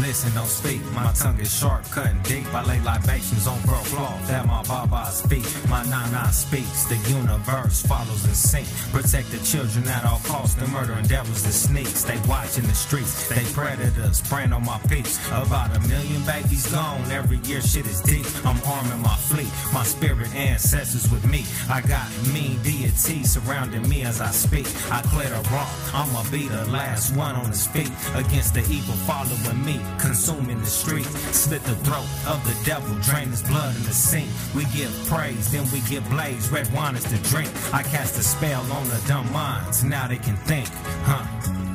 Listen, 0.00 0.32
don't 0.34 0.46
speak. 0.46 0.80
My 0.92 1.12
tongue 1.12 1.38
is 1.40 1.52
sharp, 1.52 1.84
cutting 1.90 2.20
deep. 2.22 2.46
I 2.54 2.64
lay 2.64 2.80
libations 2.80 3.46
on 3.46 3.60
pearl 3.62 3.82
cloth 3.84 4.28
that 4.28 4.46
my 4.46 4.62
Baba's 4.62 5.22
feet. 5.22 5.46
My 5.68 5.82
nana 5.84 6.32
speaks. 6.32 6.84
The 6.84 6.96
universe 7.10 7.82
follows 7.82 8.24
in 8.24 8.34
sync. 8.34 8.66
Protect 8.92 9.30
the 9.30 9.38
children 9.38 9.88
at 9.88 10.04
all 10.04 10.20
costs. 10.24 10.54
The 10.54 10.66
murdering 10.68 11.06
devils 11.06 11.42
that 11.42 11.52
sneaks. 11.52 12.04
They 12.04 12.16
watch 12.28 12.58
in 12.58 12.66
the 12.66 12.74
streets. 12.74 13.28
They 13.28 13.44
predators 13.52 14.20
preying 14.22 14.52
on 14.52 14.64
my 14.64 14.78
peeps. 14.88 15.18
About 15.28 15.76
a 15.76 15.80
million 15.88 16.22
babies 16.24 16.70
gone. 16.70 17.02
Every 17.10 17.38
year 17.38 17.60
shit 17.60 17.86
is 17.86 18.00
deep. 18.00 18.26
I'm 18.46 18.60
arming 18.64 19.02
my 19.02 19.16
fleet. 19.16 19.50
My 19.72 19.82
spirit 19.82 20.32
ancestors 20.34 21.10
with 21.10 21.26
me. 21.26 21.44
I 21.68 21.80
got 21.80 22.06
mean 22.32 22.62
deities 22.62 23.32
surrounding 23.32 23.88
me 23.88 24.02
as 24.02 24.20
I 24.20 24.30
speak. 24.30 24.66
I 24.92 25.02
clear 25.02 25.28
the 25.28 25.42
wrong. 25.50 25.68
I'ma 25.92 26.22
be 26.30 26.46
the 26.46 26.64
last 26.70 27.16
one 27.16 27.34
on 27.34 27.46
his 27.46 27.66
feet. 27.66 27.90
Against 28.14 28.54
the 28.54 28.60
evil 28.70 28.94
following 29.08 29.64
me. 29.64 29.80
Consuming 29.98 30.60
the 30.60 30.66
street. 30.66 31.06
Slit 31.32 31.62
the 31.64 31.76
throat 31.76 32.08
of 32.26 32.42
the 32.44 32.56
devil. 32.64 32.94
Drain 33.02 33.28
his 33.28 33.42
blood 33.42 33.74
in 33.76 33.82
the 33.84 33.92
sink. 33.92 34.28
We 34.54 34.64
give 34.76 34.92
praise, 35.06 35.50
then 35.50 35.66
we 35.72 35.80
give 35.88 36.08
blaze. 36.10 36.50
Red 36.50 36.72
wine 36.72 36.96
is 36.96 37.04
the 37.04 37.18
drink. 37.28 37.50
I 37.72 37.82
cast 37.82 38.18
a 38.18 38.22
spell 38.22 38.62
on 38.72 38.88
the 38.88 39.02
dumb 39.06 39.30
minds. 39.32 39.84
Now 39.84 40.06
they 40.06 40.18
can 40.18 40.36
think, 40.36 40.68
huh? 41.04 41.67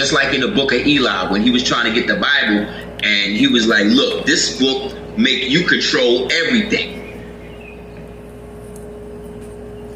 Just 0.00 0.14
like 0.14 0.32
in 0.32 0.40
the 0.40 0.48
book 0.48 0.72
of 0.72 0.86
Eli, 0.86 1.30
when 1.30 1.42
he 1.42 1.50
was 1.50 1.62
trying 1.62 1.84
to 1.84 1.92
get 1.92 2.06
the 2.06 2.14
Bible, 2.14 2.64
and 3.04 3.36
he 3.36 3.48
was 3.48 3.66
like, 3.66 3.84
"Look, 3.84 4.24
this 4.24 4.58
book 4.58 4.96
make 5.18 5.50
you 5.50 5.66
control 5.66 6.32
everything." 6.32 6.96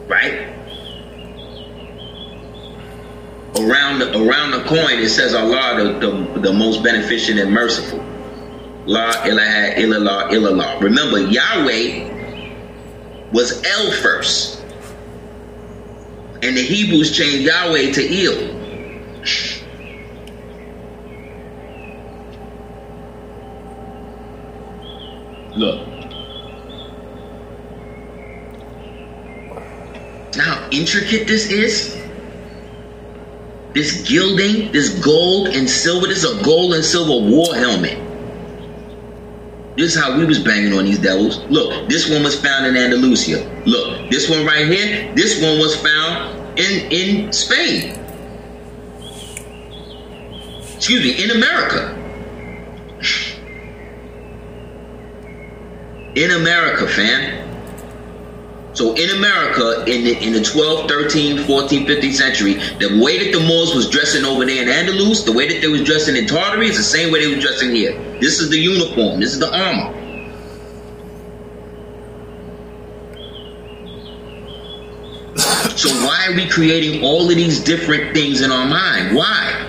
Right? 0.06 0.46
Around 3.58 4.00
the, 4.00 4.22
around 4.22 4.50
the 4.50 4.64
coin, 4.64 4.98
it 4.98 5.08
says 5.08 5.34
Allah, 5.34 5.82
the, 5.82 5.98
the, 5.98 6.40
the 6.40 6.52
most 6.52 6.82
beneficent 6.82 7.40
and 7.40 7.50
merciful. 7.50 8.04
La 8.84 9.24
ilaha 9.24 9.80
illallah 9.80 10.28
illallah. 10.28 10.82
Remember, 10.82 11.18
Yahweh 11.18 12.10
was 13.32 13.62
El 13.64 13.90
first. 13.90 14.62
And 16.42 16.54
the 16.54 16.62
Hebrews 16.62 17.16
changed 17.16 17.46
Yahweh 17.46 17.92
to 17.92 18.26
El. 18.26 18.54
Look. 25.56 25.86
Now 30.36 30.42
how 30.42 30.68
intricate 30.70 31.28
this 31.28 31.50
is? 31.50 32.00
This 33.72 34.08
gilding, 34.08 34.72
this 34.72 34.98
gold 35.00 35.48
and 35.48 35.68
silver, 35.68 36.06
this 36.06 36.24
is 36.24 36.40
a 36.40 36.44
gold 36.44 36.74
and 36.74 36.84
silver 36.84 37.28
war 37.28 37.54
helmet. 37.54 37.98
This 39.76 39.94
is 39.94 40.00
how 40.00 40.16
we 40.16 40.24
was 40.24 40.38
banging 40.38 40.72
on 40.72 40.84
these 40.84 41.00
devils. 41.00 41.38
Look, 41.50 41.88
this 41.88 42.08
one 42.08 42.22
was 42.22 42.40
found 42.40 42.66
in 42.66 42.76
Andalusia. 42.76 43.62
Look, 43.66 44.10
this 44.10 44.30
one 44.30 44.46
right 44.46 44.66
here, 44.66 45.12
this 45.14 45.42
one 45.42 45.58
was 45.58 45.74
found 45.76 46.58
in, 46.58 46.92
in 46.92 47.32
Spain. 47.32 47.98
Excuse 50.76 51.02
me, 51.02 51.24
in 51.24 51.30
America. 51.32 52.03
In 56.14 56.30
America, 56.30 56.86
fam. 56.86 57.44
So 58.74 58.94
in 58.94 59.10
America, 59.10 59.84
in 59.86 60.04
the, 60.04 60.18
in 60.18 60.32
the 60.32 60.40
12th, 60.40 60.88
13th, 60.88 61.44
14th, 61.44 61.86
15th 61.86 62.12
century, 62.12 62.54
the 62.54 63.00
way 63.02 63.24
that 63.24 63.36
the 63.36 63.44
Moors 63.44 63.72
was 63.72 63.88
dressing 63.88 64.24
over 64.24 64.44
there 64.44 64.62
in 64.62 64.68
Andalus, 64.68 65.24
the 65.24 65.32
way 65.32 65.46
that 65.48 65.60
they 65.60 65.68
was 65.68 65.84
dressing 65.84 66.16
in 66.16 66.26
Tartary 66.26 66.68
is 66.68 66.76
the 66.76 66.82
same 66.82 67.12
way 67.12 67.24
they 67.24 67.34
was 67.34 67.42
dressing 67.42 67.72
here. 67.72 67.92
This 68.20 68.40
is 68.40 68.50
the 68.50 68.58
uniform. 68.58 69.20
This 69.20 69.32
is 69.32 69.38
the 69.38 69.52
armor. 69.52 70.00
So 75.74 75.88
why 76.06 76.28
are 76.28 76.34
we 76.34 76.48
creating 76.48 77.02
all 77.02 77.28
of 77.28 77.36
these 77.36 77.62
different 77.62 78.14
things 78.14 78.40
in 78.40 78.52
our 78.52 78.64
mind? 78.64 79.16
Why? 79.16 79.63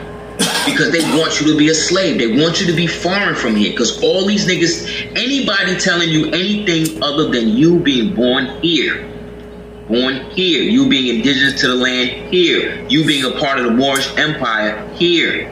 Because 0.66 0.92
they 0.92 1.02
want 1.18 1.40
you 1.40 1.48
to 1.52 1.58
be 1.58 1.70
a 1.70 1.76
slave. 1.76 2.18
They 2.18 2.42
want 2.42 2.60
you 2.60 2.68
to 2.68 2.74
be 2.74 2.88
foreign 2.88 3.36
from 3.36 3.56
here. 3.56 3.72
Because 3.72 4.02
all 4.04 4.26
these 4.26 4.46
niggas, 4.46 5.16
anybody 5.16 5.78
telling 5.78 6.10
you 6.10 6.28
anything 6.28 7.02
other 7.04 7.30
than 7.30 7.50
you 7.50 7.80
being 7.80 8.16
born 8.16 8.48
here, 8.62 9.08
born 9.88 10.16
here, 10.32 10.64
you 10.64 10.90
being 10.90 11.16
indigenous 11.16 11.62
to 11.62 11.68
the 11.68 11.76
land 11.76 12.34
here, 12.34 12.86
you 12.90 13.06
being 13.06 13.26
a 13.26 13.40
part 13.40 13.60
of 13.60 13.66
the 13.66 13.72
Moorish 13.72 14.08
Empire 14.18 14.88
here, 14.96 15.52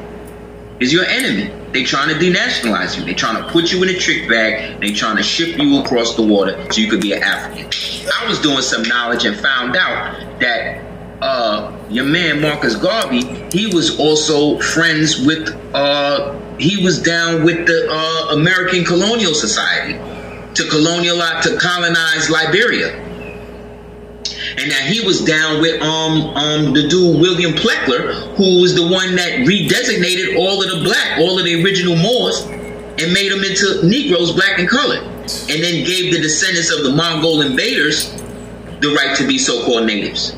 is 0.80 0.92
your 0.92 1.06
enemy. 1.06 1.52
They 1.72 1.84
trying 1.84 2.10
to 2.10 2.16
denationalize 2.16 2.98
you. 2.98 3.04
They 3.06 3.14
trying 3.14 3.42
to 3.42 3.50
put 3.50 3.72
you 3.72 3.82
in 3.82 3.90
a 3.90 3.98
trick 3.98 4.30
bag. 4.30 4.80
They 4.80 4.92
trying 4.92 5.18
to 5.18 5.24
ship 5.24 5.58
you 5.58 5.80
across 5.80 6.16
the 6.16 6.22
water 6.22 6.68
so 6.72 6.82
you 6.82 6.90
could 6.90 7.02
be 7.02 7.14
an 7.14 7.24
African. 7.24 7.66
I 8.14 8.28
was 8.28 8.40
doing 8.40 8.62
some 8.62 8.84
knowledge 8.84 9.26
and 9.26 9.36
found 9.36 9.76
out 9.76 10.40
that 10.40 10.83
uh, 11.24 11.72
your 11.90 12.04
man 12.04 12.42
Marcus 12.42 12.76
Garvey, 12.76 13.24
he 13.58 13.74
was 13.74 13.98
also 13.98 14.60
friends 14.60 15.26
with, 15.26 15.50
uh, 15.74 16.38
he 16.58 16.84
was 16.84 17.02
down 17.02 17.46
with 17.46 17.66
the 17.66 17.88
uh, 17.90 18.36
American 18.36 18.84
Colonial 18.84 19.34
Society 19.34 19.94
to 20.56 20.64
colonialize, 20.64 21.42
to 21.44 21.58
colonize 21.58 22.30
Liberia. 22.30 23.00
And 24.56 24.70
that 24.70 24.82
he 24.82 25.04
was 25.06 25.24
down 25.24 25.62
with 25.62 25.82
um 25.82 26.36
um 26.36 26.74
the 26.74 26.88
dude 26.88 27.20
William 27.20 27.54
Plecker, 27.54 28.36
who 28.36 28.62
was 28.62 28.76
the 28.76 28.84
one 28.84 29.16
that 29.16 29.48
redesignated 29.48 30.38
all 30.38 30.62
of 30.62 30.70
the 30.70 30.84
black, 30.84 31.18
all 31.18 31.40
of 31.40 31.46
the 31.46 31.64
original 31.64 31.96
Moors, 31.96 32.42
and 32.42 33.14
made 33.14 33.32
them 33.32 33.44
into 33.44 33.88
Negroes, 33.88 34.32
black 34.34 34.60
and 34.60 34.70
colored, 34.70 35.02
and 35.02 35.64
then 35.64 35.84
gave 35.86 36.14
the 36.14 36.20
descendants 36.22 36.72
of 36.72 36.84
the 36.84 36.92
Mongol 36.92 37.42
invaders 37.42 38.12
the 38.82 38.94
right 38.96 39.18
to 39.18 39.26
be 39.26 39.40
so-called 39.40 39.88
natives. 39.88 40.36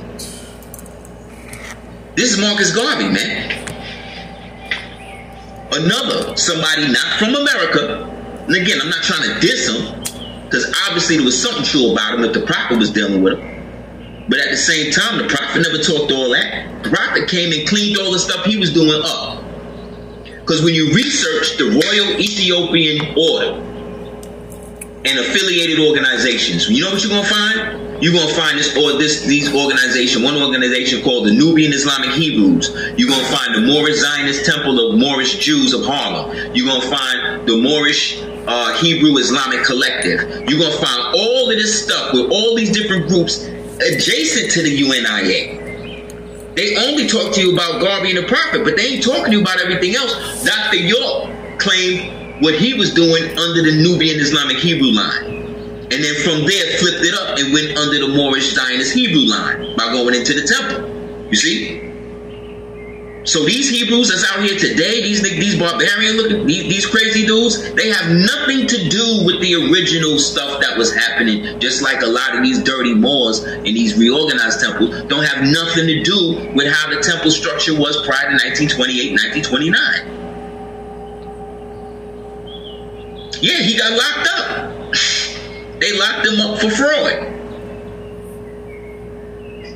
This 2.15 2.32
is 2.32 2.39
Marcus 2.39 2.73
Garvey, 2.73 3.10
man. 3.10 3.51
Another 5.71 6.38
somebody 6.38 6.88
not 6.88 7.19
from 7.19 7.36
America. 7.36 8.10
And 8.47 8.56
again, 8.56 8.80
I'm 8.82 8.89
not 8.89 9.04
trying 9.04 9.34
to 9.34 9.39
diss 9.41 9.67
him, 9.67 9.99
because 10.45 10.73
obviously 10.88 11.17
there 11.17 11.25
was 11.25 11.41
something 11.41 11.65
true 11.65 11.91
about 11.91 12.17
him 12.17 12.23
if 12.23 12.34
the 12.34 12.45
prophet 12.45 12.78
was 12.78 12.91
dealing 12.91 13.21
with 13.21 13.38
him. 13.38 14.25
But 14.30 14.39
at 14.39 14.49
the 14.49 14.58
same 14.58 14.91
time, 14.91 15.17
the 15.17 15.28
prophet 15.28 15.62
never 15.62 15.84
talked 15.84 16.12
all 16.12 16.30
that. 16.30 16.84
The 16.84 16.89
prophet 16.89 17.28
came 17.28 17.51
and 17.51 17.67
cleaned 17.67 17.97
all 17.97 18.13
the 18.13 18.19
stuff 18.19 18.45
he 18.45 18.58
was 18.58 18.71
doing 18.73 19.01
up. 19.04 19.43
Because 20.23 20.63
when 20.63 20.73
you 20.73 20.93
research 20.93 21.58
the 21.58 21.65
Royal 21.65 22.19
Ethiopian 22.19 23.13
Order 23.17 23.62
and 25.04 25.19
affiliated 25.19 25.80
organizations, 25.80 26.69
you 26.69 26.82
know 26.82 26.91
what 26.91 27.04
you're 27.04 27.12
gonna 27.12 27.28
find? 27.28 27.85
You're 28.01 28.13
gonna 28.13 28.34
find 28.34 28.60
this 28.60 28.75
or 28.75 28.97
this 28.97 29.21
these 29.25 29.53
organization, 29.53 30.21
one 30.21 30.36
organization 30.36 31.01
called 31.01 31.27
the 31.27 31.31
Nubian 31.31 31.71
Islamic 31.71 32.12
Hebrews. 32.12 32.69
You're 32.97 33.10
gonna 33.10 33.23
find 33.27 33.55
the 33.55 33.62
Moorish 33.62 33.99
Zionist 33.99 34.45
Temple 34.45 34.91
of 34.91 34.99
Moorish 34.99 35.39
Jews 35.39 35.73
of 35.73 35.86
Harlem. 35.86 36.36
You're 36.53 36.67
gonna 36.67 36.89
find 36.89 37.47
the 37.47 37.55
Moorish 37.55 38.21
uh, 38.47 38.77
Hebrew 38.81 39.17
Islamic 39.17 39.63
Collective. 39.63 40.49
You're 40.49 40.60
gonna 40.60 40.77
find 40.77 41.15
all 41.15 41.49
of 41.49 41.55
this 41.55 41.84
stuff 41.84 42.13
with 42.13 42.29
all 42.31 42.55
these 42.55 42.71
different 42.71 43.08
groups 43.08 43.45
adjacent 43.79 44.51
to 44.51 44.62
the 44.62 44.75
UNIA. 44.77 45.63
They 46.55 46.75
only 46.88 47.08
talk 47.08 47.34
to 47.34 47.41
you 47.41 47.53
about 47.53 47.81
Garvey 47.81 48.15
and 48.15 48.17
the 48.17 48.27
Prophet, 48.27 48.63
but 48.63 48.75
they 48.75 48.95
ain't 48.95 49.03
talking 49.03 49.25
to 49.25 49.31
you 49.31 49.41
about 49.41 49.62
everything 49.62 49.95
else. 49.95 50.43
Dr. 50.43 50.77
York 50.77 51.60
claimed 51.60 52.41
what 52.41 52.55
he 52.55 52.73
was 52.73 52.93
doing 52.93 53.23
under 53.38 53.62
the 53.62 53.81
Nubian 53.81 54.19
Islamic 54.19 54.58
Hebrew 54.58 54.91
line. 54.91 55.35
And 55.95 56.03
then 56.03 56.15
from 56.27 56.45
there, 56.45 56.77
flipped 56.77 57.05
it 57.05 57.13
up 57.13 57.39
and 57.39 57.53
went 57.53 57.77
under 57.77 57.99
the 57.99 58.10
Moorish 58.10 58.53
Zionist 58.53 58.93
Hebrew 58.93 59.31
line 59.31 59.77
by 59.77 59.93
going 59.93 60.13
into 60.13 60.34
the 60.34 60.45
temple. 60.45 60.84
You 61.29 61.38
see? 61.38 61.86
So 63.23 63.45
these 63.45 63.69
Hebrews 63.69 64.10
that's 64.10 64.29
out 64.29 64.43
here 64.43 64.60
today, 64.60 65.01
these 65.01 65.21
these 65.21 65.58
barbarian 65.58 66.17
looking, 66.17 66.45
these, 66.45 66.63
these 66.63 66.86
crazy 66.86 67.25
dudes, 67.25 67.71
they 67.75 67.88
have 67.88 68.12
nothing 68.12 68.67
to 68.67 68.89
do 68.89 69.23
with 69.25 69.39
the 69.39 69.55
original 69.71 70.19
stuff 70.19 70.60
that 70.60 70.77
was 70.77 70.93
happening. 70.93 71.62
Just 71.62 71.81
like 71.81 72.01
a 72.01 72.08
lot 72.08 72.36
of 72.36 72.43
these 72.43 72.62
dirty 72.62 72.93
Moors 72.93 73.45
in 73.45 73.63
these 73.63 73.97
reorganized 73.97 74.60
temples 74.60 75.01
don't 75.03 75.23
have 75.23 75.47
nothing 75.49 75.88
to 75.88 76.03
do 76.03 76.51
with 76.53 76.67
how 76.67 76.93
the 76.93 76.99
temple 76.99 77.31
structure 77.31 77.73
was 77.73 77.95
prior 78.05 78.27
to 78.27 78.36
1928, 78.36 79.12
1929. 79.47 80.15
Yeah, 83.41 83.63
he 83.63 83.77
got 83.77 83.91
locked 83.93 84.27
up. 84.36 84.75
They 85.79 85.97
locked 85.97 86.27
him 86.27 86.39
up 86.39 86.59
for 86.59 86.69
fraud. 86.69 87.35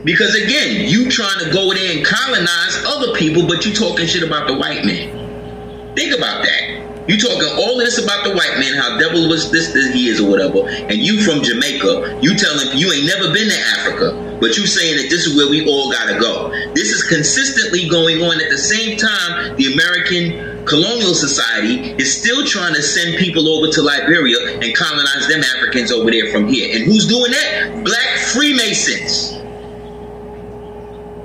Because 0.03 0.33
again, 0.35 0.89
you 0.89 1.09
trying 1.09 1.43
to 1.43 1.51
go 1.51 1.73
there 1.73 1.97
and 1.97 2.05
colonize 2.05 2.83
other 2.85 3.13
people, 3.15 3.45
but 3.47 3.65
you 3.65 3.73
talking 3.73 4.07
shit 4.07 4.23
about 4.23 4.47
the 4.47 4.57
white 4.57 4.85
man. 4.85 5.95
Think 5.95 6.17
about 6.17 6.43
that. 6.43 6.79
You 7.09 7.17
talking 7.17 7.49
all 7.57 7.77
this 7.77 7.97
about 7.97 8.23
the 8.23 8.35
white 8.35 8.59
man, 8.59 8.75
how 8.75 8.99
devil 8.99 9.27
was 9.27 9.49
this, 9.51 9.73
this 9.73 9.91
he 9.91 10.09
is 10.09 10.21
or 10.21 10.29
whatever, 10.29 10.69
and 10.69 10.93
you 10.93 11.19
from 11.19 11.41
Jamaica, 11.41 12.19
you 12.21 12.35
telling 12.35 12.77
you 12.77 12.91
ain't 12.93 13.07
never 13.07 13.33
been 13.33 13.49
to 13.49 13.59
Africa, 13.79 14.37
but 14.39 14.55
you 14.57 14.67
saying 14.67 14.95
that 14.97 15.09
this 15.09 15.25
is 15.25 15.35
where 15.35 15.49
we 15.49 15.67
all 15.67 15.91
gotta 15.91 16.19
go. 16.19 16.51
This 16.75 16.91
is 16.91 17.03
consistently 17.03 17.89
going 17.89 18.21
on 18.21 18.39
at 18.39 18.51
the 18.51 18.59
same 18.59 18.95
time 18.95 19.57
the 19.57 19.73
American 19.73 20.48
colonial 20.69 21.13
society 21.13 21.91
is 22.01 22.15
still 22.15 22.45
trying 22.45 22.75
to 22.75 22.81
send 22.81 23.17
people 23.17 23.49
over 23.49 23.71
to 23.71 23.81
Liberia 23.81 24.59
and 24.61 24.75
colonize 24.75 25.27
them 25.27 25.41
Africans 25.57 25.91
over 25.91 26.11
there 26.11 26.31
from 26.31 26.47
here. 26.47 26.75
And 26.75 26.85
who's 26.85 27.07
doing 27.07 27.31
that? 27.31 27.83
Black 27.83 28.17
Freemasons. 28.33 29.33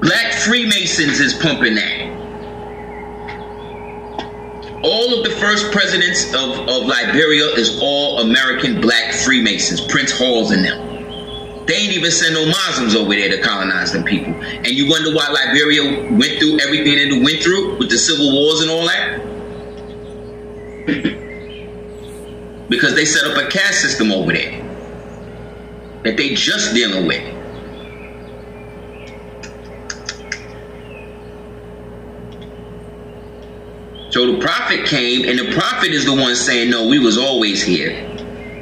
Black 0.01 0.33
Freemasons 0.33 1.21
is 1.21 1.35
pumping 1.35 1.75
that. 1.75 2.15
All 4.83 5.19
of 5.19 5.25
the 5.25 5.31
first 5.41 5.73
presidents 5.73 6.29
of, 6.35 6.69
of 6.69 6.87
Liberia 6.87 7.47
is 7.57 7.79
all 7.81 8.21
American 8.21 8.81
black 8.81 9.15
Freemasons, 9.15 9.81
Prince 9.81 10.13
Halls 10.13 10.51
and 10.51 10.65
them. 10.65 11.65
They 11.67 11.75
ain't 11.77 11.93
even 11.93 12.11
send 12.11 12.35
no 12.35 12.45
Muslims 12.45 12.95
over 12.95 13.15
there 13.15 13.31
to 13.31 13.41
colonize 13.41 13.93
them 13.93 14.05
people. 14.05 14.35
And 14.35 14.69
you 14.69 14.91
wonder 14.91 15.15
why 15.15 15.29
Liberia 15.29 16.13
went 16.13 16.39
through 16.39 16.61
everything 16.61 16.97
that 16.97 17.17
it 17.17 17.23
went 17.23 17.43
through 17.43 17.79
with 17.79 17.89
the 17.89 17.97
civil 17.97 18.31
wars 18.31 18.61
and 18.61 18.71
all 18.71 18.87
that? 18.87 19.34
because 22.69 22.95
they 22.95 23.05
set 23.05 23.25
up 23.31 23.37
a 23.43 23.49
caste 23.49 23.81
system 23.81 24.13
over 24.13 24.33
there 24.33 24.61
that 26.03 26.17
they 26.17 26.35
just 26.35 26.75
dealing 26.75 27.07
with. 27.07 27.23
So 34.11 34.31
the 34.31 34.39
prophet 34.41 34.85
came, 34.87 35.29
and 35.29 35.39
the 35.39 35.53
prophet 35.59 35.91
is 35.91 36.05
the 36.05 36.13
one 36.15 36.37
saying, 36.37 36.71
No, 36.71 36.87
we 36.87 36.99
was 36.99 37.19
always 37.19 37.63
here. 37.63 38.11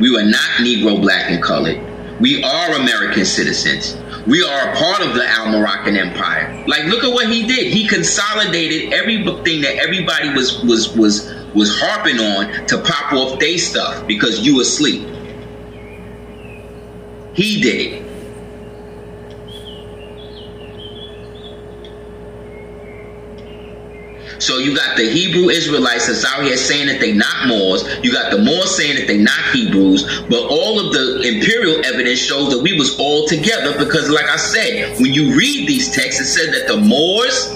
We 0.01 0.11
were 0.11 0.23
not 0.23 0.49
Negro, 0.61 1.01
black, 1.01 1.31
and 1.31 1.43
colored. 1.43 1.79
We 2.21 2.43
are 2.43 2.75
American 2.75 3.25
citizens. 3.25 3.97
We 4.27 4.43
are 4.45 4.73
a 4.73 4.77
part 4.77 5.03
of 5.03 5.15
the 5.15 5.27
Al 5.27 5.51
Moroccan 5.51 5.97
Empire. 5.97 6.65
Like, 6.69 6.85
look 6.85 7.03
at 7.03 7.13
what 7.13 7.29
he 7.29 7.47
did. 7.47 7.73
He 7.73 7.87
consolidated 7.87 8.93
everything 8.93 9.61
that 9.63 9.77
everybody 9.83 10.31
was 10.31 10.63
was 10.63 10.97
was 10.97 11.29
was 11.55 11.81
harping 11.81 12.19
on 12.19 12.67
to 12.67 12.79
pop 12.79 13.13
off 13.13 13.39
they 13.39 13.57
stuff 13.57 14.07
because 14.07 14.41
you 14.41 14.61
asleep. 14.61 15.09
He 17.35 17.61
did 17.61 17.93
it. 17.95 18.13
So 24.39 24.59
you 24.59 24.75
got 24.75 24.97
the 24.97 25.09
Hebrew 25.09 25.51
Israelites 25.51 26.09
that's 26.09 26.25
out 26.25 26.43
here 26.43 26.57
saying 26.57 26.89
that 26.89 26.99
they 26.99 27.13
not 27.13 27.47
Moors. 27.47 27.85
You 28.03 28.13
got 28.13 28.33
the 28.33 28.39
Moors 28.39 28.77
saying 28.77 28.97
that 28.97 29.07
they 29.07 29.19
not 29.19 29.41
Hebrews. 29.53 30.23
But 30.23 30.49
all 30.51 30.85
of 30.85 30.93
the 30.93 31.21
imperial 31.23 31.85
evidence 31.87 32.19
shows 32.19 32.51
that 32.51 32.61
we 32.61 32.77
was 32.77 32.99
all 32.99 33.29
together 33.29 33.79
because, 33.79 34.11
like 34.11 34.29
I 34.29 34.37
said, 34.37 35.01
when 35.01 35.15
you 35.15 35.37
read 35.37 35.69
these 35.69 35.95
texts, 35.95 36.21
it 36.21 36.25
says 36.25 36.59
that 36.59 36.67
the 36.67 36.77
Moors, 36.77 37.51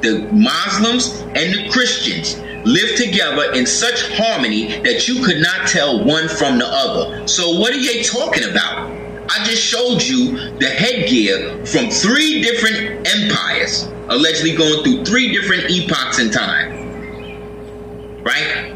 the 0.00 0.26
Muslims, 0.32 1.20
and 1.36 1.52
the 1.52 1.68
Christians 1.70 2.41
lived 2.64 2.96
together 2.96 3.52
in 3.52 3.66
such 3.66 4.10
harmony 4.16 4.80
that 4.82 5.08
you 5.08 5.24
could 5.24 5.40
not 5.40 5.68
tell 5.68 6.04
one 6.04 6.28
from 6.28 6.58
the 6.58 6.66
other. 6.66 7.26
So 7.26 7.58
what 7.58 7.72
are 7.72 7.78
you 7.78 8.02
talking 8.04 8.48
about? 8.48 8.90
I 9.28 9.44
just 9.44 9.62
showed 9.62 10.02
you 10.02 10.36
the 10.58 10.68
headgear 10.68 11.64
from 11.64 11.90
three 11.90 12.42
different 12.42 13.08
empires, 13.08 13.88
allegedly 14.08 14.54
going 14.56 14.84
through 14.84 15.04
three 15.04 15.32
different 15.32 15.70
epochs 15.70 16.18
in 16.18 16.30
time. 16.30 18.22
Right? 18.22 18.71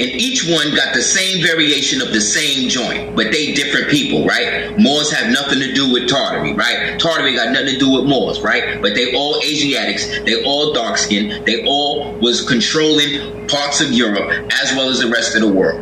And 0.00 0.08
each 0.12 0.48
one 0.48 0.76
got 0.76 0.94
the 0.94 1.02
same 1.02 1.44
variation 1.44 2.00
of 2.00 2.12
the 2.12 2.20
same 2.20 2.68
joint, 2.68 3.16
but 3.16 3.32
they 3.32 3.52
different 3.52 3.88
people, 3.88 4.24
right? 4.24 4.78
Moors 4.78 5.10
have 5.10 5.32
nothing 5.32 5.58
to 5.58 5.72
do 5.72 5.92
with 5.92 6.08
Tartary, 6.08 6.54
right? 6.54 7.00
Tartary 7.00 7.34
got 7.34 7.50
nothing 7.50 7.74
to 7.74 7.78
do 7.78 7.90
with 7.90 8.04
Moors, 8.04 8.40
right? 8.40 8.80
But 8.80 8.94
they 8.94 9.12
all 9.16 9.40
Asiatics, 9.42 10.20
they 10.20 10.44
all 10.44 10.72
dark 10.72 10.98
skinned, 10.98 11.44
they 11.44 11.64
all 11.66 12.12
was 12.20 12.46
controlling 12.46 13.48
parts 13.48 13.80
of 13.80 13.90
Europe 13.90 14.30
as 14.62 14.72
well 14.76 14.88
as 14.88 15.00
the 15.00 15.08
rest 15.08 15.34
of 15.34 15.40
the 15.40 15.52
world. 15.52 15.80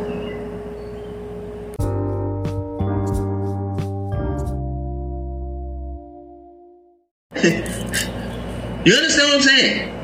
you 8.83 8.95
understand 8.95 9.29
what 9.29 9.35
I'm 9.35 9.41
saying? 9.41 9.96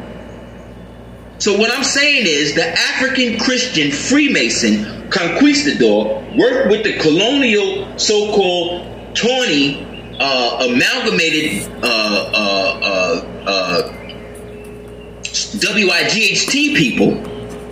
So 1.43 1.57
what 1.57 1.77
I'm 1.77 1.83
saying 1.83 2.23
is 2.25 2.55
the 2.55 2.65
African 2.65 3.37
Christian 3.37 3.91
Freemason 3.91 5.09
conquistador 5.09 6.23
worked 6.37 6.69
with 6.69 6.85
the 6.85 6.97
colonial 6.99 7.99
so-called 7.99 9.13
Tawny 9.13 9.85
uh, 10.21 10.69
amalgamated 10.69 11.69
uh, 11.83 12.31
uh, 12.33 12.79
uh, 12.81 13.49
uh 13.49 13.93
WIGHT 15.59 16.77
people 16.77 17.21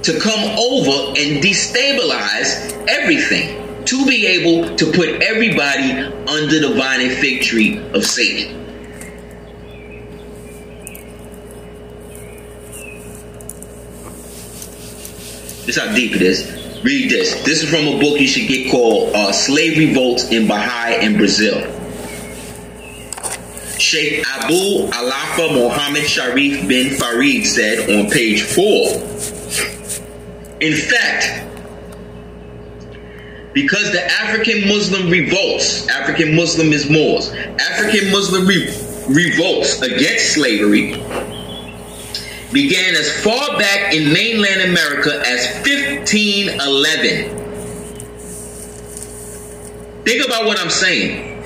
to 0.02 0.20
come 0.20 0.60
over 0.60 1.18
and 1.18 1.42
destabilize 1.42 2.76
everything 2.90 3.86
to 3.86 4.06
be 4.06 4.26
able 4.26 4.76
to 4.76 4.92
put 4.92 5.24
everybody 5.24 5.94
under 6.28 6.60
the 6.60 6.74
vine 6.76 7.00
and 7.00 7.14
fig 7.14 7.42
tree 7.42 7.78
of 7.94 8.04
Satan. 8.06 8.61
This 15.72 15.80
how 15.82 15.96
deep 15.96 16.14
it 16.18 16.22
is. 16.22 16.52
Read 16.84 17.10
this. 17.10 17.46
This 17.46 17.64
is 17.64 17.70
from 17.70 17.88
a 17.88 17.98
book 17.98 18.20
you 18.20 18.28
should 18.28 18.50
get 18.50 18.70
called 18.70 19.16
uh, 19.16 19.32
Slave 19.32 19.78
Revolts 19.78 20.30
in 20.30 20.46
Bahia 20.46 21.00
in 21.00 21.16
Brazil. 21.16 21.62
Sheikh 23.80 24.28
Abu 24.28 24.90
Alafa 24.90 25.56
Mohammed 25.56 26.04
Sharif 26.04 26.68
bin 26.68 26.90
Farid 26.98 27.46
said 27.46 27.90
on 27.90 28.12
page 28.12 28.42
4 28.42 28.60
In 30.60 30.74
fact, 30.76 31.48
because 33.54 33.94
the 33.94 34.04
African 34.04 34.68
Muslim 34.68 35.10
revolts, 35.10 35.88
African 35.88 36.36
Muslim 36.36 36.74
is 36.74 36.90
Moors, 36.90 37.30
African 37.32 38.12
Muslim 38.12 38.46
re- 38.46 38.66
revolts 39.08 39.82
against 39.82 40.34
slavery 40.34 40.96
began 42.52 42.96
as 42.96 43.24
far 43.24 43.58
back 43.58 43.94
in 43.94 44.12
mainland 44.12 44.70
America 44.70 45.22
as 45.26 45.48
1511. 45.66 47.42
Think 50.04 50.26
about 50.26 50.46
what 50.46 50.60
I'm 50.60 50.70
saying. 50.70 51.44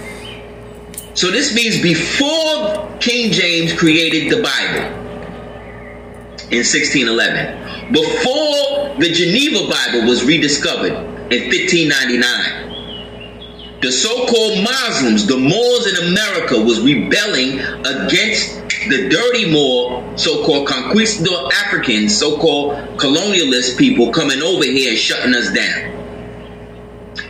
So 1.13 1.32
this 1.32 1.54
means 1.56 1.82
before 1.82 2.98
King 3.00 3.32
James 3.32 3.74
created 3.74 4.32
the 4.32 4.41
Bible 4.41 4.86
in 6.52 6.63
1611, 6.63 7.94
before 7.94 8.96
the 9.00 9.10
Geneva 9.13 9.68
Bible 9.70 10.08
was 10.08 10.24
rediscovered 10.24 10.94
in 10.94 11.50
1599 11.50 12.74
the 13.86 13.91
so-called 13.91 14.63
Muslims, 14.63 15.28
the 15.28 15.38
Moors 15.38 15.86
in 15.86 16.08
America, 16.08 16.60
was 16.60 16.82
rebelling 16.82 17.60
against 17.86 18.56
the 18.89 19.10
dirty 19.10 19.52
Moor, 19.52 20.17
so-called 20.17 20.67
conquistador 20.67 21.54
Africans, 21.54 22.17
so-called 22.17 22.74
colonialist 22.98 23.78
people 23.78 24.12
coming 24.12 24.41
over 24.41 24.63
here 24.63 24.89
and 24.89 24.98
shutting 24.98 25.36
us 25.36 25.54
down. 25.54 25.91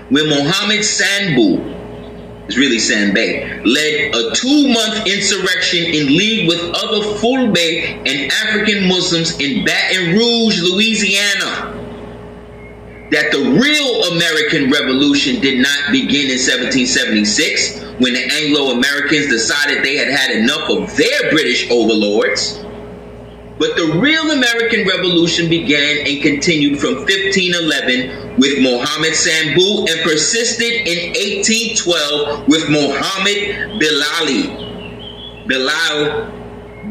When 0.09 0.29
Mohammed 0.29 0.79
Sanbu, 0.79 2.45
it's 2.45 2.55
really 2.55 2.77
Sanbay, 2.77 3.65
led 3.65 4.15
a 4.15 4.33
two-month 4.33 5.07
insurrection 5.07 5.83
in 5.83 6.07
league 6.07 6.47
with 6.47 6.61
other 6.73 7.17
Fulbe 7.19 8.07
and 8.07 8.31
African 8.31 8.87
Muslims 8.87 9.37
in 9.41 9.65
Baton 9.65 10.13
Rouge, 10.13 10.61
Louisiana 10.61 11.84
that 13.11 13.31
the 13.31 13.39
real 13.39 14.03
American 14.15 14.71
Revolution 14.71 15.39
did 15.41 15.59
not 15.59 15.91
begin 15.91 16.31
in 16.31 16.41
1776 16.41 17.81
when 17.99 18.13
the 18.13 18.25
Anglo 18.41 18.71
Americans 18.71 19.27
decided 19.27 19.83
they 19.83 19.95
had 19.95 20.07
had 20.07 20.31
enough 20.35 20.69
of 20.69 20.95
their 20.97 21.31
British 21.31 21.69
overlords. 21.69 22.61
But 23.57 23.77
the 23.77 23.99
real 24.01 24.31
American 24.31 24.85
Revolution 24.85 25.49
began 25.49 26.05
and 26.05 26.21
continued 26.21 26.79
from 26.79 26.95
1511 26.95 28.37
with 28.37 28.59
Mohammed 28.61 29.13
Sambu 29.13 29.87
and 29.89 30.01
persisted 30.01 30.87
in 30.87 31.13
1812 31.13 32.47
with 32.47 32.69
Muhammad 32.69 33.79
Bilali. 33.79 34.65
Bilal 35.47 36.31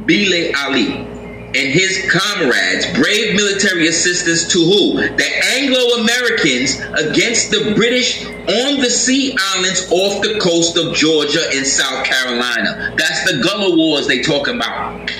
Bile 0.07 0.53
Ali 0.65 1.14
and 1.57 1.73
his 1.73 2.11
comrades, 2.11 2.87
brave 2.95 3.37
military 3.37 3.87
assistance 3.87 4.53
to 4.53 4.59
who? 4.59 4.95
The 4.95 5.31
Anglo 5.57 6.03
Americans 6.03 6.81
against 6.95 7.51
the 7.51 7.73
British 7.77 8.25
on 8.25 8.81
the 8.81 8.91
sea 8.91 9.37
islands 9.39 9.89
off 9.91 10.23
the 10.23 10.39
coast 10.41 10.77
of 10.77 10.95
Georgia 10.95 11.43
and 11.55 11.67
South 11.67 12.05
Carolina. 12.05 12.95
That's 12.97 13.31
the 13.31 13.41
Gullah 13.43 13.77
Wars 13.77 14.07
they 14.07 14.23
talk 14.23 14.49
about. 14.49 15.11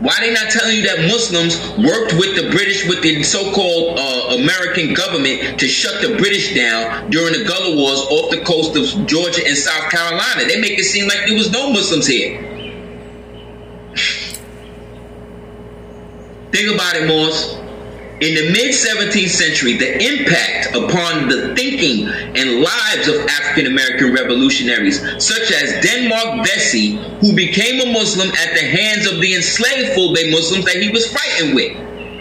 Why 0.00 0.16
they 0.20 0.32
not 0.32 0.50
telling 0.50 0.76
you 0.76 0.82
that 0.84 1.00
Muslims 1.08 1.60
worked 1.76 2.14
with 2.14 2.34
the 2.34 2.48
British, 2.50 2.88
with 2.88 3.02
the 3.02 3.22
so-called 3.22 3.98
uh, 3.98 4.36
American 4.40 4.94
government 4.94 5.60
to 5.60 5.68
shut 5.68 6.00
the 6.00 6.16
British 6.16 6.54
down 6.54 7.10
during 7.10 7.38
the 7.38 7.44
Gullah 7.44 7.76
Wars 7.76 8.00
off 8.00 8.30
the 8.30 8.40
coast 8.40 8.76
of 8.76 9.06
Georgia 9.06 9.42
and 9.46 9.56
South 9.56 9.90
Carolina? 9.90 10.48
They 10.48 10.58
make 10.58 10.78
it 10.78 10.84
seem 10.84 11.06
like 11.06 11.26
there 11.26 11.36
was 11.36 11.50
no 11.52 11.70
Muslims 11.70 12.06
here. 12.06 12.40
Think 16.50 16.74
about 16.74 16.96
it, 16.96 17.06
Morse. 17.06 17.69
In 18.20 18.34
the 18.34 18.52
mid 18.52 18.74
17th 18.74 19.30
century, 19.30 19.78
the 19.78 19.96
impact 19.96 20.76
upon 20.76 21.30
the 21.30 21.54
thinking 21.54 22.06
and 22.06 22.60
lives 22.60 23.08
of 23.08 23.26
African 23.26 23.64
American 23.64 24.12
revolutionaries, 24.12 25.00
such 25.24 25.50
as 25.50 25.82
Denmark 25.82 26.46
Vesey, 26.46 26.96
who 27.22 27.34
became 27.34 27.80
a 27.80 27.90
Muslim 27.90 28.28
at 28.28 28.52
the 28.52 28.60
hands 28.60 29.10
of 29.10 29.22
the 29.22 29.34
enslaved 29.34 29.92
Fulbe 29.92 30.30
Muslims 30.30 30.66
that 30.66 30.76
he 30.82 30.90
was 30.90 31.10
fighting 31.10 31.54
with 31.54 31.74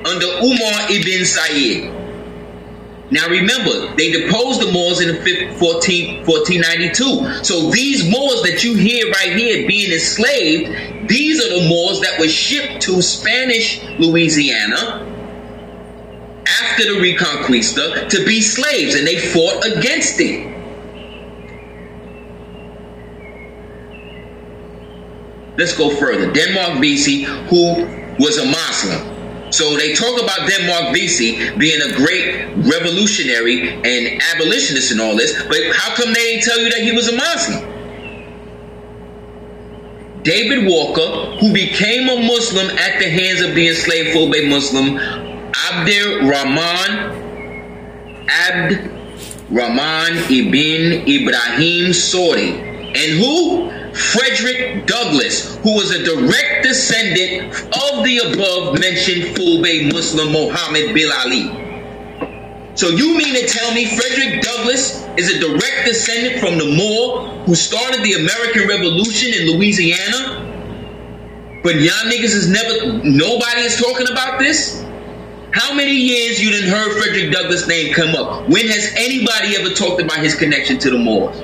under 0.08 0.26
Umar 0.26 0.90
ibn 0.90 1.26
Said. 1.26 1.92
Now 3.12 3.28
remember, 3.28 3.94
they 3.98 4.10
deposed 4.10 4.62
the 4.62 4.72
Moors 4.72 5.02
in 5.02 5.18
14, 5.58 6.26
1492. 6.26 7.44
So 7.44 7.72
these 7.72 8.10
Moors 8.10 8.42
that 8.44 8.64
you 8.64 8.74
hear 8.74 9.06
right 9.12 9.36
here 9.36 9.68
being 9.68 9.92
enslaved, 9.92 11.10
these 11.10 11.44
are 11.44 11.60
the 11.60 11.68
Moors 11.68 12.00
that 12.00 12.18
were 12.22 12.30
shipped 12.30 12.84
to 12.84 13.02
Spanish 13.02 13.84
Louisiana 14.00 15.18
after 16.64 16.84
the 16.94 17.00
Reconquista 17.00 18.10
to 18.10 18.26
be 18.26 18.42
slaves, 18.42 18.96
and 18.96 19.06
they 19.06 19.18
fought 19.18 19.66
against 19.66 20.20
it. 20.20 20.48
Let's 25.58 25.76
go 25.78 25.90
further. 25.90 26.32
Denmark 26.32 26.80
Vesey, 26.80 27.24
who 27.24 27.86
was 28.18 28.38
a 28.38 28.46
Muslim. 28.46 29.52
So 29.52 29.76
they 29.76 29.94
talk 29.94 30.22
about 30.22 30.48
Denmark 30.48 30.94
Vesey 30.94 31.50
being 31.58 31.82
a 31.82 31.96
great 31.96 32.46
revolutionary 32.56 33.70
and 33.70 34.22
abolitionist 34.36 34.92
and 34.92 35.02
all 35.02 35.16
this, 35.18 35.34
but 35.44 35.58
how 35.74 35.96
come 35.96 36.14
they 36.14 36.36
didn't 36.36 36.44
tell 36.44 36.60
you 36.60 36.70
that 36.70 36.82
he 36.82 36.92
was 36.92 37.08
a 37.10 37.16
Muslim? 37.16 37.80
David 40.24 40.68
Walker, 40.68 41.38
who 41.40 41.52
became 41.52 42.08
a 42.10 42.22
Muslim 42.22 42.70
at 42.78 43.00
the 43.00 43.10
hands 43.10 43.42
of 43.42 43.56
the 43.56 43.68
enslaved 43.68 44.10
Fulbe 44.10 44.48
Muslim 44.48 44.98
Abd 45.68 45.90
Rahman 46.30 46.92
Abd 48.30 48.92
Rahman 49.50 50.18
ibn 50.32 51.08
Ibrahim 51.08 51.92
Sori. 51.92 52.70
And 52.96 53.20
who? 53.20 53.70
Frederick 53.94 54.86
Douglass, 54.86 55.58
who 55.58 55.76
was 55.76 55.92
a 55.92 56.04
direct 56.04 56.64
descendant 56.64 57.54
of 57.54 58.06
the 58.06 58.20
above 58.32 58.80
mentioned 58.80 59.36
Fulbe 59.36 59.92
Muslim 59.92 60.32
Muhammad 60.32 60.94
Bin 60.94 61.10
Ali. 61.26 61.50
So 62.76 62.90
you 62.90 63.18
mean 63.18 63.36
to 63.36 63.48
tell 63.48 63.74
me 63.74 63.86
Frederick 63.86 64.42
Douglass 64.42 65.04
is 65.18 65.36
a 65.36 65.40
direct 65.40 65.86
descendant 65.86 66.40
from 66.40 66.58
the 66.58 66.76
Moor 66.78 67.28
who 67.46 67.56
started 67.56 68.04
the 68.04 68.14
American 68.14 68.68
Revolution 68.68 69.34
in 69.34 69.58
Louisiana? 69.58 70.46
But 71.62 71.76
y'all 71.76 72.10
niggas 72.10 72.36
is 72.36 72.50
never, 72.50 73.04
nobody 73.04 73.62
is 73.62 73.82
talking 73.82 74.10
about 74.10 74.40
this? 74.40 74.82
How 75.52 75.74
many 75.74 75.94
years 75.94 76.42
you 76.42 76.52
didn't 76.52 76.70
heard 76.70 76.92
Frederick 77.02 77.32
Douglass' 77.32 77.68
name 77.68 77.94
come 77.94 78.16
up? 78.16 78.48
When 78.48 78.68
has 78.68 78.94
anybody 78.96 79.56
ever 79.56 79.74
talked 79.74 80.02
about 80.02 80.20
his 80.20 80.36
connection 80.36 80.78
to 80.80 80.92
the 80.92 80.98
Moors? 80.98 81.38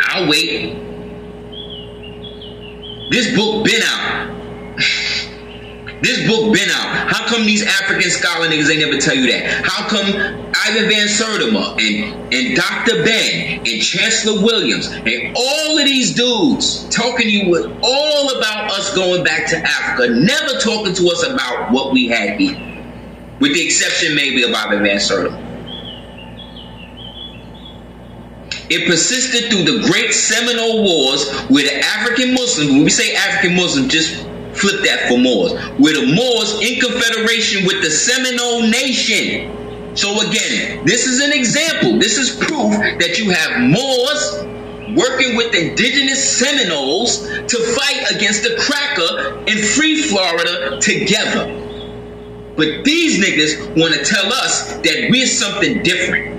I'll 0.00 0.28
wait. 0.28 0.74
This 3.10 3.34
book 3.34 3.64
been 3.64 3.82
out. 3.82 3.97
Been 6.52 6.70
out. 6.70 7.08
How 7.08 7.26
come 7.26 7.44
these 7.44 7.64
African 7.64 8.10
scholar 8.10 8.46
niggas 8.48 8.70
ain't 8.70 8.80
never 8.80 8.98
tell 8.98 9.14
you 9.14 9.30
that? 9.32 9.64
How 9.64 9.88
come 9.88 10.06
Ivan 10.06 10.88
Van 10.88 11.06
Sertima 11.06 11.72
and, 11.78 12.34
and 12.34 12.56
Dr. 12.56 13.04
Ben 13.04 13.58
and 13.58 13.82
Chancellor 13.82 14.42
Williams 14.42 14.88
and 14.88 15.36
all 15.36 15.78
of 15.78 15.84
these 15.84 16.14
dudes 16.14 16.88
talking 16.88 17.26
to 17.26 17.30
you 17.30 17.50
with 17.50 17.66
all 17.82 18.36
about 18.36 18.70
us 18.72 18.94
going 18.94 19.24
back 19.24 19.48
to 19.48 19.56
Africa, 19.56 20.12
never 20.12 20.58
talking 20.58 20.94
to 20.94 21.08
us 21.08 21.26
about 21.26 21.72
what 21.72 21.92
we 21.92 22.08
had 22.08 22.40
here. 22.40 22.56
With 23.40 23.54
the 23.54 23.64
exception 23.64 24.14
maybe 24.14 24.42
of 24.42 24.52
Ivan 24.52 24.82
Van 24.82 24.96
Sertima. 24.96 25.48
It 28.70 28.86
persisted 28.86 29.50
through 29.50 29.64
the 29.64 29.88
great 29.90 30.12
Seminole 30.12 30.84
Wars 30.84 31.30
where 31.48 31.64
the 31.64 31.78
African 31.78 32.34
Muslims, 32.34 32.70
when 32.70 32.84
we 32.84 32.90
say 32.90 33.14
African 33.14 33.56
Muslims, 33.56 33.90
just 33.90 34.27
flip 34.58 34.84
that 34.84 35.08
for 35.08 35.18
Moors, 35.18 35.52
where 35.78 35.94
the 35.94 36.12
Moors 36.14 36.60
in 36.60 36.80
confederation 36.80 37.66
with 37.66 37.82
the 37.82 37.90
Seminole 37.90 38.68
Nation. 38.68 39.96
So 39.96 40.20
again, 40.28 40.84
this 40.84 41.06
is 41.06 41.20
an 41.20 41.32
example. 41.32 41.98
This 41.98 42.18
is 42.18 42.36
proof 42.36 42.72
that 43.00 43.18
you 43.18 43.30
have 43.30 43.60
Moors 43.60 44.44
working 44.96 45.36
with 45.36 45.54
indigenous 45.54 46.38
Seminoles 46.38 47.26
to 47.26 47.58
fight 47.74 48.10
against 48.14 48.42
the 48.42 48.56
cracker 48.58 49.38
and 49.48 49.58
free 49.60 50.02
Florida 50.02 50.80
together. 50.80 51.46
But 52.56 52.84
these 52.84 53.24
niggas 53.24 53.76
want 53.80 53.94
to 53.94 54.04
tell 54.04 54.32
us 54.32 54.72
that 54.72 55.08
we're 55.10 55.26
something 55.26 55.82
different. 55.82 56.37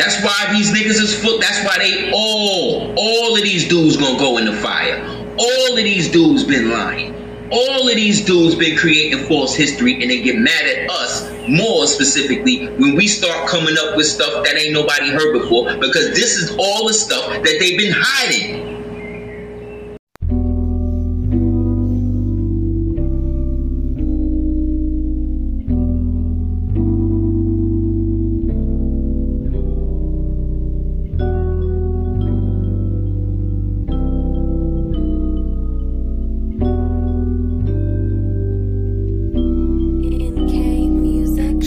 That's 0.00 0.24
why 0.24 0.50
these 0.54 0.72
niggas 0.72 0.98
is 0.98 1.14
full. 1.22 1.38
That's 1.38 1.62
why 1.62 1.76
they 1.76 2.10
all, 2.10 2.94
all 2.96 3.36
of 3.36 3.42
these 3.42 3.68
dudes 3.68 3.98
gonna 3.98 4.18
go 4.18 4.38
in 4.38 4.46
the 4.46 4.54
fire. 4.54 5.04
All 5.36 5.72
of 5.72 5.76
these 5.76 6.10
dudes 6.10 6.42
been 6.42 6.70
lying. 6.70 7.14
All 7.50 7.86
of 7.86 7.94
these 7.94 8.24
dudes 8.24 8.54
been 8.54 8.78
creating 8.78 9.26
false 9.26 9.54
history 9.54 10.00
and 10.00 10.10
they 10.10 10.22
get 10.22 10.36
mad 10.36 10.64
at 10.64 10.90
us 10.90 11.30
more 11.46 11.86
specifically 11.86 12.66
when 12.78 12.94
we 12.94 13.08
start 13.08 13.46
coming 13.50 13.74
up 13.78 13.94
with 13.94 14.06
stuff 14.06 14.42
that 14.46 14.56
ain't 14.56 14.72
nobody 14.72 15.10
heard 15.10 15.38
before 15.38 15.76
because 15.76 16.14
this 16.14 16.38
is 16.38 16.56
all 16.56 16.86
the 16.86 16.94
stuff 16.94 17.28
that 17.28 17.56
they've 17.60 17.76
been 17.76 17.92
hiding. 17.94 18.69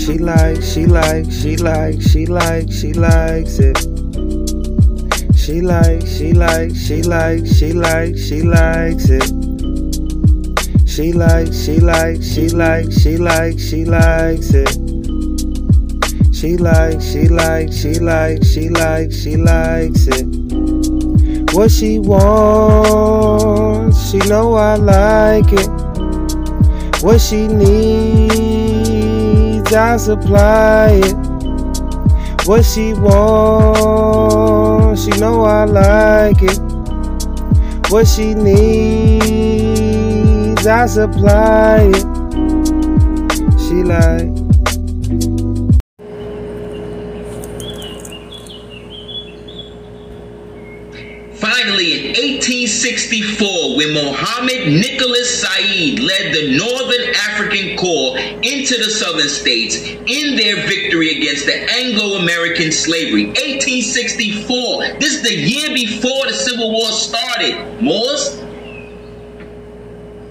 She 0.06 0.18
likes, 0.18 0.74
she 0.74 0.86
likes, 0.86 1.42
she 1.42 1.56
likes, 1.56 2.12
she 2.12 2.26
likes, 2.26 2.78
she 2.82 2.92
likes 2.92 3.60
it. 3.60 3.78
She 5.38 5.62
likes, 5.62 6.18
she 6.18 6.34
likes, 6.34 6.86
she 6.86 7.02
likes, 7.04 7.58
she 7.58 7.72
likes, 7.72 8.28
she 8.28 8.42
likes 8.42 9.06
it. 9.10 9.24
She 10.86 11.14
likes, 11.14 11.58
she 11.64 11.80
likes, 11.80 12.34
she 12.34 12.50
likes, 12.50 13.02
she 13.02 13.16
likes, 13.16 13.64
she 13.70 13.86
likes 13.86 14.54
it. 14.54 14.74
She 16.36 16.58
likes, 16.58 17.06
she 17.10 17.30
likes, 17.30 17.78
she 17.82 17.94
likes, 18.00 18.48
she 18.52 18.68
likes, 18.68 19.16
she 19.24 19.38
likes 19.38 20.08
it. 20.08 20.26
What 21.56 21.72
she 21.72 22.00
wants, 22.00 23.32
she 24.12 24.18
know 24.28 24.56
I 24.56 24.76
like 24.76 25.54
it. 25.54 25.70
What 27.02 27.22
she 27.22 27.48
needs, 27.48 28.43
I 29.74 29.98
supply 29.98 31.02
it. 31.04 31.16
What 32.46 32.64
she 32.66 32.94
wants, 32.94 34.24
she 35.04 35.12
know 35.20 35.44
I 35.44 35.66
like 35.66 36.42
it. 36.42 36.60
What 37.90 38.08
she 38.08 38.34
needs, 38.34 39.66
I 40.68 40.86
supply 40.88 41.92
it. 41.94 42.06
She 43.60 43.84
like. 43.84 44.33
1864, 52.84 53.78
when 53.78 53.94
Mohammed 53.94 54.68
Nicholas 54.68 55.40
Said 55.40 56.00
led 56.00 56.34
the 56.34 56.58
Northern 56.58 57.16
African 57.30 57.78
Corps 57.78 58.18
into 58.18 58.76
the 58.78 58.90
southern 58.92 59.30
states 59.30 59.78
in 60.06 60.36
their 60.36 60.68
victory 60.68 61.16
against 61.16 61.46
the 61.46 61.56
Anglo-American 61.56 62.74
slavery. 62.74 63.28
1864. 63.28 65.00
This 65.00 65.16
is 65.16 65.22
the 65.22 65.34
year 65.34 65.74
before 65.74 66.28
the 66.28 66.34
Civil 66.34 66.72
War 66.72 66.92
started. 66.92 67.82
Morse, 67.82 68.44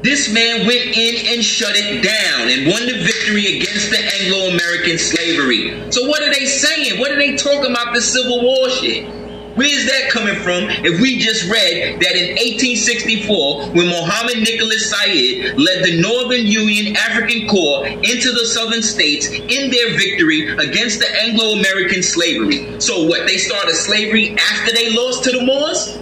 This 0.02 0.32
man 0.34 0.66
went 0.66 0.96
in 0.96 1.34
and 1.34 1.44
shut 1.44 1.72
it 1.74 2.02
down 2.02 2.48
and 2.50 2.66
won 2.66 2.84
the 2.86 3.04
victory 3.04 3.60
against 3.60 3.90
the 3.90 3.98
Anglo-American 4.20 4.98
slavery. 4.98 5.90
So 5.92 6.06
what 6.08 6.22
are 6.22 6.32
they 6.34 6.44
saying? 6.44 6.98
What 6.98 7.12
are 7.12 7.16
they 7.16 7.36
talking 7.36 7.70
about 7.70 7.94
the 7.94 8.02
Civil 8.02 8.42
War 8.42 8.68
shit? 8.68 9.21
Where's 9.54 9.84
that 9.84 10.08
coming 10.10 10.36
from 10.36 10.70
if 10.82 10.98
we 11.00 11.18
just 11.18 11.44
read 11.44 12.00
that 12.00 12.16
in 12.16 12.36
1864, 12.40 13.72
when 13.76 13.88
Mohammed 13.88 14.38
Nicholas 14.38 14.88
Said 14.88 15.58
led 15.58 15.84
the 15.84 16.00
Northern 16.00 16.46
Union 16.46 16.96
African 16.96 17.46
Corps 17.48 17.86
into 17.86 18.32
the 18.32 18.46
southern 18.46 18.82
states 18.82 19.28
in 19.28 19.70
their 19.70 19.90
victory 19.98 20.48
against 20.56 21.00
the 21.00 21.08
Anglo 21.20 21.58
American 21.60 22.02
slavery? 22.02 22.80
So, 22.80 23.04
what? 23.06 23.26
They 23.26 23.36
started 23.36 23.74
slavery 23.74 24.34
after 24.38 24.72
they 24.72 24.94
lost 24.94 25.24
to 25.24 25.32
the 25.32 25.44
Moors? 25.44 25.98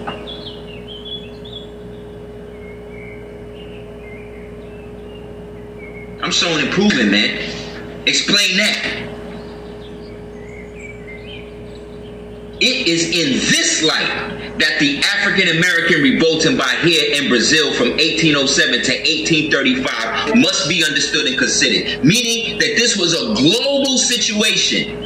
I'm 6.23 6.31
showing 6.31 6.67
improvement, 6.67 7.11
man. 7.11 8.07
Explain 8.07 8.59
that. 8.59 9.10
It 12.61 12.87
is 12.87 13.05
in 13.09 13.41
this 13.49 13.83
light 13.83 14.59
that 14.59 14.79
the 14.79 15.01
African 15.17 15.57
American 15.57 16.03
revolts 16.03 16.45
in 16.45 16.59
Bahia 16.59 17.17
in 17.17 17.31
Brazil 17.31 17.73
from 17.73 17.97
1807 17.97 18.85
to 18.85 18.93
1835 19.49 20.37
must 20.37 20.69
be 20.69 20.85
understood 20.85 21.27
and 21.27 21.39
considered, 21.39 22.05
meaning 22.05 22.59
that 22.59 22.77
this 22.77 22.99
was 22.99 23.15
a 23.15 23.33
global 23.33 23.97
situation. 23.97 25.01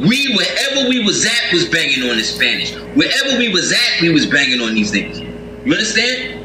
We, 0.00 0.34
wherever 0.36 0.88
we 0.88 1.04
was 1.04 1.26
at, 1.26 1.52
was 1.52 1.68
banging 1.68 2.08
on 2.08 2.16
the 2.16 2.24
Spanish. 2.24 2.74
Wherever 2.96 3.36
we 3.38 3.50
was 3.50 3.72
at, 3.72 4.00
we 4.00 4.10
was 4.10 4.24
banging 4.24 4.62
on 4.62 4.74
these 4.74 4.90
things. 4.90 5.20
You 5.20 5.72
understand? 5.72 6.40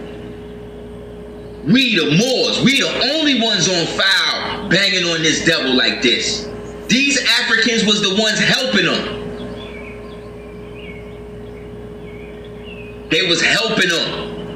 We, 1.64 1.96
the 1.96 2.18
Moors, 2.18 2.62
we 2.62 2.82
the 2.82 3.14
only 3.16 3.40
ones 3.42 3.70
on 3.70 3.86
file 3.88 4.68
banging 4.68 5.06
on 5.06 5.22
this 5.22 5.46
devil 5.46 5.74
like 5.74 6.02
this. 6.02 6.50
These 6.88 7.24
Africans 7.40 7.86
was 7.86 8.02
the 8.02 8.20
ones 8.22 8.40
helping 8.40 8.86
them. 8.86 9.21
They 13.12 13.28
was 13.28 13.42
helping 13.42 13.90
him. 13.90 14.48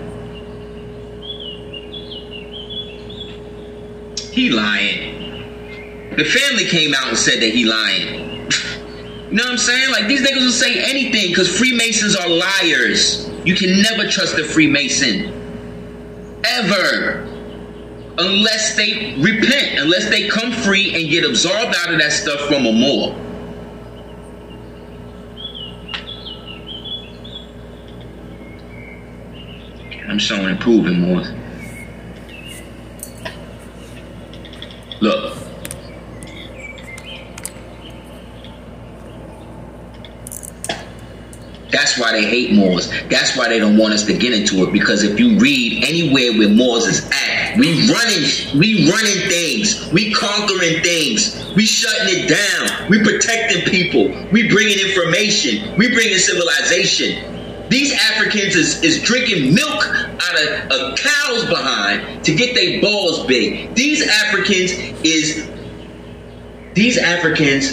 He 4.31 4.49
lying. 4.49 5.13
The 6.17 6.25
family 6.25 6.65
came 6.65 6.93
out 6.95 7.09
and 7.09 7.17
said 7.17 7.41
that 7.41 7.51
he 7.53 7.65
lying. 7.65 8.47
You 9.29 9.37
know 9.37 9.43
what 9.43 9.51
I'm 9.53 9.57
saying? 9.57 9.91
Like 9.91 10.07
these 10.07 10.21
niggas 10.21 10.41
will 10.45 10.51
say 10.51 10.83
anything 10.89 11.29
because 11.29 11.57
Freemasons 11.57 12.15
are 12.15 12.29
liars. 12.29 13.29
You 13.45 13.55
can 13.55 13.81
never 13.81 14.09
trust 14.09 14.37
a 14.39 14.45
Freemason. 14.45 15.33
Ever. 16.45 17.25
unless 18.17 18.75
they 18.75 19.15
repent, 19.19 19.79
unless 19.79 20.09
they 20.09 20.27
come 20.27 20.51
free 20.51 20.95
and 20.95 21.09
get 21.09 21.25
absorbed 21.29 21.75
out 21.75 21.93
of 21.93 21.99
that 21.99 22.11
stuff 22.11 22.39
from 22.41 22.65
a 22.65 22.71
more. 22.71 23.15
I'm 30.15 30.19
showing 30.19 30.47
improving 30.47 31.01
more. 31.01 31.23
Look. 35.01 35.37
That's 41.69 41.99
why 41.99 42.13
they 42.13 42.23
hate 42.23 42.53
Moors. 42.53 42.89
That's 43.09 43.35
why 43.35 43.49
they 43.49 43.59
don't 43.59 43.75
want 43.75 43.93
us 43.93 44.05
to 44.05 44.17
get 44.17 44.31
into 44.31 44.63
it. 44.65 44.71
Because 44.71 45.03
if 45.03 45.19
you 45.19 45.37
read 45.37 45.83
anywhere 45.83 46.31
where 46.39 46.47
Moors 46.47 46.85
is 46.85 47.11
at, 47.11 47.57
we 47.57 47.85
running, 47.91 48.57
we 48.57 48.89
running 48.89 49.27
things, 49.27 49.91
we 49.91 50.13
conquering 50.13 50.81
things, 50.81 51.45
we 51.57 51.65
shutting 51.65 52.07
it 52.07 52.29
down, 52.29 52.89
we 52.89 53.03
protecting 53.03 53.69
people, 53.69 54.07
we 54.31 54.47
bringing 54.47 54.79
information, 54.79 55.75
we 55.75 55.89
bringing 55.93 56.17
civilization. 56.17 57.44
These 57.69 57.93
Africans 57.93 58.55
is, 58.55 58.83
is 58.83 59.01
drinking 59.01 59.53
milk 59.53 59.85
out 59.85 60.41
of 60.41 60.71
a 60.71 60.95
cow's 60.97 61.45
behind 61.45 62.23
to 62.25 62.35
get 62.35 62.53
their 62.53 62.81
balls 62.81 63.25
big. 63.25 63.73
These 63.73 64.07
Africans 64.07 64.71
is 65.03 65.49
these 66.73 66.97
Africans 66.97 67.71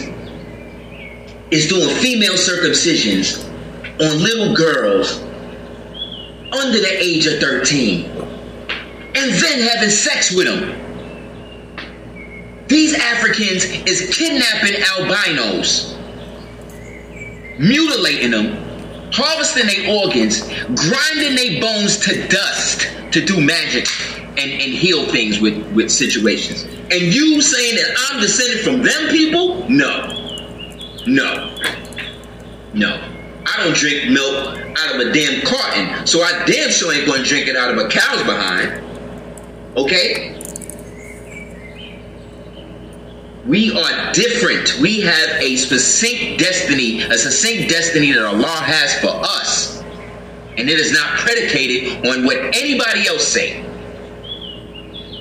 is 1.51 1.69
doing 1.69 1.89
female 1.97 2.35
circumcisions 2.35 3.45
on 4.01 4.23
little 4.23 4.55
girls 4.55 5.21
under 6.53 6.79
the 6.79 6.97
age 6.99 7.27
of 7.27 7.41
13 7.41 8.05
and 8.05 9.33
then 9.33 9.69
having 9.69 9.91
sex 9.91 10.33
with 10.33 10.47
them. 10.47 10.79
These 12.69 12.95
Africans 12.95 13.65
is 13.65 14.17
kidnapping 14.17 14.83
albinos, 14.97 15.95
mutilating 17.59 18.31
them, 18.31 18.72
harvesting 19.13 19.67
their 19.67 20.03
organs, 20.03 20.43
grinding 20.43 21.37
their 21.37 21.61
bones 21.61 21.99
to 21.99 22.29
dust 22.29 22.89
to 23.13 23.25
do 23.25 23.41
magic 23.41 23.87
and, 24.39 24.51
and 24.51 24.61
heal 24.61 25.07
things 25.07 25.41
with, 25.41 25.73
with 25.73 25.91
situations. 25.91 26.65
And 26.65 27.15
you 27.15 27.41
saying 27.41 27.77
that 27.77 28.11
I'm 28.11 28.21
descended 28.21 28.61
from 28.61 28.83
them 28.83 29.09
people? 29.09 29.69
No. 29.69 30.09
No. 31.07 31.55
No. 32.75 33.09
I 33.45 33.65
don't 33.65 33.77
drink 33.77 34.11
milk 34.11 34.59
out 34.79 34.95
of 34.95 35.07
a 35.07 35.13
damn 35.13 35.43
carton, 35.43 36.07
so 36.07 36.23
I 36.23 36.45
damn 36.47 36.71
sure 36.71 36.93
ain't 36.95 37.07
gonna 37.07 37.25
drink 37.25 37.49
it 37.49 37.57
out 37.57 37.71
of 37.71 37.79
a 37.79 37.89
cow's 37.89 38.23
behind. 38.23 38.83
Okay? 39.77 40.32
We 43.47 43.77
are 43.77 44.13
different. 44.13 44.79
We 44.81 45.01
have 45.01 45.31
a 45.41 45.57
succinct 45.57 46.39
destiny, 46.39 47.03
a 47.03 47.19
succinct 47.19 47.69
destiny 47.69 48.13
that 48.13 48.25
Allah 48.25 48.47
has 48.47 48.95
for 49.01 49.09
us. 49.09 49.83
And 50.57 50.71
it 50.71 50.79
is 50.79 50.93
not 50.93 51.19
predicated 51.19 52.07
on 52.07 52.25
what 52.25 52.37
anybody 52.37 53.09
else 53.09 53.27
say. 53.27 53.61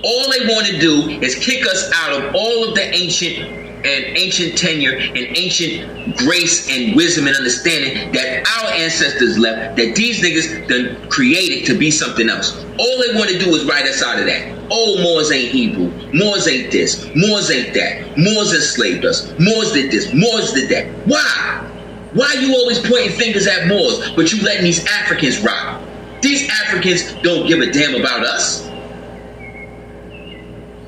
All 0.04 0.32
they 0.32 0.46
want 0.54 0.68
to 0.68 0.78
do 0.78 1.10
is 1.22 1.36
kick 1.36 1.66
us 1.66 1.92
out 1.96 2.22
of 2.22 2.36
all 2.36 2.70
of 2.70 2.76
the 2.76 2.84
ancient 2.84 3.61
and 3.86 4.18
ancient 4.18 4.58
tenure 4.58 4.98
and 4.98 5.38
ancient 5.38 6.18
grace 6.18 6.70
and 6.70 6.96
wisdom 6.96 7.28
and 7.28 7.36
understanding 7.36 8.12
that 8.12 8.46
our 8.48 8.72
ancestors 8.74 9.38
left, 9.38 9.78
that 9.78 9.96
these 9.96 10.22
niggas 10.22 10.68
done 10.68 11.10
created 11.10 11.66
to 11.66 11.78
be 11.78 11.92
something 11.92 12.30
else. 12.30 12.58
All 12.78 12.98
they 13.02 13.16
want 13.16 13.30
to 13.30 13.40
do 13.40 13.54
is 13.56 13.66
write 13.66 13.86
us 13.86 14.04
out 14.04 14.20
of 14.20 14.26
that. 14.26 14.58
Oh, 14.70 15.02
Moors 15.04 15.32
ain't 15.32 15.54
evil. 15.54 15.90
Moors 16.14 16.48
ain't 16.48 16.72
this. 16.72 17.10
Moors 17.16 17.52
ain't 17.52 17.74
that. 17.74 18.18
Moors 18.18 18.54
enslaved 18.54 19.06
us. 19.06 19.28
Moors 19.40 19.74
did 19.74 19.92
this. 19.92 20.14
Moors 20.14 20.54
did 20.54 20.70
that. 20.70 20.88
Why? 21.08 21.68
Why 22.14 22.34
you 22.40 22.56
always 22.56 22.80
pointing 22.80 23.12
fingers 23.12 23.48
at 23.48 23.68
Moors, 23.68 24.12
but 24.12 24.32
you 24.32 24.42
letting 24.44 24.64
these 24.64 24.86
Africans 24.86 25.40
rock? 25.42 25.82
These 26.22 26.50
Africans 26.50 27.14
don't 27.24 27.48
give 27.48 27.60
a 27.62 27.72
damn 27.72 27.96
about 27.96 28.26
us 28.26 28.71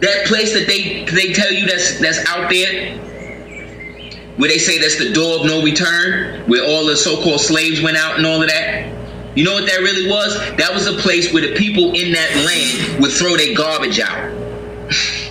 that 0.03 0.25
place 0.25 0.53
that 0.53 0.67
they 0.67 1.05
they 1.05 1.33
tell 1.33 1.51
you 1.51 1.65
that's 1.65 1.99
that's 1.99 2.19
out 2.29 2.49
there 2.49 2.97
where 4.37 4.49
they 4.49 4.57
say 4.57 4.79
that's 4.79 4.97
the 4.97 5.13
door 5.13 5.39
of 5.39 5.45
no 5.45 5.63
return 5.63 6.41
where 6.49 6.65
all 6.65 6.85
the 6.85 6.97
so-called 6.97 7.39
slaves 7.39 7.81
went 7.81 7.97
out 7.97 8.17
and 8.17 8.25
all 8.25 8.41
of 8.41 8.49
that. 8.49 8.91
You 9.37 9.43
know 9.43 9.53
what 9.53 9.67
that 9.67 9.79
really 9.79 10.09
was? 10.09 10.35
That 10.57 10.73
was 10.73 10.87
a 10.87 10.93
place 10.93 11.31
where 11.31 11.47
the 11.47 11.55
people 11.55 11.93
in 11.93 12.13
that 12.13 12.35
land 12.45 13.01
would 13.01 13.11
throw 13.11 13.37
their 13.37 13.55
garbage 13.55 13.99
out. 13.99 14.31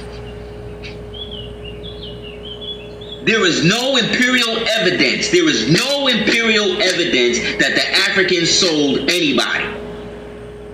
There 3.25 3.47
is 3.47 3.65
no 3.65 3.97
imperial 3.99 4.67
evidence 4.81 5.31
there 5.31 5.49
is 5.49 5.71
no 5.71 6.09
imperial 6.09 6.83
evidence 6.83 7.39
that 7.63 7.77
the 7.77 7.89
africans 8.11 8.51
sold 8.51 9.09
anybody. 9.09 9.65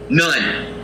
None 0.09 0.78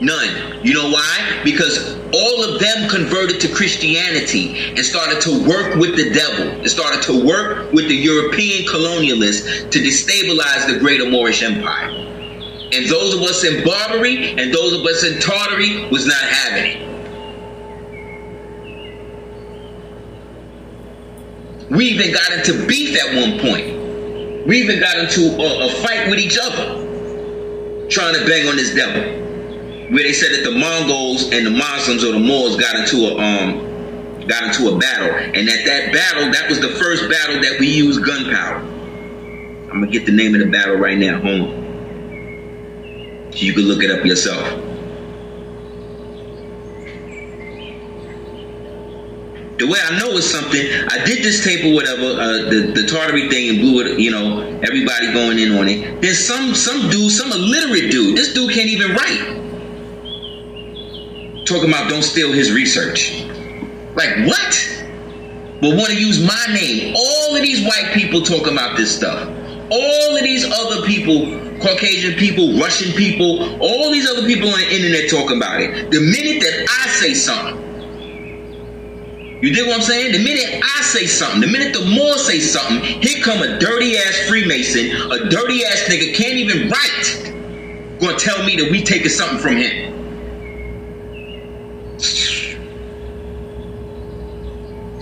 None. 0.00 0.64
You 0.64 0.72
know 0.72 0.90
why? 0.90 1.40
Because 1.44 1.94
all 2.12 2.44
of 2.44 2.58
them 2.58 2.88
converted 2.88 3.40
to 3.42 3.48
Christianity 3.54 4.70
and 4.70 4.78
started 4.78 5.20
to 5.22 5.46
work 5.46 5.76
with 5.76 5.94
the 5.94 6.10
devil. 6.10 6.48
and 6.60 6.70
started 6.70 7.02
to 7.02 7.24
work 7.24 7.70
with 7.72 7.86
the 7.88 7.94
European 7.94 8.66
colonialists 8.66 9.70
to 9.70 9.78
destabilize 9.78 10.66
the 10.72 10.78
greater 10.78 11.08
Moorish 11.08 11.42
Empire. 11.42 11.90
And 12.72 12.86
those 12.88 13.14
of 13.14 13.20
us 13.22 13.44
in 13.44 13.62
Barbary 13.64 14.38
and 14.38 14.54
those 14.54 14.72
of 14.72 14.86
us 14.86 15.04
in 15.04 15.20
Tartary 15.20 15.86
was 15.90 16.06
not 16.06 16.16
having 16.16 16.64
it. 16.64 16.86
We 21.70 21.84
even 21.86 22.12
got 22.12 22.32
into 22.32 22.66
beef 22.66 22.96
at 23.02 23.14
one 23.16 23.38
point. 23.38 24.46
We 24.46 24.62
even 24.62 24.80
got 24.80 24.96
into 24.98 25.36
a, 25.36 25.66
a 25.66 25.70
fight 25.82 26.08
with 26.08 26.18
each 26.18 26.38
other, 26.40 27.88
trying 27.88 28.14
to 28.14 28.24
bang 28.26 28.48
on 28.48 28.56
this 28.56 28.74
devil 28.74 29.19
where 29.90 30.04
they 30.04 30.12
said 30.12 30.32
that 30.32 30.44
the 30.48 30.56
Mongols 30.56 31.32
and 31.32 31.44
the 31.44 31.50
Muslims 31.50 32.04
or 32.04 32.12
the 32.12 32.20
Moors 32.20 32.56
got 32.56 32.76
into 32.76 33.08
a 33.08 33.18
um 33.18 33.66
got 34.26 34.44
into 34.44 34.68
a 34.72 34.78
battle, 34.78 35.10
and 35.10 35.48
at 35.48 35.64
that 35.66 35.92
battle, 35.92 36.30
that 36.30 36.48
was 36.48 36.60
the 36.60 36.68
first 36.68 37.10
battle 37.10 37.40
that 37.42 37.58
we 37.58 37.66
used 37.66 38.04
gunpowder. 38.04 38.64
I'm 39.70 39.80
gonna 39.80 39.88
get 39.88 40.06
the 40.06 40.12
name 40.12 40.34
of 40.34 40.40
the 40.40 40.46
battle 40.46 40.76
right 40.76 40.96
now. 40.96 41.16
On, 41.16 41.58
so 43.32 43.38
you 43.38 43.52
can 43.52 43.64
look 43.64 43.82
it 43.82 43.90
up 43.90 44.06
yourself. 44.06 44.66
the 49.58 49.66
way 49.66 49.78
I 49.78 49.98
know 49.98 50.16
it's 50.16 50.24
something, 50.24 50.58
I 50.88 51.04
did 51.04 51.22
this 51.22 51.44
tape 51.44 51.66
or 51.66 51.74
whatever, 51.74 52.18
uh, 52.18 52.48
the 52.48 52.72
the 52.74 52.86
Tartary 52.86 53.28
thing 53.28 53.50
and 53.50 53.58
blew 53.58 53.82
it. 53.82 53.98
You 53.98 54.10
know, 54.10 54.40
everybody 54.62 55.12
going 55.12 55.38
in 55.38 55.58
on 55.58 55.68
it. 55.68 56.00
There's 56.00 56.24
some 56.24 56.54
some 56.54 56.88
dude, 56.88 57.12
some 57.12 57.30
illiterate 57.30 57.90
dude. 57.90 58.16
This 58.16 58.32
dude 58.32 58.54
can't 58.54 58.70
even 58.70 58.92
write 58.92 59.39
talking 61.50 61.68
about 61.68 61.90
don't 61.90 62.02
steal 62.02 62.32
his 62.32 62.52
research. 62.52 63.24
Like 63.96 64.24
what? 64.24 64.86
But 65.60 65.76
want 65.76 65.88
to 65.88 66.00
use 66.00 66.24
my 66.24 66.54
name. 66.54 66.94
All 66.96 67.34
of 67.34 67.42
these 67.42 67.66
white 67.66 67.92
people 67.92 68.22
talking 68.22 68.52
about 68.52 68.76
this 68.76 68.94
stuff. 68.94 69.28
All 69.70 70.16
of 70.16 70.22
these 70.22 70.44
other 70.44 70.86
people, 70.86 71.26
Caucasian 71.58 72.14
people, 72.14 72.58
Russian 72.58 72.92
people, 72.92 73.60
all 73.60 73.90
these 73.90 74.08
other 74.08 74.26
people 74.26 74.48
on 74.48 74.58
the 74.60 74.74
internet 74.74 75.10
talking 75.10 75.36
about 75.36 75.60
it. 75.60 75.90
The 75.90 76.00
minute 76.00 76.40
that 76.42 76.66
I 76.70 76.88
say 76.88 77.14
something, 77.14 77.58
you 79.42 79.52
dig 79.52 79.66
what 79.66 79.76
I'm 79.76 79.82
saying? 79.82 80.12
The 80.12 80.22
minute 80.22 80.62
I 80.62 80.82
say 80.82 81.06
something, 81.06 81.40
the 81.40 81.46
minute 81.46 81.72
the 81.72 81.84
more 81.84 82.16
say 82.18 82.38
something, 82.40 82.80
here 82.80 83.22
come 83.24 83.42
a 83.42 83.58
dirty 83.58 83.96
ass 83.96 84.28
Freemason, 84.28 84.86
a 85.10 85.28
dirty 85.28 85.64
ass 85.64 85.88
nigga 85.88 86.14
can't 86.14 86.34
even 86.34 86.70
write, 86.70 88.00
gonna 88.00 88.18
tell 88.18 88.44
me 88.44 88.56
that 88.56 88.70
we 88.70 88.82
taking 88.82 89.08
something 89.08 89.38
from 89.38 89.56
him. 89.56 89.89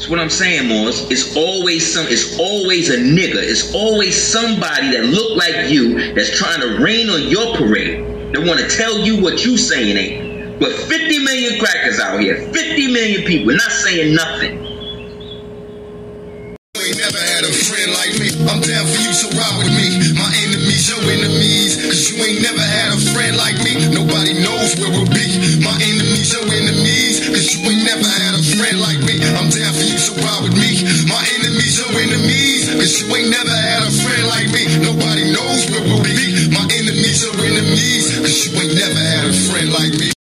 What 0.09 0.21
I'm 0.21 0.31
saying, 0.31 0.69
Moors. 0.69 1.03
It's 1.11 1.37
always 1.37 1.93
some. 1.93 2.07
It's 2.09 2.39
always 2.39 2.89
a 2.89 2.97
nigga. 2.97 3.37
It's 3.37 3.75
always 3.75 4.17
somebody 4.17 4.91
that 4.93 5.05
look 5.05 5.37
like 5.37 5.69
you 5.71 6.15
that's 6.15 6.39
trying 6.39 6.63
to 6.63 6.83
rain 6.83 7.11
on 7.11 7.29
your 7.29 7.55
parade. 7.57 8.33
They 8.33 8.39
want 8.39 8.59
to 8.59 8.69
tell 8.69 8.99
you 8.99 9.23
what 9.23 9.45
you 9.45 9.59
saying 9.59 9.97
ain't. 9.99 10.61
But 10.61 10.73
50 10.73 11.19
million 11.25 11.61
crackers 11.61 12.01
out 12.01 12.21
here, 12.21 12.41
50 12.53 12.91
million 12.91 13.27
people, 13.27 13.53
not 13.53 13.71
saying 13.71 14.15
nothing. 14.15 14.69
I'm 18.49 18.65
down 18.65 18.87
for 18.89 19.01
you, 19.05 19.13
so 19.13 19.29
ride 19.37 19.55
with 19.61 19.71
me. 19.71 20.15
My 20.17 20.27
enemies, 20.43 20.89
your 20.89 20.99
enemies. 21.05 21.79
Cause 21.85 22.11
you 22.11 22.17
ain't 22.25 22.43
never 22.43 22.65
had 22.65 22.97
a 22.97 23.01
friend 23.13 23.37
like 23.37 23.61
me. 23.63 23.77
Nobody 23.93 24.35
knows 24.41 24.75
where 24.81 24.91
we'll 24.91 25.07
be. 25.07 25.27
My 25.63 25.75
enemies, 25.79 26.33
your 26.33 26.43
enemies. 26.49 27.23
Cause 27.29 27.55
you 27.55 27.63
ain't 27.71 27.85
never 27.85 28.09
had 28.09 28.35
a 28.35 28.43
friend 28.57 28.81
like 28.81 28.99
me. 29.07 29.21
I'm 29.23 29.47
down 29.53 29.78
ride 30.25 30.43
with 30.45 30.57
me. 30.59 30.83
My 31.09 31.23
enemies, 31.39 31.79
your 31.79 31.93
enemies. 31.95 32.71
Cause 32.73 33.03
you 33.03 33.09
ain't 33.17 33.31
never 33.31 33.51
had 33.51 33.83
a 33.87 33.93
friend 33.93 34.25
like 34.29 34.49
me. 34.55 34.65
Nobody 34.83 35.25
knows 35.33 35.71
where 35.71 35.85
we'll 35.85 36.05
be. 36.05 36.51
My 36.51 36.67
enemies, 36.71 37.25
your 37.25 37.35
enemies. 37.39 38.19
Cause 38.19 38.39
you 38.47 38.61
ain't 38.61 38.75
never 38.75 39.01
had 39.01 39.25
a 39.31 39.35
friend 39.51 39.69
like 39.73 39.95
me. 40.01 40.13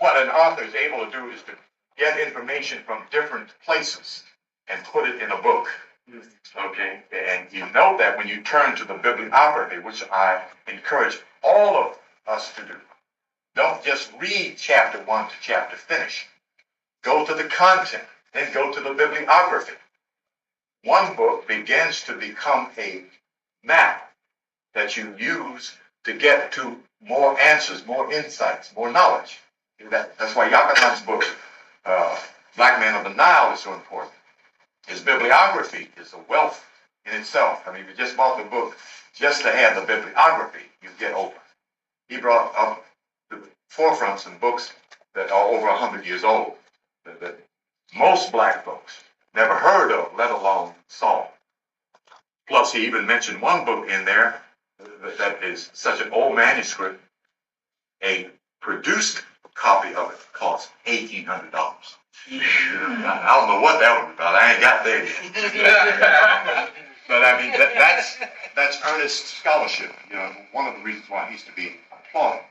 What 0.00 0.20
an 0.20 0.28
author 0.28 0.64
is 0.64 0.74
able 0.74 1.06
to 1.06 1.10
do 1.10 1.30
is 1.30 1.42
to 1.44 1.52
get 1.96 2.20
information 2.20 2.80
from 2.86 3.02
different 3.10 3.48
places 3.64 4.24
and 4.68 4.82
put 4.84 5.08
it 5.08 5.22
in 5.22 5.30
a 5.30 5.42
book. 5.42 5.68
Okay, 6.56 7.02
and 7.12 7.48
you 7.52 7.64
know 7.72 7.96
that 7.98 8.16
when 8.18 8.28
you 8.28 8.42
turn 8.42 8.76
to 8.76 8.84
the 8.84 8.94
bibliography, 8.94 9.78
which 9.78 10.04
I 10.12 10.42
encourage 10.68 11.18
all 11.42 11.76
of 11.76 11.98
us 12.26 12.52
to 12.54 12.62
do. 12.62 12.74
Don't 13.54 13.82
just 13.84 14.12
read 14.20 14.56
chapter 14.58 14.98
one 15.04 15.28
to 15.28 15.34
chapter 15.40 15.76
finish. 15.76 16.26
Go 17.02 17.24
to 17.26 17.34
the 17.34 17.44
content, 17.44 18.04
then 18.34 18.52
go 18.52 18.72
to 18.72 18.80
the 18.80 18.92
bibliography. 18.92 19.74
One 20.82 21.16
book 21.16 21.48
begins 21.48 22.02
to 22.02 22.14
become 22.14 22.68
a 22.76 23.04
map 23.62 24.12
that 24.74 24.96
you 24.96 25.14
use 25.18 25.74
to 26.04 26.12
get 26.12 26.52
to 26.52 26.76
more 27.00 27.40
answers, 27.40 27.86
more 27.86 28.12
insights, 28.12 28.74
more 28.76 28.90
knowledge. 28.90 29.38
That, 29.90 30.18
that's 30.18 30.36
why 30.36 30.50
Jochannan's 30.50 31.02
book, 31.02 31.24
uh, 31.86 32.18
Black 32.56 32.80
Man 32.80 32.94
of 32.94 33.04
the 33.04 33.16
Nile, 33.16 33.54
is 33.54 33.60
so 33.60 33.72
important. 33.72 34.12
His 34.86 35.00
bibliography 35.00 35.88
is 35.96 36.12
a 36.12 36.18
wealth 36.28 36.64
in 37.06 37.14
itself. 37.14 37.62
I 37.66 37.72
mean, 37.72 37.82
if 37.82 37.88
you 37.88 37.94
just 37.94 38.16
bought 38.16 38.38
the 38.38 38.48
book 38.48 38.76
just 39.14 39.42
to 39.42 39.50
have 39.50 39.76
the 39.76 39.86
bibliography, 39.86 40.64
you 40.82 40.90
get 40.98 41.14
over. 41.14 41.34
He 42.08 42.18
brought 42.18 42.54
up 42.58 42.84
the 43.30 43.38
forefront 43.68 44.20
some 44.20 44.36
books 44.38 44.72
that 45.14 45.30
are 45.30 45.48
over 45.48 45.66
100 45.66 46.04
years 46.04 46.24
old 46.24 46.54
that, 47.04 47.20
that 47.20 47.38
most 47.96 48.32
black 48.32 48.64
folks 48.64 49.02
never 49.34 49.54
heard 49.54 49.92
of, 49.92 50.16
let 50.16 50.30
alone 50.30 50.72
saw. 50.88 51.26
Plus, 52.48 52.72
he 52.72 52.86
even 52.86 53.06
mentioned 53.06 53.40
one 53.40 53.64
book 53.64 53.88
in 53.88 54.04
there 54.04 54.40
that 55.18 55.42
is 55.42 55.70
such 55.72 56.00
an 56.00 56.12
old 56.12 56.34
manuscript. 56.34 57.00
A 58.02 58.28
produced 58.60 59.22
copy 59.54 59.94
of 59.94 60.10
it 60.10 60.18
costs 60.32 60.70
eighteen 60.86 61.24
hundred 61.24 61.52
dollars. 61.52 61.96
I 62.30 63.36
don't 63.38 63.48
know 63.48 63.60
what 63.60 63.80
that 63.80 64.04
was 64.04 64.14
about. 64.14 64.34
I 64.34 64.52
ain't 64.52 64.60
got 64.60 64.84
there 64.84 65.04
yet. 65.04 66.70
but 67.08 67.24
I 67.24 67.40
mean, 67.40 67.52
that, 67.52 67.74
that's 67.74 68.16
that's 68.54 68.78
earnest 68.86 69.26
scholarship. 69.26 69.92
You 70.10 70.16
know, 70.16 70.32
one 70.52 70.66
of 70.66 70.76
the 70.76 70.82
reasons 70.82 71.08
why 71.08 71.28
he's 71.30 71.44
to 71.44 71.52
be 71.52 71.72
applauded. 71.92 72.42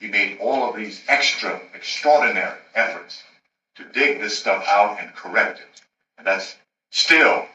He 0.00 0.08
made 0.08 0.38
all 0.40 0.68
of 0.68 0.76
these 0.76 1.02
extra, 1.08 1.58
extraordinary 1.74 2.58
efforts 2.74 3.22
to 3.76 3.84
dig 3.92 4.20
this 4.20 4.38
stuff 4.38 4.64
out 4.68 4.98
and 5.00 5.14
correct 5.14 5.60
it. 5.60 5.82
And 6.18 6.26
that's 6.26 6.56
still, 6.90 7.46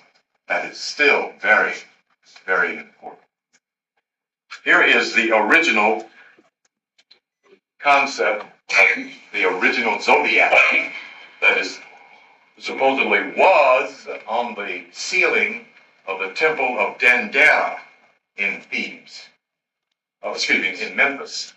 that 0.47 0.72
is 0.72 0.78
still 0.78 1.32
very, 1.41 1.74
very 2.45 2.78
important. 2.78 3.22
Here 4.63 4.84
is 4.84 5.13
the 5.15 5.32
original 5.36 6.07
concept 7.80 8.43
of 8.43 9.11
the 9.34 9.45
original 9.45 9.99
zodiac 9.99 10.93
that 11.41 11.57
is 11.57 11.80
supposedly 12.59 13.32
was 13.36 14.07
on 14.28 14.53
the 14.53 14.86
ceiling 14.91 15.65
of 16.07 16.19
the 16.19 16.34
temple 16.34 16.78
of 16.78 16.97
Dendera 16.99 17.80
in 18.38 18.61
Thebes. 18.61 19.28
Oh, 20.22 20.34
excuse 20.34 20.61
me, 20.61 20.88
in 20.88 20.95
Memphis 20.95 21.53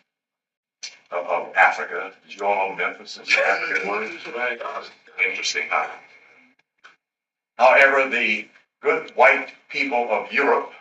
of, 1.10 1.26
of 1.26 1.54
Africa. 1.54 2.12
Did 2.26 2.38
you 2.38 2.46
all 2.46 2.70
know 2.70 2.76
Memphis 2.76 3.18
is 3.18 3.28
an 3.28 3.42
African 3.46 3.88
word? 3.88 4.10
Right? 4.34 4.60
Interesting. 5.26 5.68
Huh? 5.70 5.88
However, 7.58 8.08
the 8.08 8.48
good 8.82 9.10
white 9.14 9.52
people 9.70 10.08
of 10.10 10.32
Europe 10.32 10.72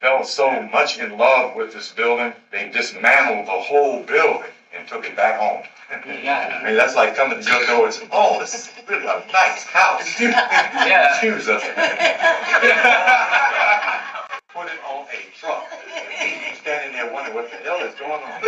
fell 0.00 0.24
so 0.24 0.62
much 0.72 0.98
in 0.98 1.16
love 1.16 1.54
with 1.54 1.72
this 1.72 1.92
building, 1.92 2.32
they 2.50 2.68
dismantled 2.70 3.46
the 3.46 3.50
whole 3.50 4.02
building 4.02 4.50
and 4.74 4.86
took 4.88 5.06
it 5.06 5.16
back 5.16 5.38
home. 5.38 5.62
Yeah. 6.22 6.60
I 6.62 6.66
mean, 6.66 6.76
that's 6.76 6.96
like 6.96 7.14
coming 7.14 7.40
to 7.40 7.48
your 7.48 7.66
door 7.66 7.84
and 7.84 7.94
saying, 7.94 8.08
oh, 8.12 8.40
this 8.40 8.54
is 8.54 8.70
really 8.88 9.04
a 9.04 9.24
nice 9.32 9.62
house. 9.64 10.20
yeah. 10.20 11.18
Choose 11.20 11.48
us. 11.48 11.62
Put 14.62 14.70
it 14.70 14.78
on 14.88 15.06
a 15.06 15.36
truck. 15.40 15.66
Standing 16.60 16.92
there 16.92 17.12
wondering 17.12 17.34
what 17.34 17.50
the 17.50 17.56
hell 17.56 17.80
is 17.80 17.96
going 17.96 18.12
on. 18.12 18.40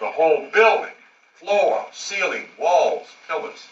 the 0.00 0.06
whole 0.06 0.48
building, 0.50 0.94
floor, 1.34 1.84
ceiling, 1.92 2.46
walls, 2.58 3.06
pillars. 3.28 3.66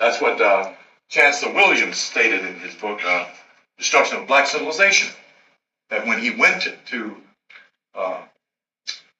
That's 0.00 0.20
what 0.20 0.40
uh, 0.40 0.72
Chancellor 1.08 1.54
Williams 1.54 1.98
stated 1.98 2.44
in 2.46 2.58
his 2.58 2.74
book, 2.74 2.98
uh, 3.04 3.26
Destruction 3.76 4.18
of 4.18 4.26
Black 4.26 4.48
Civilization. 4.48 5.14
That 5.90 6.04
when 6.04 6.18
he 6.18 6.30
went 6.30 6.68
to 6.86 7.16
uh, 7.94 8.22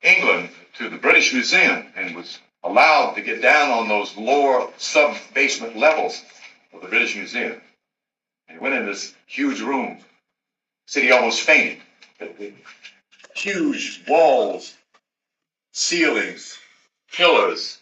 England 0.03 0.49
to 0.79 0.89
the 0.89 0.97
British 0.97 1.33
Museum 1.33 1.87
and 1.95 2.17
was 2.17 2.41
allowed 2.65 3.13
to 3.13 3.23
get 3.23 3.41
down 3.41 3.71
on 3.71 3.87
those 3.87 4.17
lower 4.17 4.69
sub 4.79 5.17
basement 5.33 5.77
levels 5.77 6.25
of 6.75 6.81
the 6.81 6.89
British 6.89 7.15
Museum. 7.15 7.61
And 8.49 8.59
he 8.59 8.63
went 8.63 8.75
in 8.75 8.87
this 8.87 9.15
huge 9.27 9.61
room. 9.61 9.99
City 10.89 11.13
almost 11.13 11.43
fainted. 11.43 11.83
Huge 13.37 14.03
walls, 14.09 14.75
ceilings, 15.71 16.57
pillars, 17.13 17.81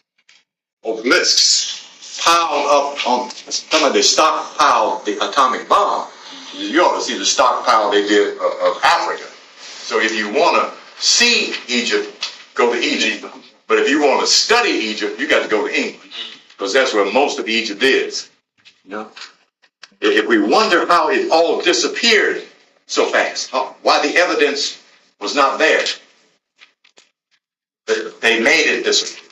of 0.82 0.98
obelisks 0.98 2.20
piled 2.20 2.66
up 2.66 3.06
on 3.06 3.30
some 3.30 3.84
of 3.84 3.92
the 3.92 4.02
stockpile 4.02 5.04
the 5.04 5.16
atomic 5.24 5.68
bomb. 5.68 6.08
You 6.56 6.82
ought 6.82 6.96
to 6.96 7.00
see 7.00 7.16
the 7.16 7.24
stockpile 7.24 7.92
they 7.92 8.08
did 8.08 8.38
of, 8.38 8.42
of 8.42 8.82
Africa. 8.82 9.28
So 9.60 10.00
if 10.00 10.12
you 10.12 10.28
want 10.34 10.60
to 10.60 10.76
see 11.00 11.54
Egypt, 11.68 12.34
go 12.54 12.72
to 12.72 12.80
Egypt. 12.80 13.24
But 13.68 13.78
if 13.78 13.88
you 13.88 14.00
want 14.00 14.22
to 14.22 14.26
study 14.26 14.70
Egypt, 14.70 15.20
you 15.20 15.28
got 15.28 15.44
to 15.44 15.48
go 15.48 15.68
to 15.68 15.72
England 15.72 16.10
because 16.50 16.72
that's 16.72 16.92
where 16.92 17.08
most 17.12 17.38
of 17.38 17.48
Egypt 17.48 17.84
is. 17.84 18.30
Know? 18.84 19.12
If 20.00 20.26
we 20.26 20.40
wonder 20.40 20.88
how 20.88 21.10
it 21.10 21.30
all 21.30 21.62
disappeared 21.62 22.42
so 22.86 23.06
fast, 23.06 23.50
why 23.82 24.06
the 24.06 24.16
evidence 24.16 24.82
was 25.20 25.34
not 25.34 25.58
there, 25.58 25.84
they 28.20 28.40
made 28.40 28.66
it 28.66 28.84
disappear. 28.84 29.22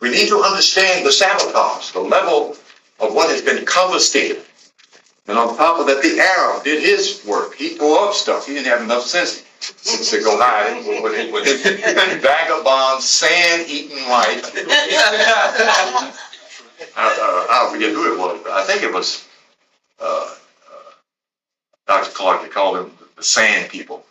We 0.00 0.10
need 0.10 0.28
to 0.28 0.38
understand 0.38 1.06
the 1.06 1.12
sabotage, 1.12 1.92
the 1.92 2.00
level 2.00 2.56
of 2.98 3.14
what 3.14 3.30
has 3.30 3.40
been 3.42 3.64
confiscated. 3.64 4.42
And 5.28 5.38
on 5.38 5.56
top 5.56 5.78
of 5.78 5.86
that, 5.86 6.02
the 6.02 6.18
Arab 6.18 6.64
did 6.64 6.82
his 6.82 7.24
work. 7.24 7.54
He 7.54 7.78
tore 7.78 8.08
up 8.08 8.14
stuff. 8.14 8.46
He 8.46 8.54
didn't 8.54 8.66
have 8.66 8.82
enough 8.82 9.04
sense 9.04 9.44
to 10.10 10.20
go 10.20 10.36
hide 10.40 10.84
with, 10.84 11.32
with 11.32 11.44
his 11.44 11.62
vagabond, 12.20 13.02
sand-eating 13.02 14.08
wife. 14.08 14.52
I, 16.96 17.06
uh, 17.06 17.46
I'll 17.48 17.70
forget 17.70 17.92
who 17.92 18.12
it 18.12 18.18
was, 18.18 18.40
but 18.42 18.52
I 18.52 18.64
think 18.64 18.82
it 18.82 18.92
was 18.92 19.24
uh, 20.00 20.34
Dr. 21.86 22.10
Clark. 22.10 22.42
They 22.42 22.48
called 22.48 22.76
them 22.76 22.92
the 23.16 23.22
sand 23.22 23.70
people. 23.70 24.04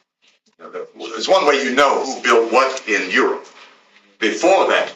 You 0.59 1.09
there's 1.09 1.27
one 1.27 1.45
way 1.47 1.63
you 1.63 1.73
know 1.73 2.05
who 2.05 2.21
built 2.21 2.51
what 2.51 2.87
in 2.87 3.09
Europe. 3.09 3.47
Before 4.19 4.67
that, 4.67 4.93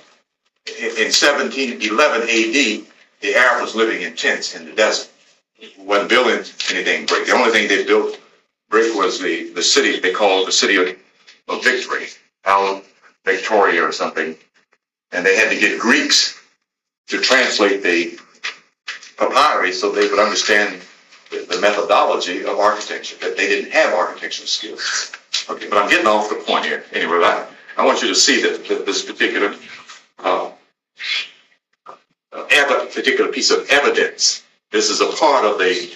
in 0.67 1.11
1711 1.11 2.21
AD, 2.21 2.85
the 3.21 3.35
Arab 3.35 3.63
was 3.63 3.75
living 3.75 4.01
in 4.01 4.15
tents 4.15 4.55
in 4.55 4.65
the 4.65 4.71
desert. 4.73 5.09
wasn't 5.79 6.09
building 6.09 6.43
anything 6.69 7.05
great. 7.05 7.25
The 7.25 7.33
only 7.33 7.51
thing 7.51 7.67
they 7.67 7.83
built 7.85 8.19
brick 8.69 8.93
was 8.95 9.19
the, 9.19 9.49
the 9.51 9.63
city 9.63 9.99
they 9.99 10.11
called 10.11 10.47
the 10.47 10.51
city 10.51 10.75
of, 10.75 10.95
of 11.47 11.63
victory, 11.63 12.07
Al 12.45 12.81
Victoria 13.23 13.83
or 13.83 13.91
something. 13.91 14.35
And 15.11 15.25
they 15.25 15.35
had 15.35 15.49
to 15.49 15.59
get 15.59 15.79
Greeks 15.79 16.39
to 17.07 17.21
translate 17.21 17.83
the 17.83 18.19
papyri 19.17 19.71
so 19.71 19.91
they 19.91 20.09
could 20.09 20.19
understand 20.19 20.81
the, 21.43 21.59
methodology 21.59 22.43
of 22.43 22.59
architecture, 22.59 23.15
that 23.21 23.35
they 23.37 23.47
didn't 23.47 23.71
have 23.71 23.93
architectural 23.93 24.47
skills. 24.47 25.11
Okay, 25.49 25.67
but 25.67 25.77
I'm 25.77 25.89
getting 25.89 26.07
off 26.07 26.29
the 26.29 26.35
point 26.35 26.65
here. 26.65 26.83
Anyway, 26.93 27.17
I, 27.17 27.47
I 27.77 27.85
want 27.85 28.01
you 28.01 28.07
to 28.07 28.15
see 28.15 28.41
that, 28.41 28.67
that 28.67 28.85
this 28.85 29.03
particular 29.03 29.55
uh, 30.19 30.51
uh, 32.31 32.85
particular 32.93 33.31
piece 33.31 33.51
of 33.51 33.67
evidence. 33.69 34.43
This 34.71 34.89
is 34.89 35.01
a 35.01 35.07
part 35.17 35.45
of 35.45 35.57
the 35.59 35.91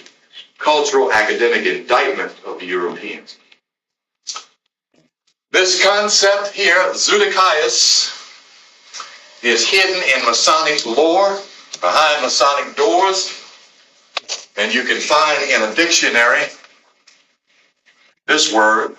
cultural 0.58 1.12
academic 1.12 1.66
indictment 1.66 2.32
of 2.46 2.60
the 2.60 2.66
Europeans. 2.66 3.38
This 5.50 5.82
concept 5.82 6.52
here, 6.52 6.92
Zoodokias, 6.92 8.16
is 9.42 9.66
hidden 9.66 10.02
in 10.16 10.24
Masonic 10.26 10.84
lore, 10.86 11.40
behind 11.80 12.22
Masonic 12.22 12.76
doors, 12.76 13.39
and 14.60 14.74
you 14.74 14.84
can 14.84 15.00
find 15.00 15.42
in 15.50 15.62
a 15.62 15.74
dictionary 15.74 16.44
this 18.26 18.52
word 18.52 18.96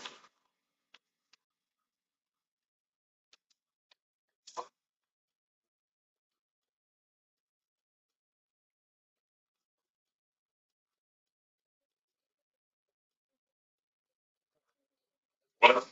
What 15.61 15.87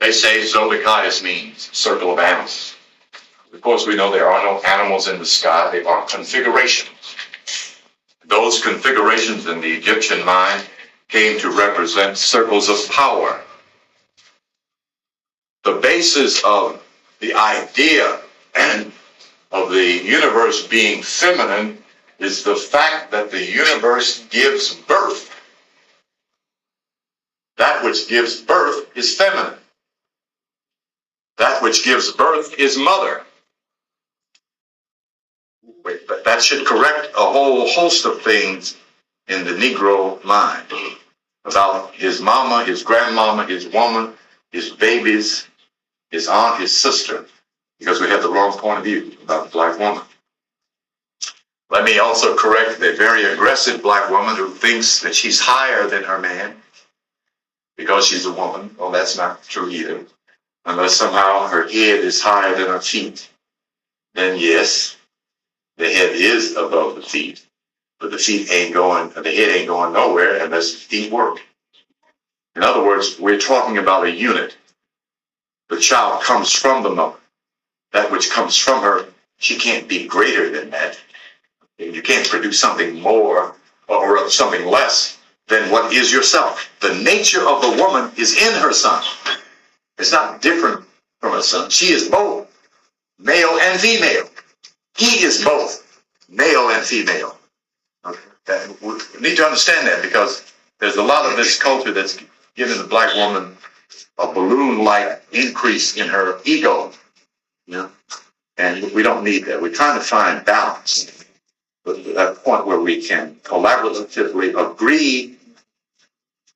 they 0.00 0.12
say 0.12 0.42
Zodicaius 0.42 1.22
means 1.22 1.70
circle 1.76 2.12
of 2.12 2.18
animals. 2.20 2.76
Of 3.52 3.60
course, 3.60 3.86
we 3.86 3.96
know 3.96 4.12
there 4.12 4.30
are 4.30 4.44
no 4.44 4.60
animals 4.62 5.08
in 5.08 5.18
the 5.18 5.26
sky, 5.26 5.70
they 5.72 5.84
are 5.84 6.06
configurations. 6.06 7.16
Those 8.30 8.62
configurations 8.62 9.46
in 9.46 9.60
the 9.60 9.72
Egyptian 9.72 10.24
mind 10.24 10.64
came 11.08 11.38
to 11.40 11.50
represent 11.50 12.16
circles 12.16 12.68
of 12.68 12.88
power. 12.88 13.40
The 15.64 15.74
basis 15.74 16.42
of 16.44 16.80
the 17.18 17.34
idea 17.34 18.20
of 19.50 19.70
the 19.70 20.00
universe 20.04 20.64
being 20.68 21.02
feminine 21.02 21.82
is 22.20 22.44
the 22.44 22.54
fact 22.54 23.10
that 23.10 23.32
the 23.32 23.44
universe 23.44 24.24
gives 24.30 24.74
birth. 24.74 25.28
That 27.56 27.84
which 27.84 28.08
gives 28.08 28.40
birth 28.40 28.96
is 28.96 29.16
feminine. 29.16 29.58
That 31.36 31.60
which 31.62 31.84
gives 31.84 32.12
birth 32.12 32.54
is 32.60 32.78
mother. 32.78 33.24
But 35.82 36.24
that 36.24 36.42
should 36.42 36.66
correct 36.66 37.08
a 37.14 37.24
whole 37.24 37.68
host 37.68 38.04
of 38.04 38.22
things 38.22 38.76
in 39.28 39.44
the 39.44 39.52
Negro 39.52 40.22
mind 40.24 40.66
about 41.44 41.94
his 41.94 42.20
mama, 42.20 42.64
his 42.64 42.82
grandmama, 42.82 43.46
his 43.46 43.66
woman, 43.68 44.12
his 44.52 44.70
babies, 44.70 45.46
his 46.10 46.28
aunt, 46.28 46.60
his 46.60 46.76
sister, 46.76 47.26
because 47.78 48.00
we 48.00 48.08
have 48.08 48.22
the 48.22 48.30
wrong 48.30 48.52
point 48.58 48.78
of 48.78 48.84
view 48.84 49.16
about 49.22 49.44
the 49.44 49.50
black 49.50 49.78
woman. 49.78 50.02
Let 51.70 51.84
me 51.84 52.00
also 52.00 52.36
correct 52.36 52.80
the 52.80 52.94
very 52.94 53.24
aggressive 53.24 53.80
black 53.80 54.10
woman 54.10 54.34
who 54.34 54.50
thinks 54.50 55.00
that 55.00 55.14
she's 55.14 55.40
higher 55.40 55.86
than 55.86 56.02
her 56.02 56.18
man 56.18 56.56
because 57.76 58.06
she's 58.06 58.26
a 58.26 58.32
woman. 58.32 58.74
Well, 58.78 58.90
that's 58.90 59.16
not 59.16 59.44
true 59.44 59.70
either. 59.70 60.04
Unless 60.66 60.96
somehow 60.96 61.46
her 61.46 61.62
head 61.62 62.00
is 62.00 62.20
higher 62.20 62.54
than 62.54 62.66
her 62.66 62.80
feet, 62.80 63.30
then 64.14 64.36
yes, 64.36 64.96
the 65.80 65.90
head 65.90 66.14
is 66.14 66.56
above 66.56 66.94
the 66.94 67.02
feet, 67.02 67.44
but 67.98 68.10
the 68.10 68.18
feet 68.18 68.52
ain't 68.52 68.74
going, 68.74 69.08
the 69.10 69.30
head 69.30 69.48
ain't 69.48 69.68
going 69.68 69.92
nowhere 69.92 70.44
unless 70.44 70.72
the 70.72 70.78
feet 70.78 71.12
work. 71.12 71.40
In 72.54 72.62
other 72.62 72.84
words, 72.84 73.18
we're 73.18 73.38
talking 73.38 73.78
about 73.78 74.04
a 74.04 74.10
unit. 74.10 74.56
The 75.70 75.80
child 75.80 76.22
comes 76.22 76.52
from 76.52 76.82
the 76.82 76.90
mother. 76.90 77.16
That 77.92 78.12
which 78.12 78.30
comes 78.30 78.56
from 78.56 78.82
her, 78.82 79.06
she 79.38 79.56
can't 79.56 79.88
be 79.88 80.06
greater 80.06 80.50
than 80.50 80.70
that. 80.70 81.00
You 81.78 82.02
can't 82.02 82.28
produce 82.28 82.60
something 82.60 83.00
more 83.00 83.54
or 83.88 84.28
something 84.28 84.66
less 84.66 85.18
than 85.48 85.70
what 85.70 85.94
is 85.94 86.12
yourself. 86.12 86.70
The 86.80 86.94
nature 87.02 87.48
of 87.48 87.62
the 87.62 87.82
woman 87.82 88.12
is 88.16 88.36
in 88.36 88.60
her 88.60 88.72
son. 88.72 89.02
It's 89.98 90.12
not 90.12 90.42
different 90.42 90.84
from 91.20 91.32
her 91.32 91.42
son. 91.42 91.70
She 91.70 91.86
is 91.86 92.08
both 92.08 92.48
male 93.18 93.58
and 93.60 93.80
female. 93.80 94.28
He 94.96 95.24
is 95.24 95.44
both 95.44 96.02
male 96.28 96.70
and 96.70 96.84
female. 96.84 97.36
Okay. 98.04 98.74
We 98.82 98.98
need 99.20 99.36
to 99.36 99.44
understand 99.44 99.86
that 99.86 100.02
because 100.02 100.52
there's 100.78 100.96
a 100.96 101.02
lot 101.02 101.30
of 101.30 101.36
this 101.36 101.58
culture 101.58 101.92
that's 101.92 102.18
giving 102.54 102.78
the 102.78 102.84
black 102.84 103.14
woman 103.14 103.56
a 104.18 104.26
balloon-like 104.32 105.22
increase 105.32 105.96
in 105.96 106.08
her 106.08 106.40
ego. 106.44 106.92
And 108.56 108.92
we 108.92 109.02
don't 109.02 109.24
need 109.24 109.46
that. 109.46 109.60
We're 109.62 109.72
trying 109.72 109.98
to 109.98 110.04
find 110.04 110.44
balance 110.44 111.24
at 111.86 112.28
a 112.28 112.34
point 112.34 112.66
where 112.66 112.80
we 112.80 113.02
can 113.02 113.36
collaboratively 113.36 114.72
agree 114.72 115.36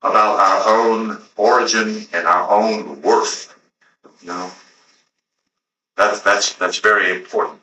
about 0.02 0.38
our 0.38 0.76
own 0.76 1.22
origin 1.36 2.06
and 2.12 2.26
our 2.26 2.50
own 2.50 3.00
worth. 3.00 3.54
You 4.20 4.28
know, 4.28 4.50
that's 5.96 6.20
that's 6.20 6.52
that's 6.54 6.78
very 6.78 7.10
important. 7.16 7.60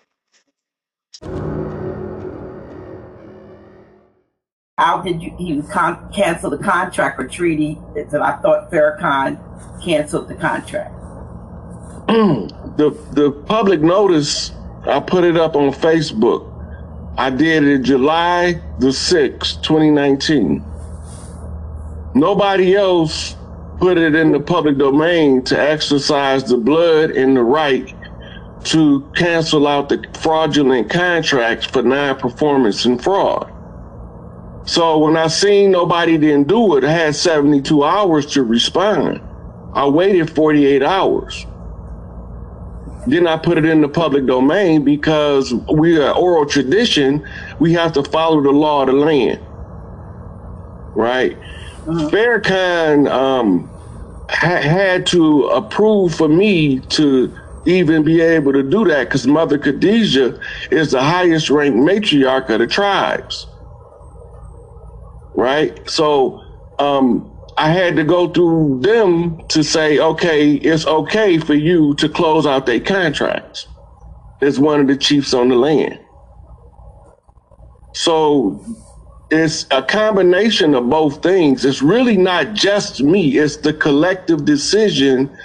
How 4.81 4.99
did 4.99 5.21
you 5.21 5.31
you 5.37 5.63
con- 5.63 6.11
cancel 6.11 6.49
the 6.49 6.57
contract 6.57 7.19
or 7.19 7.27
treaty 7.27 7.77
that 7.93 8.19
I 8.19 8.37
thought 8.37 8.71
Farrakhan 8.71 9.37
canceled 9.83 10.27
the 10.27 10.35
contract? 10.35 10.95
Mm, 12.07 12.77
the 12.77 12.89
the 13.11 13.31
public 13.31 13.81
notice 13.81 14.51
I 14.87 14.99
put 14.99 15.23
it 15.23 15.37
up 15.37 15.55
on 15.55 15.71
Facebook 15.71 16.51
I 17.17 17.29
did 17.29 17.63
it 17.63 17.83
July 17.83 18.53
the 18.79 18.87
6th, 18.87 19.61
2019. 19.61 20.63
Nobody 22.15 22.75
else 22.75 23.35
put 23.79 23.99
it 23.99 24.15
in 24.15 24.31
the 24.31 24.39
public 24.39 24.79
domain 24.79 25.43
to 25.43 25.59
exercise 25.59 26.43
the 26.45 26.57
blood 26.57 27.11
and 27.11 27.37
the 27.37 27.43
right 27.43 27.93
to 28.63 29.07
cancel 29.15 29.67
out 29.67 29.89
the 29.89 30.03
fraudulent 30.19 30.89
contracts 30.89 31.67
for 31.67 31.83
non-performance 31.83 32.85
and 32.85 33.03
fraud. 33.03 33.51
So 34.65 34.99
when 34.99 35.17
I 35.17 35.27
seen 35.27 35.71
nobody 35.71 36.17
didn't 36.17 36.47
do 36.47 36.77
it, 36.77 36.83
I 36.83 36.91
had 36.91 37.15
72 37.15 37.83
hours 37.83 38.25
to 38.33 38.43
respond. 38.43 39.21
I 39.73 39.87
waited 39.87 40.29
48 40.29 40.83
hours. 40.83 41.45
Then 43.07 43.27
I 43.27 43.37
put 43.37 43.57
it 43.57 43.65
in 43.65 43.81
the 43.81 43.89
public 43.89 44.25
domain 44.27 44.83
because 44.83 45.53
we 45.73 45.99
are 45.99 46.15
oral 46.15 46.45
tradition. 46.45 47.27
We 47.59 47.73
have 47.73 47.93
to 47.93 48.03
follow 48.03 48.41
the 48.41 48.51
law 48.51 48.81
of 48.81 48.87
the 48.87 48.93
land, 48.93 49.39
right? 50.95 51.35
Uh-huh. 51.87 52.09
Farrakhan 52.09 53.09
um, 53.09 53.69
ha- 54.29 54.61
had 54.61 55.07
to 55.07 55.47
approve 55.47 56.13
for 56.13 56.27
me 56.27 56.79
to 56.79 57.35
even 57.65 58.03
be 58.03 58.21
able 58.21 58.53
to 58.53 58.63
do 58.63 58.85
that 58.85 59.05
because 59.05 59.25
Mother 59.25 59.57
Khadijah 59.57 60.39
is 60.69 60.91
the 60.91 61.01
highest 61.01 61.49
ranked 61.49 61.77
matriarch 61.77 62.49
of 62.49 62.59
the 62.59 62.67
tribes, 62.67 63.47
right? 65.41 65.89
So 65.89 66.43
um, 66.79 67.33
I 67.57 67.71
had 67.71 67.97
to 67.97 68.05
go 68.05 68.29
through 68.29 68.81
them 68.83 69.41
to 69.49 69.63
say, 69.63 69.99
okay, 69.99 70.53
it's 70.53 70.87
okay 70.87 71.39
for 71.39 71.55
you 71.55 71.95
to 71.95 72.09
close 72.09 72.47
out 72.47 72.67
their 72.67 72.81
contracts 72.81 73.67
as 74.41 74.59
one 74.59 74.81
of 74.81 74.87
the 74.87 74.97
chiefs 74.97 75.33
on 75.33 75.49
the 75.49 75.55
land. 75.55 75.99
So 77.93 78.65
it's 79.31 79.67
a 79.71 79.83
combination 79.83 80.75
of 80.75 80.89
both 80.89 81.23
things. 81.23 81.65
It's 81.65 81.81
really 81.81 82.17
not 82.17 82.53
just 82.53 83.01
me, 83.03 83.37
it's 83.37 83.57
the 83.57 83.73
collective 83.73 84.45
decision 84.45 85.35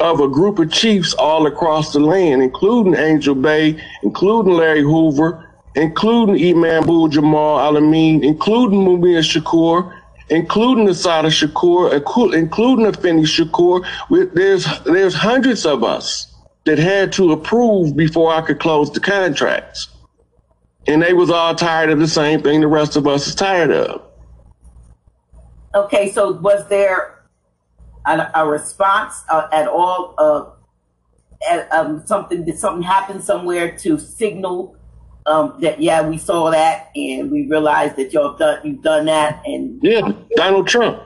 of 0.00 0.20
a 0.20 0.28
group 0.28 0.58
of 0.60 0.72
chiefs 0.72 1.14
all 1.14 1.46
across 1.46 1.92
the 1.92 2.00
land, 2.00 2.42
including 2.42 2.96
Angel 2.96 3.34
Bay, 3.36 3.82
including 4.02 4.54
Larry 4.54 4.82
Hoover, 4.82 5.45
including 5.76 6.42
Imam 6.42 6.84
Abu 6.84 7.08
Jamal 7.10 7.58
Alameen, 7.58 8.24
including 8.24 8.80
Mumia 8.80 9.20
Shakur, 9.20 9.92
including 10.30 10.88
Assata 10.88 11.28
Shakur, 11.28 11.92
including 11.92 12.86
Afeni 12.86 13.24
Shakur. 13.24 13.86
There's 14.34 14.66
there's 14.84 15.14
hundreds 15.14 15.66
of 15.66 15.84
us 15.84 16.34
that 16.64 16.78
had 16.78 17.12
to 17.12 17.30
approve 17.32 17.94
before 17.94 18.34
I 18.34 18.40
could 18.40 18.58
close 18.58 18.90
the 18.90 19.00
contracts, 19.00 19.88
and 20.86 21.02
they 21.02 21.12
was 21.12 21.30
all 21.30 21.54
tired 21.54 21.90
of 21.90 22.00
the 22.00 22.08
same 22.08 22.42
thing 22.42 22.62
the 22.62 22.66
rest 22.66 22.96
of 22.96 23.06
us 23.06 23.28
is 23.28 23.34
tired 23.34 23.70
of. 23.70 24.02
Okay, 25.74 26.10
so 26.10 26.32
was 26.32 26.66
there 26.68 27.22
a, 28.06 28.30
a 28.34 28.46
response 28.46 29.22
uh, 29.30 29.46
at 29.52 29.68
all? 29.68 30.14
Uh, 30.16 30.46
um, 31.70 32.02
something 32.06 32.46
did 32.46 32.58
something 32.58 32.82
happen 32.82 33.20
somewhere 33.20 33.76
to 33.76 33.98
signal 33.98 34.74
um, 35.26 35.54
that 35.60 35.80
yeah, 35.80 36.06
we 36.06 36.18
saw 36.18 36.50
that 36.50 36.90
and 36.94 37.30
we 37.30 37.46
realized 37.46 37.96
that 37.96 38.12
y'all 38.12 38.36
done 38.36 38.60
you've 38.64 38.82
done 38.82 39.06
that 39.06 39.42
and 39.44 39.78
yeah, 39.82 40.12
Donald 40.36 40.68
Trump, 40.68 41.02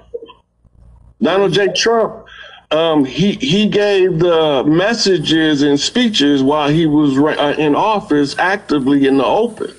Donald 1.20 1.52
J. 1.52 1.72
Trump, 1.72 2.26
um, 2.70 3.04
he 3.04 3.32
he 3.32 3.68
gave 3.68 4.18
the 4.18 4.62
messages 4.64 5.62
and 5.62 5.78
speeches 5.78 6.42
while 6.42 6.68
he 6.68 6.86
was 6.86 7.18
uh, 7.18 7.54
in 7.58 7.74
office, 7.74 8.38
actively 8.38 9.06
in 9.06 9.18
the 9.18 9.24
open. 9.24 9.74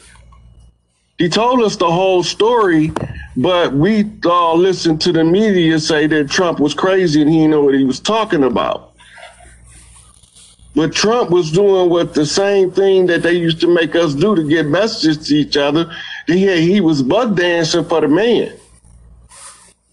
He 1.18 1.30
told 1.30 1.62
us 1.62 1.76
the 1.76 1.92
whole 1.92 2.24
story, 2.24 2.92
but 3.38 3.74
we 3.74 4.12
all 4.26 4.58
listened 4.58 5.02
to 5.02 5.12
the 5.12 5.24
media 5.24 5.80
say 5.80 6.08
that 6.08 6.32
Trump 6.32 6.60
was 6.60 6.74
crazy 6.74 7.22
and 7.22 7.30
he 7.30 7.38
didn't 7.38 7.52
know 7.52 7.64
what 7.64 7.76
he 7.76 7.84
was 7.84 8.00
talking 8.00 8.44
about. 8.44 8.91
But 10.74 10.94
Trump 10.94 11.32
was 11.32 11.52
doing 11.52 11.90
what 11.90 12.14
the 12.14 12.26
same 12.26 12.72
thing 12.72 13.06
that 13.08 13.24
they 13.24 13.34
used 13.34 13.60
to 13.62 13.68
make 13.68 13.96
us 13.96 14.14
do 14.14 14.36
to 14.36 14.48
get 14.48 14.68
messages 14.68 15.28
to 15.28 15.36
each 15.36 15.58
other. 15.58 15.92
He, 16.28 16.48
he 16.62 16.80
was 16.80 17.04
buck 17.04 17.36
dancing 17.36 17.84
for 17.84 18.02
the 18.02 18.08
man. 18.08 18.54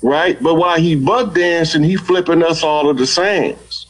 Right? 0.03 0.41
But 0.41 0.55
while 0.55 0.79
he 0.79 0.95
buck 0.95 1.35
dancing, 1.35 1.83
he 1.83 1.97
flipping 1.97 2.45
us 2.45 2.62
all 2.62 2.89
of 2.89 2.97
the 2.97 3.07
sands. 3.07 3.87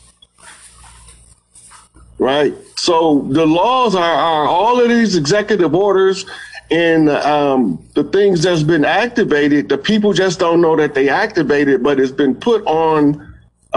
Right? 2.19 2.55
So 2.77 3.27
the 3.31 3.47
laws 3.47 3.95
are, 3.95 4.03
are 4.03 4.47
all 4.47 4.81
of 4.81 4.89
these 4.89 5.15
executive 5.15 5.75
orders 5.75 6.25
and 6.71 7.09
um, 7.09 7.83
the 7.95 8.05
things 8.05 8.43
that's 8.43 8.63
been 8.63 8.85
activated, 8.85 9.69
the 9.69 9.79
people 9.79 10.13
just 10.13 10.39
don't 10.39 10.61
know 10.61 10.77
that 10.77 10.95
they 10.95 11.09
activated, 11.09 11.83
but 11.83 11.99
it's 11.99 12.13
been 12.13 12.35
put 12.35 12.65
on 12.67 13.28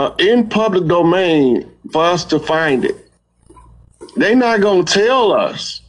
uh, 0.01 0.15
in 0.17 0.49
public 0.49 0.87
domain 0.87 1.71
for 1.91 2.03
us 2.03 2.25
to 2.25 2.39
find 2.39 2.85
it. 2.85 3.11
They're 4.15 4.35
not 4.35 4.61
going 4.61 4.85
to 4.85 4.93
tell 4.93 5.31
us, 5.31 5.81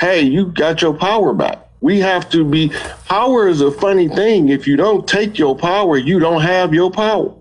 hey, 0.00 0.22
you 0.22 0.46
got 0.46 0.82
your 0.82 0.94
power 0.94 1.32
back. 1.32 1.58
We 1.80 2.00
have 2.00 2.28
to 2.30 2.44
be, 2.44 2.72
power 3.04 3.46
is 3.46 3.60
a 3.60 3.70
funny 3.70 4.08
thing. 4.08 4.48
If 4.48 4.66
you 4.66 4.76
don't 4.76 5.06
take 5.06 5.38
your 5.38 5.56
power, 5.56 5.96
you 5.96 6.18
don't 6.18 6.42
have 6.42 6.74
your 6.74 6.90
power. 6.90 7.32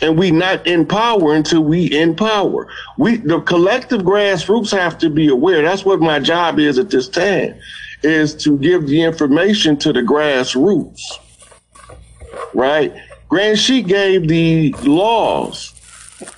And 0.00 0.16
we 0.16 0.30
not 0.30 0.64
in 0.66 0.86
power 0.86 1.34
until 1.34 1.62
we 1.62 1.86
in 1.86 2.14
power. 2.14 2.68
We, 2.96 3.16
the 3.16 3.40
collective 3.40 4.02
grassroots 4.02 4.70
have 4.70 4.96
to 4.98 5.10
be 5.10 5.28
aware. 5.28 5.62
That's 5.62 5.84
what 5.84 6.00
my 6.00 6.20
job 6.20 6.60
is 6.60 6.78
at 6.78 6.90
this 6.90 7.08
time, 7.08 7.56
is 8.04 8.34
to 8.44 8.56
give 8.58 8.86
the 8.86 9.02
information 9.02 9.76
to 9.78 9.92
the 9.92 10.02
grassroots. 10.02 11.02
Right? 12.54 12.94
Grand 13.30 13.60
Sheik 13.60 13.86
gave 13.86 14.26
the 14.26 14.72
laws 14.82 15.72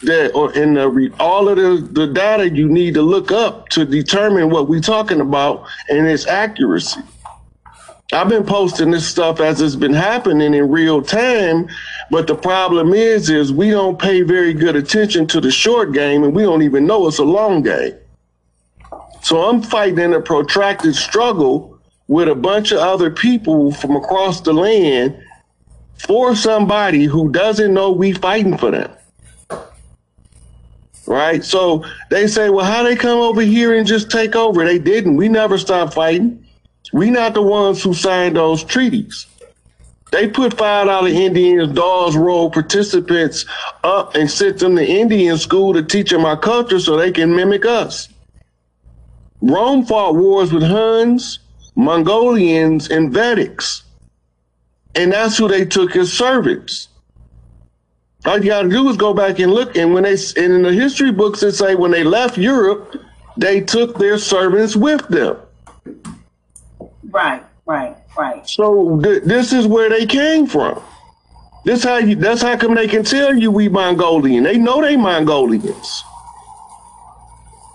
that 0.02 0.30
or 0.34 0.52
in 0.52 0.74
the 0.74 1.12
all 1.18 1.48
of 1.48 1.56
the, 1.56 1.88
the 1.90 2.06
data 2.06 2.50
you 2.50 2.68
need 2.68 2.92
to 2.94 3.02
look 3.02 3.32
up 3.32 3.70
to 3.70 3.86
determine 3.86 4.50
what 4.50 4.68
we're 4.68 4.80
talking 4.80 5.20
about 5.20 5.66
and 5.88 6.06
its 6.06 6.26
accuracy. 6.26 7.00
I've 8.12 8.28
been 8.28 8.44
posting 8.44 8.90
this 8.90 9.08
stuff 9.08 9.40
as 9.40 9.62
it's 9.62 9.74
been 9.74 9.94
happening 9.94 10.52
in 10.52 10.70
real 10.70 11.00
time, 11.00 11.66
but 12.10 12.26
the 12.26 12.34
problem 12.34 12.92
is 12.92 13.30
is 13.30 13.50
we 13.50 13.70
don't 13.70 13.98
pay 13.98 14.20
very 14.20 14.52
good 14.52 14.76
attention 14.76 15.26
to 15.28 15.40
the 15.40 15.50
short 15.50 15.94
game 15.94 16.22
and 16.24 16.34
we 16.34 16.42
don't 16.42 16.62
even 16.62 16.86
know 16.86 17.08
it's 17.08 17.18
a 17.18 17.24
long 17.24 17.62
game. 17.62 17.94
So 19.22 19.48
I'm 19.48 19.62
fighting 19.62 20.12
a 20.12 20.20
protracted 20.20 20.94
struggle 20.94 21.78
with 22.06 22.28
a 22.28 22.34
bunch 22.34 22.70
of 22.70 22.80
other 22.80 23.10
people 23.10 23.72
from 23.72 23.96
across 23.96 24.42
the 24.42 24.52
land 24.52 25.18
for 26.06 26.36
somebody 26.36 27.04
who 27.04 27.30
doesn't 27.30 27.72
know 27.72 27.92
we 27.92 28.12
fighting 28.12 28.56
for 28.56 28.70
them 28.70 28.90
right? 31.06 31.44
So 31.44 31.84
they 32.10 32.26
say, 32.26 32.50
well, 32.50 32.64
how 32.64 32.82
they 32.82 32.96
come 32.96 33.18
over 33.18 33.42
here 33.42 33.74
and 33.76 33.86
just 33.86 34.10
take 34.10 34.34
over? 34.34 34.64
They 34.64 34.78
didn't. 34.78 35.16
We 35.16 35.28
never 35.28 35.58
stopped 35.58 35.94
fighting. 35.94 36.44
We 36.92 37.10
not 37.10 37.34
the 37.34 37.42
ones 37.42 37.82
who 37.82 37.94
signed 37.94 38.36
those 38.36 38.64
treaties. 38.64 39.26
They 40.10 40.28
put 40.28 40.58
five 40.58 40.86
dollar 40.86 41.08
Indians, 41.08 41.72
Dawes 41.72 42.16
Roll 42.16 42.50
participants 42.50 43.46
up 43.82 44.14
and 44.14 44.30
sent 44.30 44.58
them 44.58 44.76
to 44.76 44.86
Indian 44.86 45.38
school 45.38 45.72
to 45.72 45.82
teach 45.82 46.10
them 46.10 46.26
our 46.26 46.36
culture 46.36 46.80
so 46.80 46.96
they 46.96 47.12
can 47.12 47.34
mimic 47.34 47.64
us. 47.64 48.08
Rome 49.40 49.86
fought 49.86 50.14
wars 50.14 50.52
with 50.52 50.62
Huns, 50.62 51.38
Mongolians, 51.76 52.90
and 52.90 53.12
Vedics. 53.12 53.82
And 54.94 55.12
that's 55.12 55.38
who 55.38 55.48
they 55.48 55.64
took 55.64 55.96
as 55.96 56.12
servants. 56.12 56.88
All 58.24 58.38
you 58.38 58.50
got 58.50 58.62
to 58.62 58.68
do 58.68 58.88
is 58.88 58.96
go 58.96 59.12
back 59.12 59.38
and 59.38 59.52
look. 59.52 59.76
And 59.76 59.92
when 59.94 60.04
they, 60.04 60.12
and 60.12 60.52
in 60.52 60.62
the 60.62 60.72
history 60.72 61.10
books, 61.10 61.42
it 61.42 61.52
say 61.52 61.74
when 61.74 61.90
they 61.90 62.04
left 62.04 62.38
Europe, 62.38 62.96
they 63.36 63.60
took 63.60 63.98
their 63.98 64.18
servants 64.18 64.76
with 64.76 65.06
them. 65.08 65.38
Right, 67.10 67.42
right, 67.66 67.96
right. 68.16 68.48
So 68.48 69.00
th- 69.00 69.24
this 69.24 69.52
is 69.52 69.66
where 69.66 69.88
they 69.88 70.06
came 70.06 70.46
from. 70.46 70.82
This 71.64 71.84
how 71.84 71.98
you. 71.98 72.16
That's 72.16 72.42
how 72.42 72.56
come 72.56 72.74
they 72.74 72.88
can 72.88 73.04
tell 73.04 73.36
you 73.36 73.50
we 73.50 73.68
Mongolian. 73.68 74.44
They 74.44 74.58
know 74.58 74.80
they 74.80 74.96
Mongolians. 74.96 76.04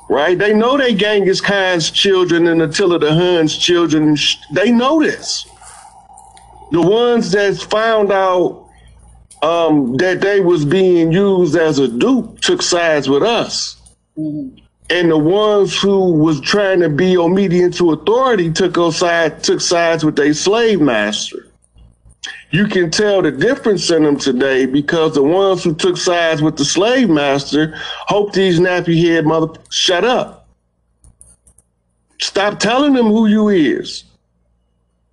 Right? 0.09 0.37
They 0.37 0.53
know 0.53 0.77
they 0.77 0.93
Genghis 0.93 1.41
Khan's 1.41 1.91
children 1.91 2.47
and 2.47 2.61
Attila 2.61 2.99
the 2.99 3.13
Hun's 3.13 3.57
children. 3.57 4.17
They 4.51 4.71
know 4.71 5.01
this. 5.01 5.47
The 6.71 6.81
ones 6.81 7.31
that 7.31 7.57
found 7.57 8.11
out 8.11 8.67
um, 9.41 9.95
that 9.97 10.21
they 10.21 10.39
was 10.39 10.65
being 10.65 11.11
used 11.11 11.55
as 11.55 11.79
a 11.79 11.87
dupe 11.87 12.39
took 12.41 12.61
sides 12.61 13.09
with 13.09 13.23
us. 13.23 13.75
Mm-hmm. 14.17 14.57
And 14.89 15.11
the 15.11 15.17
ones 15.17 15.77
who 15.77 16.13
was 16.13 16.39
trying 16.39 16.79
to 16.79 16.89
be 16.89 17.17
obedient 17.17 17.75
to 17.75 17.91
authority 17.91 18.51
took 18.51 18.77
side 18.93 19.43
took 19.43 19.59
sides 19.59 20.05
with 20.05 20.15
their 20.15 20.33
slave 20.33 20.79
master. 20.79 21.47
You 22.51 22.67
can 22.67 22.89
tell 22.89 23.21
the 23.21 23.31
difference 23.31 23.89
in 23.91 24.03
them 24.03 24.17
today 24.17 24.65
because 24.65 25.15
the 25.15 25.23
ones 25.23 25.63
who 25.63 25.75
took 25.75 25.97
sides 25.97 26.41
with 26.41 26.55
the 26.55 26.63
slave 26.63 27.09
master 27.09 27.73
hope 28.07 28.31
these 28.31 28.59
nappy 28.59 29.01
head 29.03 29.25
mother 29.25 29.59
shut 29.69 30.05
up. 30.05 30.47
Stop 32.19 32.59
telling 32.59 32.93
them 32.93 33.07
who 33.07 33.27
you 33.27 33.49
is. 33.49 34.05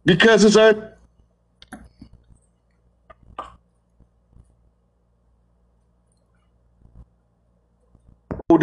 Because 0.05 0.45
it's 0.45 0.57
a 0.57 0.94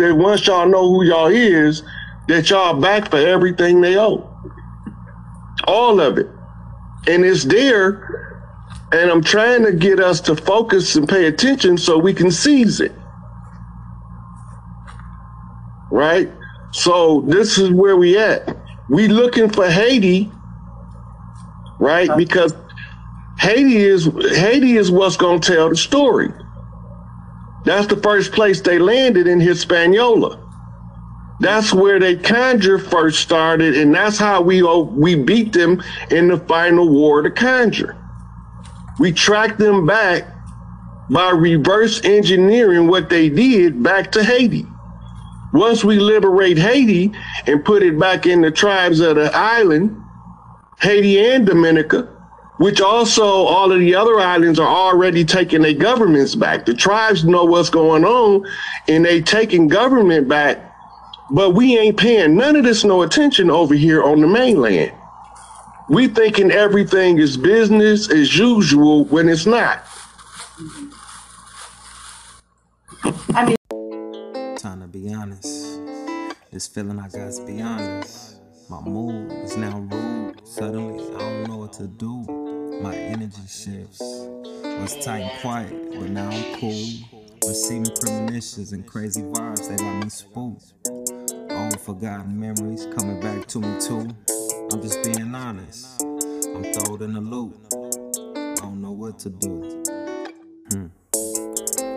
that 0.02 0.16
once 0.16 0.46
y'all 0.48 0.68
know 0.68 0.88
who 0.90 1.04
y'all 1.04 1.28
is, 1.28 1.84
that 2.28 2.50
y'all 2.50 2.80
back 2.80 3.10
for 3.10 3.18
everything 3.18 3.82
they 3.82 3.98
owe. 3.98 4.28
All 5.68 6.00
of 6.00 6.18
it. 6.18 6.28
And 7.08 7.26
it's 7.26 7.44
there. 7.44 8.40
And 8.92 9.10
I'm 9.10 9.24
trying 9.24 9.64
to 9.66 9.72
get 9.72 10.00
us 10.00 10.20
to 10.22 10.36
focus 10.36 10.96
and 10.96 11.08
pay 11.08 11.26
attention 11.26 11.78
so 11.78 11.98
we 11.98 12.14
can 12.14 12.32
seize 12.32 12.80
it. 12.80 12.92
Right? 15.90 16.30
So 16.72 17.22
this 17.28 17.58
is 17.58 17.70
where 17.72 17.96
we 17.96 18.18
at. 18.18 18.58
We 18.90 19.08
looking 19.08 19.50
for 19.50 19.70
Haiti, 19.70 20.32
right? 21.80 22.10
Because 22.18 22.54
Haiti 23.40 23.78
is 23.78 24.06
Haiti 24.06 24.78
is 24.78 24.92
what's 24.92 25.18
gonna 25.18 25.40
tell 25.40 25.70
the 25.70 25.76
story. 25.76 26.30
That's 27.64 27.88
the 27.88 27.98
first 27.98 28.32
place 28.32 28.62
they 28.62 28.80
landed 28.80 29.28
in 29.28 29.40
Hispaniola. 29.40 30.40
That's 31.40 31.74
where 31.74 32.00
they 32.00 32.18
conjure 32.18 32.78
first 32.78 33.20
started, 33.20 33.76
and 33.76 33.94
that's 33.94 34.18
how 34.18 34.42
we 34.42 34.62
we 34.62 35.16
beat 35.16 35.54
them 35.54 35.82
in 36.12 36.28
the 36.28 36.38
final 36.38 36.88
war 36.88 37.22
to 37.24 37.32
conjure. 37.32 37.98
We 39.00 39.12
tracked 39.12 39.58
them 39.58 39.86
back 39.88 40.28
by 41.10 41.32
reverse 41.32 42.04
engineering 42.04 42.88
what 42.88 43.10
they 43.10 43.30
did 43.30 43.82
back 43.82 44.12
to 44.12 44.24
Haiti. 44.24 44.68
Once 45.54 45.84
we 45.84 46.00
liberate 46.00 46.58
Haiti 46.58 47.12
and 47.48 47.66
put 47.66 47.84
it 47.84 48.00
back 48.00 48.26
in 48.26 48.42
the 48.42 48.52
tribes 48.52 49.00
of 49.00 49.16
the 49.16 49.36
island, 49.36 49.98
Haiti 50.80 51.20
and 51.20 51.46
Dominica, 51.46 52.08
which 52.62 52.80
also 52.80 53.26
all 53.26 53.72
of 53.72 53.80
the 53.80 53.96
other 53.96 54.20
islands 54.20 54.60
are 54.60 54.68
already 54.68 55.26
taking 55.26 55.64
their 55.64 55.74
governments 55.74 56.36
back. 56.36 56.64
The 56.64 56.76
tribes 56.76 57.26
know 57.26 57.44
what's 57.44 57.72
going 57.72 58.06
on 58.06 58.48
and 58.88 59.04
they 59.04 59.20
taking 59.20 59.68
government 59.68 60.28
back, 60.28 60.72
but 61.32 61.56
we 61.56 61.76
ain't 61.80 61.98
paying 61.98 62.36
none 62.36 62.56
of 62.56 62.64
this 62.64 62.84
no 62.84 63.02
attention 63.02 63.50
over 63.50 63.74
here 63.74 64.04
on 64.04 64.22
the 64.22 64.28
mainland. 64.28 64.94
We 65.90 66.08
thinking 66.08 66.52
everything 66.52 67.18
is 67.18 67.36
business 67.36 68.12
as 68.12 68.38
usual 68.38 69.06
when 69.06 69.28
it's 69.28 69.48
not. 69.48 69.84
I 73.34 73.46
mean, 73.48 74.56
time 74.58 74.82
to 74.82 74.88
be 74.88 75.12
honest. 75.12 75.80
This 76.52 76.68
feeling 76.68 77.00
I 77.00 77.10
got 77.10 77.34
to 77.34 77.44
be 77.44 77.60
honest. 77.60 78.38
My 78.70 78.82
mood 78.82 79.32
is 79.32 79.58
now 79.58 79.80
rude. 79.80 80.48
Suddenly, 80.48 81.04
I 81.16 81.18
don't 81.18 81.48
know 81.48 81.58
what 81.58 81.74
to 81.74 81.88
do 81.88 82.41
my 82.82 82.96
energy 82.96 83.42
shifts. 83.48 84.02
Was 84.02 84.98
tight 85.06 85.20
and 85.20 85.42
quiet, 85.42 85.92
but 85.92 86.10
now 86.10 86.30
I'm 86.30 86.60
cool. 86.60 86.88
Receiving 87.48 87.96
premonitions 88.02 88.72
and 88.72 88.86
crazy 88.86 89.22
vibes 89.22 89.70
that 89.70 89.80
got 89.80 90.04
me 90.04 90.10
spooked. 90.10 90.74
Old 91.52 91.80
forgotten 91.80 92.40
memories 92.40 92.88
coming 92.96 93.20
back 93.20 93.48
to 93.50 93.60
me 93.60 93.80
too. 93.80 94.08
I'm 94.72 94.82
just 94.82 95.04
being 95.04 95.36
honest. 95.36 96.02
I'm 96.02 96.64
thrown 96.74 97.04
in 97.04 97.14
the 97.14 97.22
loop. 97.22 97.56
I 97.74 98.56
don't 98.56 98.82
know 98.82 98.92
what 98.92 99.20
to 99.20 99.30
do. 99.30 99.84
Hmm. 100.72 101.01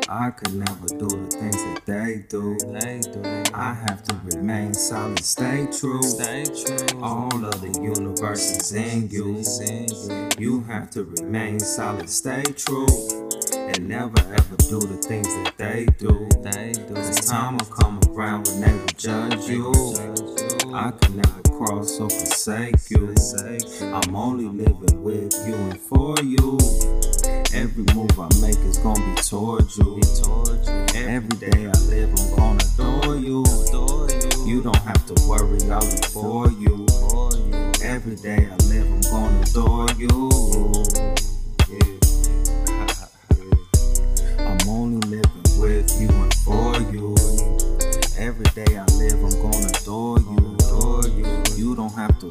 I 0.09 0.31
could 0.31 0.55
never 0.55 0.87
do 0.87 1.09
the 1.09 1.29
things 1.31 1.57
that 1.57 1.87
they 1.87 2.25
do. 2.29 2.59
They 2.79 3.01
do. 3.01 3.51
I 3.55 3.73
have 3.73 4.03
to 4.05 4.21
remain 4.25 4.75
solid, 4.75 5.25
stay 5.25 5.67
true. 5.73 6.03
Stay 6.03 6.45
true. 6.45 7.03
All 7.03 7.45
of 7.45 7.61
the 7.63 7.81
universe 7.81 8.51
is 8.59 8.73
in 8.73 9.09
you. 9.09 9.43
You 10.39 10.63
have 10.65 10.91
to 10.91 11.05
remain 11.05 11.59
solid, 11.59 12.11
stay 12.11 12.43
true. 12.55 12.87
And 13.55 13.89
never 13.89 14.19
ever 14.21 14.57
do 14.69 14.79
the 14.81 15.01
things 15.09 15.27
that 15.27 15.55
they 15.57 15.87
do. 15.99 16.29
They 16.43 16.73
do. 16.73 16.95
Cause 16.95 17.27
time 17.27 17.57
will 17.57 17.67
come 17.67 17.99
around 18.11 18.47
when 18.49 18.61
they 18.61 18.73
will 18.73 18.87
judge 18.99 19.49
you. 19.49 19.73
I 20.75 20.91
could 20.91 21.17
never 21.17 21.43
cross 21.57 21.99
or 21.99 22.11
forsake 22.11 22.91
you. 22.91 23.15
I'm 23.81 24.15
only 24.15 24.45
living 24.45 25.03
with 25.03 25.33
you 25.47 25.55
and 25.55 25.81
for 25.81 26.15
you. 26.23 26.59
Every 27.55 27.85
move 27.95 28.19
I 28.19 28.29
make 28.41 28.59
is 28.67 28.79
gonna 28.79 29.15
be 29.15 29.23
towards 29.23 29.79
you. 29.79 30.01
Every 30.97 31.39
day 31.39 31.67
I 31.67 31.79
live, 31.87 32.11
I'm 32.19 32.35
gonna 32.35 32.65
adore 32.75 33.17
you. 33.17 33.45
You 34.45 34.61
don't 34.61 34.77
have 34.79 35.07
to 35.07 35.15
worry, 35.29 35.61
I'll 35.71 35.79
look 35.79 36.05
for 36.07 36.51
you. 36.51 36.85
Every 37.81 38.17
day 38.17 38.49
I 38.51 38.57
live, 38.67 38.91
I'm 38.91 39.01
gonna 39.03 39.41
adore 39.43 39.89
you. 39.97 40.33
Yeah. 41.71 41.99
I'm 44.41 44.69
only 44.69 45.01
living 45.09 45.61
with 45.61 46.01
you 46.01 46.09
and 46.09 46.35
for 46.35 46.75
you. 46.93 47.15
Every 48.19 48.47
day 48.55 48.77
I 48.77 48.85
live, 48.97 49.23
I'm 49.23 49.31
gonna 49.41 49.69
adore 49.69 50.19
you. 50.19 50.57
You 51.57 51.77
don't 51.77 51.95
have 51.95 52.19
to 52.19 52.27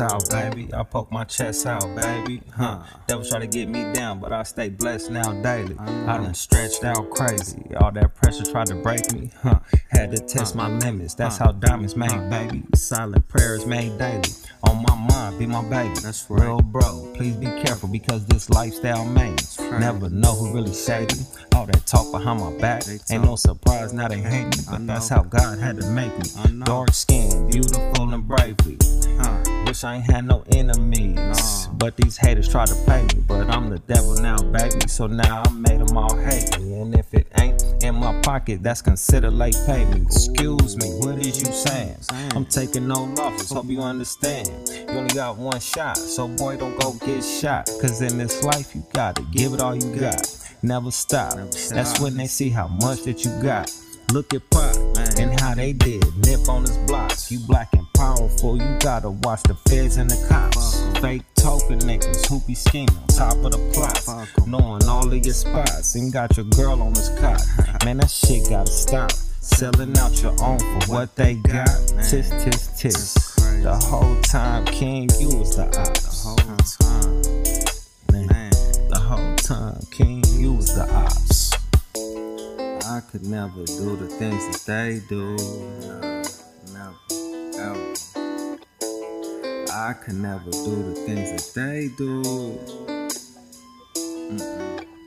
out, 0.00 0.28
baby. 0.30 0.68
I 0.74 0.82
poke 0.82 1.10
my 1.10 1.24
chest 1.24 1.66
out, 1.66 1.84
baby. 1.94 2.42
Huh. 2.54 2.82
Devil 3.06 3.24
try 3.24 3.40
to 3.40 3.46
get 3.46 3.68
me 3.68 3.92
down, 3.92 4.20
but 4.20 4.32
I 4.32 4.42
stay 4.42 4.68
blessed 4.68 5.10
now 5.10 5.32
daily. 5.42 5.76
I 5.78 6.18
done 6.18 6.34
stretched 6.34 6.84
out 6.84 7.10
crazy. 7.10 7.62
All 7.80 7.92
that 7.92 8.14
pressure 8.14 8.44
tried 8.44 8.68
to 8.68 8.76
break 8.76 9.12
me. 9.12 9.30
Huh. 9.42 9.60
Had 9.90 10.10
to 10.12 10.18
test 10.18 10.54
my 10.54 10.68
limits. 10.78 11.14
That's 11.14 11.36
how 11.36 11.52
diamonds 11.52 11.96
made, 11.96 12.30
baby. 12.30 12.62
Silent 12.74 13.26
prayers 13.28 13.66
made 13.66 13.98
daily. 13.98 14.30
On 14.64 14.82
my 14.82 14.94
mind, 14.94 15.38
be 15.38 15.46
my 15.46 15.62
baby. 15.68 15.94
That's 16.00 16.26
real, 16.28 16.60
bro. 16.60 17.12
Please 17.14 17.36
be 17.36 17.46
careful 17.62 17.88
because 17.88 18.26
this 18.26 18.50
lifestyle 18.50 19.04
mains. 19.04 19.58
Never 19.60 20.10
know 20.10 20.34
who 20.34 20.52
really 20.54 20.74
shady. 20.74 21.14
All 21.54 21.66
that 21.66 21.86
talk 21.86 22.10
behind 22.12 22.40
my 22.40 22.56
back. 22.58 22.84
Ain't 23.10 23.24
no 23.24 23.36
surprise 23.36 23.92
now 23.92 24.08
they 24.08 24.20
hate 24.20 24.44
me, 24.44 24.64
but 24.70 24.86
that's 24.86 25.08
how 25.08 25.22
God 25.22 25.58
had 25.58 25.80
to 25.80 25.86
make 25.90 26.16
me. 26.18 26.64
Dark 26.64 26.92
skin, 26.92 27.50
beautiful 27.50 27.97
and 27.98 28.26
bravely. 28.26 28.78
Wish 29.66 29.84
I 29.84 29.96
ain't 29.96 30.04
had 30.04 30.24
no 30.24 30.44
enemies. 30.52 31.68
But 31.72 31.96
these 31.96 32.16
haters 32.16 32.48
try 32.48 32.64
to 32.64 32.74
pay 32.86 33.02
me. 33.02 33.22
But 33.26 33.50
I'm 33.50 33.68
the 33.68 33.78
devil 33.80 34.14
now, 34.14 34.36
baby. 34.36 34.88
So 34.88 35.06
now 35.06 35.42
I 35.44 35.50
made 35.50 35.80
them 35.80 35.96
all 35.96 36.16
hate 36.16 36.58
me. 36.58 36.80
And 36.80 36.94
if 36.94 37.12
it 37.12 37.26
ain't 37.38 37.62
in 37.82 37.96
my 37.96 38.18
pocket, 38.22 38.62
that's 38.62 38.80
considered 38.80 39.32
late 39.32 39.56
payment. 39.66 40.06
Excuse 40.06 40.76
me, 40.76 40.90
what 41.00 41.18
is 41.18 41.40
you 41.40 41.52
saying? 41.52 41.96
I'm 42.34 42.44
taking 42.44 42.86
no 42.86 43.04
losses, 43.04 43.50
hope 43.50 43.66
you 43.66 43.80
understand. 43.80 44.48
You 44.70 44.96
only 44.96 45.14
got 45.14 45.36
one 45.36 45.60
shot, 45.60 45.96
so 45.98 46.28
boy, 46.28 46.56
don't 46.56 46.78
go 46.80 46.92
get 47.04 47.22
shot. 47.22 47.68
Cause 47.80 48.00
in 48.00 48.16
this 48.16 48.42
life, 48.42 48.74
you 48.74 48.84
gotta 48.94 49.22
give 49.32 49.52
it 49.52 49.60
all 49.60 49.74
you 49.74 49.94
got. 50.00 50.26
Never 50.62 50.90
stop. 50.90 51.34
That's 51.70 52.00
when 52.00 52.16
they 52.16 52.26
see 52.26 52.50
how 52.50 52.68
much 52.68 53.02
that 53.02 53.24
you 53.24 53.30
got. 53.42 53.72
Look 54.12 54.32
at 54.32 54.48
Pop 54.50 54.74
and 55.18 55.38
how 55.38 55.54
they 55.54 55.74
did. 55.74 56.02
Nip 56.26 56.48
on 56.48 56.62
his 56.62 56.76
blocks. 56.78 57.30
You 57.30 57.38
black 57.40 57.68
and 57.74 57.86
powerful. 57.98 58.56
You 58.56 58.78
gotta 58.78 59.10
watch 59.10 59.42
the 59.42 59.54
feds 59.68 59.96
and 59.96 60.08
the 60.08 60.26
cops. 60.28 60.82
Fake 61.00 61.24
token 61.34 61.80
niggas 61.80 62.26
who 62.28 62.40
be 62.46 62.54
scheming. 62.54 62.88
Top 63.08 63.34
of 63.44 63.50
the 63.50 63.58
plot. 63.74 64.28
Knowing 64.46 64.84
all 64.84 65.12
of 65.12 65.26
your 65.26 65.34
spots. 65.34 65.96
And 65.96 66.12
got 66.12 66.36
your 66.36 66.46
girl 66.46 66.80
on 66.80 66.94
his 66.94 67.10
cot. 67.18 67.42
Man, 67.84 67.98
that 67.98 68.10
shit 68.10 68.48
gotta 68.48 68.70
stop. 68.70 69.10
Selling 69.10 69.96
out 69.98 70.22
your 70.22 70.36
own 70.42 70.58
for 70.58 70.92
what 70.92 71.16
they 71.16 71.34
got. 71.34 71.68
Tis, 72.08 72.30
tis, 72.30 72.68
tis. 72.78 73.14
The 73.62 73.76
whole 73.76 74.20
time, 74.22 74.64
King, 74.66 75.08
you 75.18 75.36
was 75.36 75.56
the 75.56 75.66
ops. 75.66 76.22
The 76.24 76.28
whole 76.28 76.36
time. 76.78 78.26
Man, 78.28 78.50
the 78.90 79.00
whole 79.00 79.36
time, 79.36 79.80
King, 79.90 80.22
you 80.28 80.52
was 80.52 80.74
the 80.74 80.88
ops. 80.94 81.52
I 82.86 83.00
could 83.10 83.26
never 83.26 83.64
do 83.64 83.96
the 83.96 84.06
things 84.06 84.46
that 84.48 84.62
they 84.66 85.00
do. 85.08 85.36
Never, 86.78 86.94
ever. 87.58 87.94
I 89.72 89.94
could 89.94 90.14
never 90.14 90.48
do 90.50 90.76
the 90.84 90.94
things 91.06 91.32
that 91.32 91.50
they 91.56 91.88
do. 91.96 92.22
Mm-mm. 94.30 94.97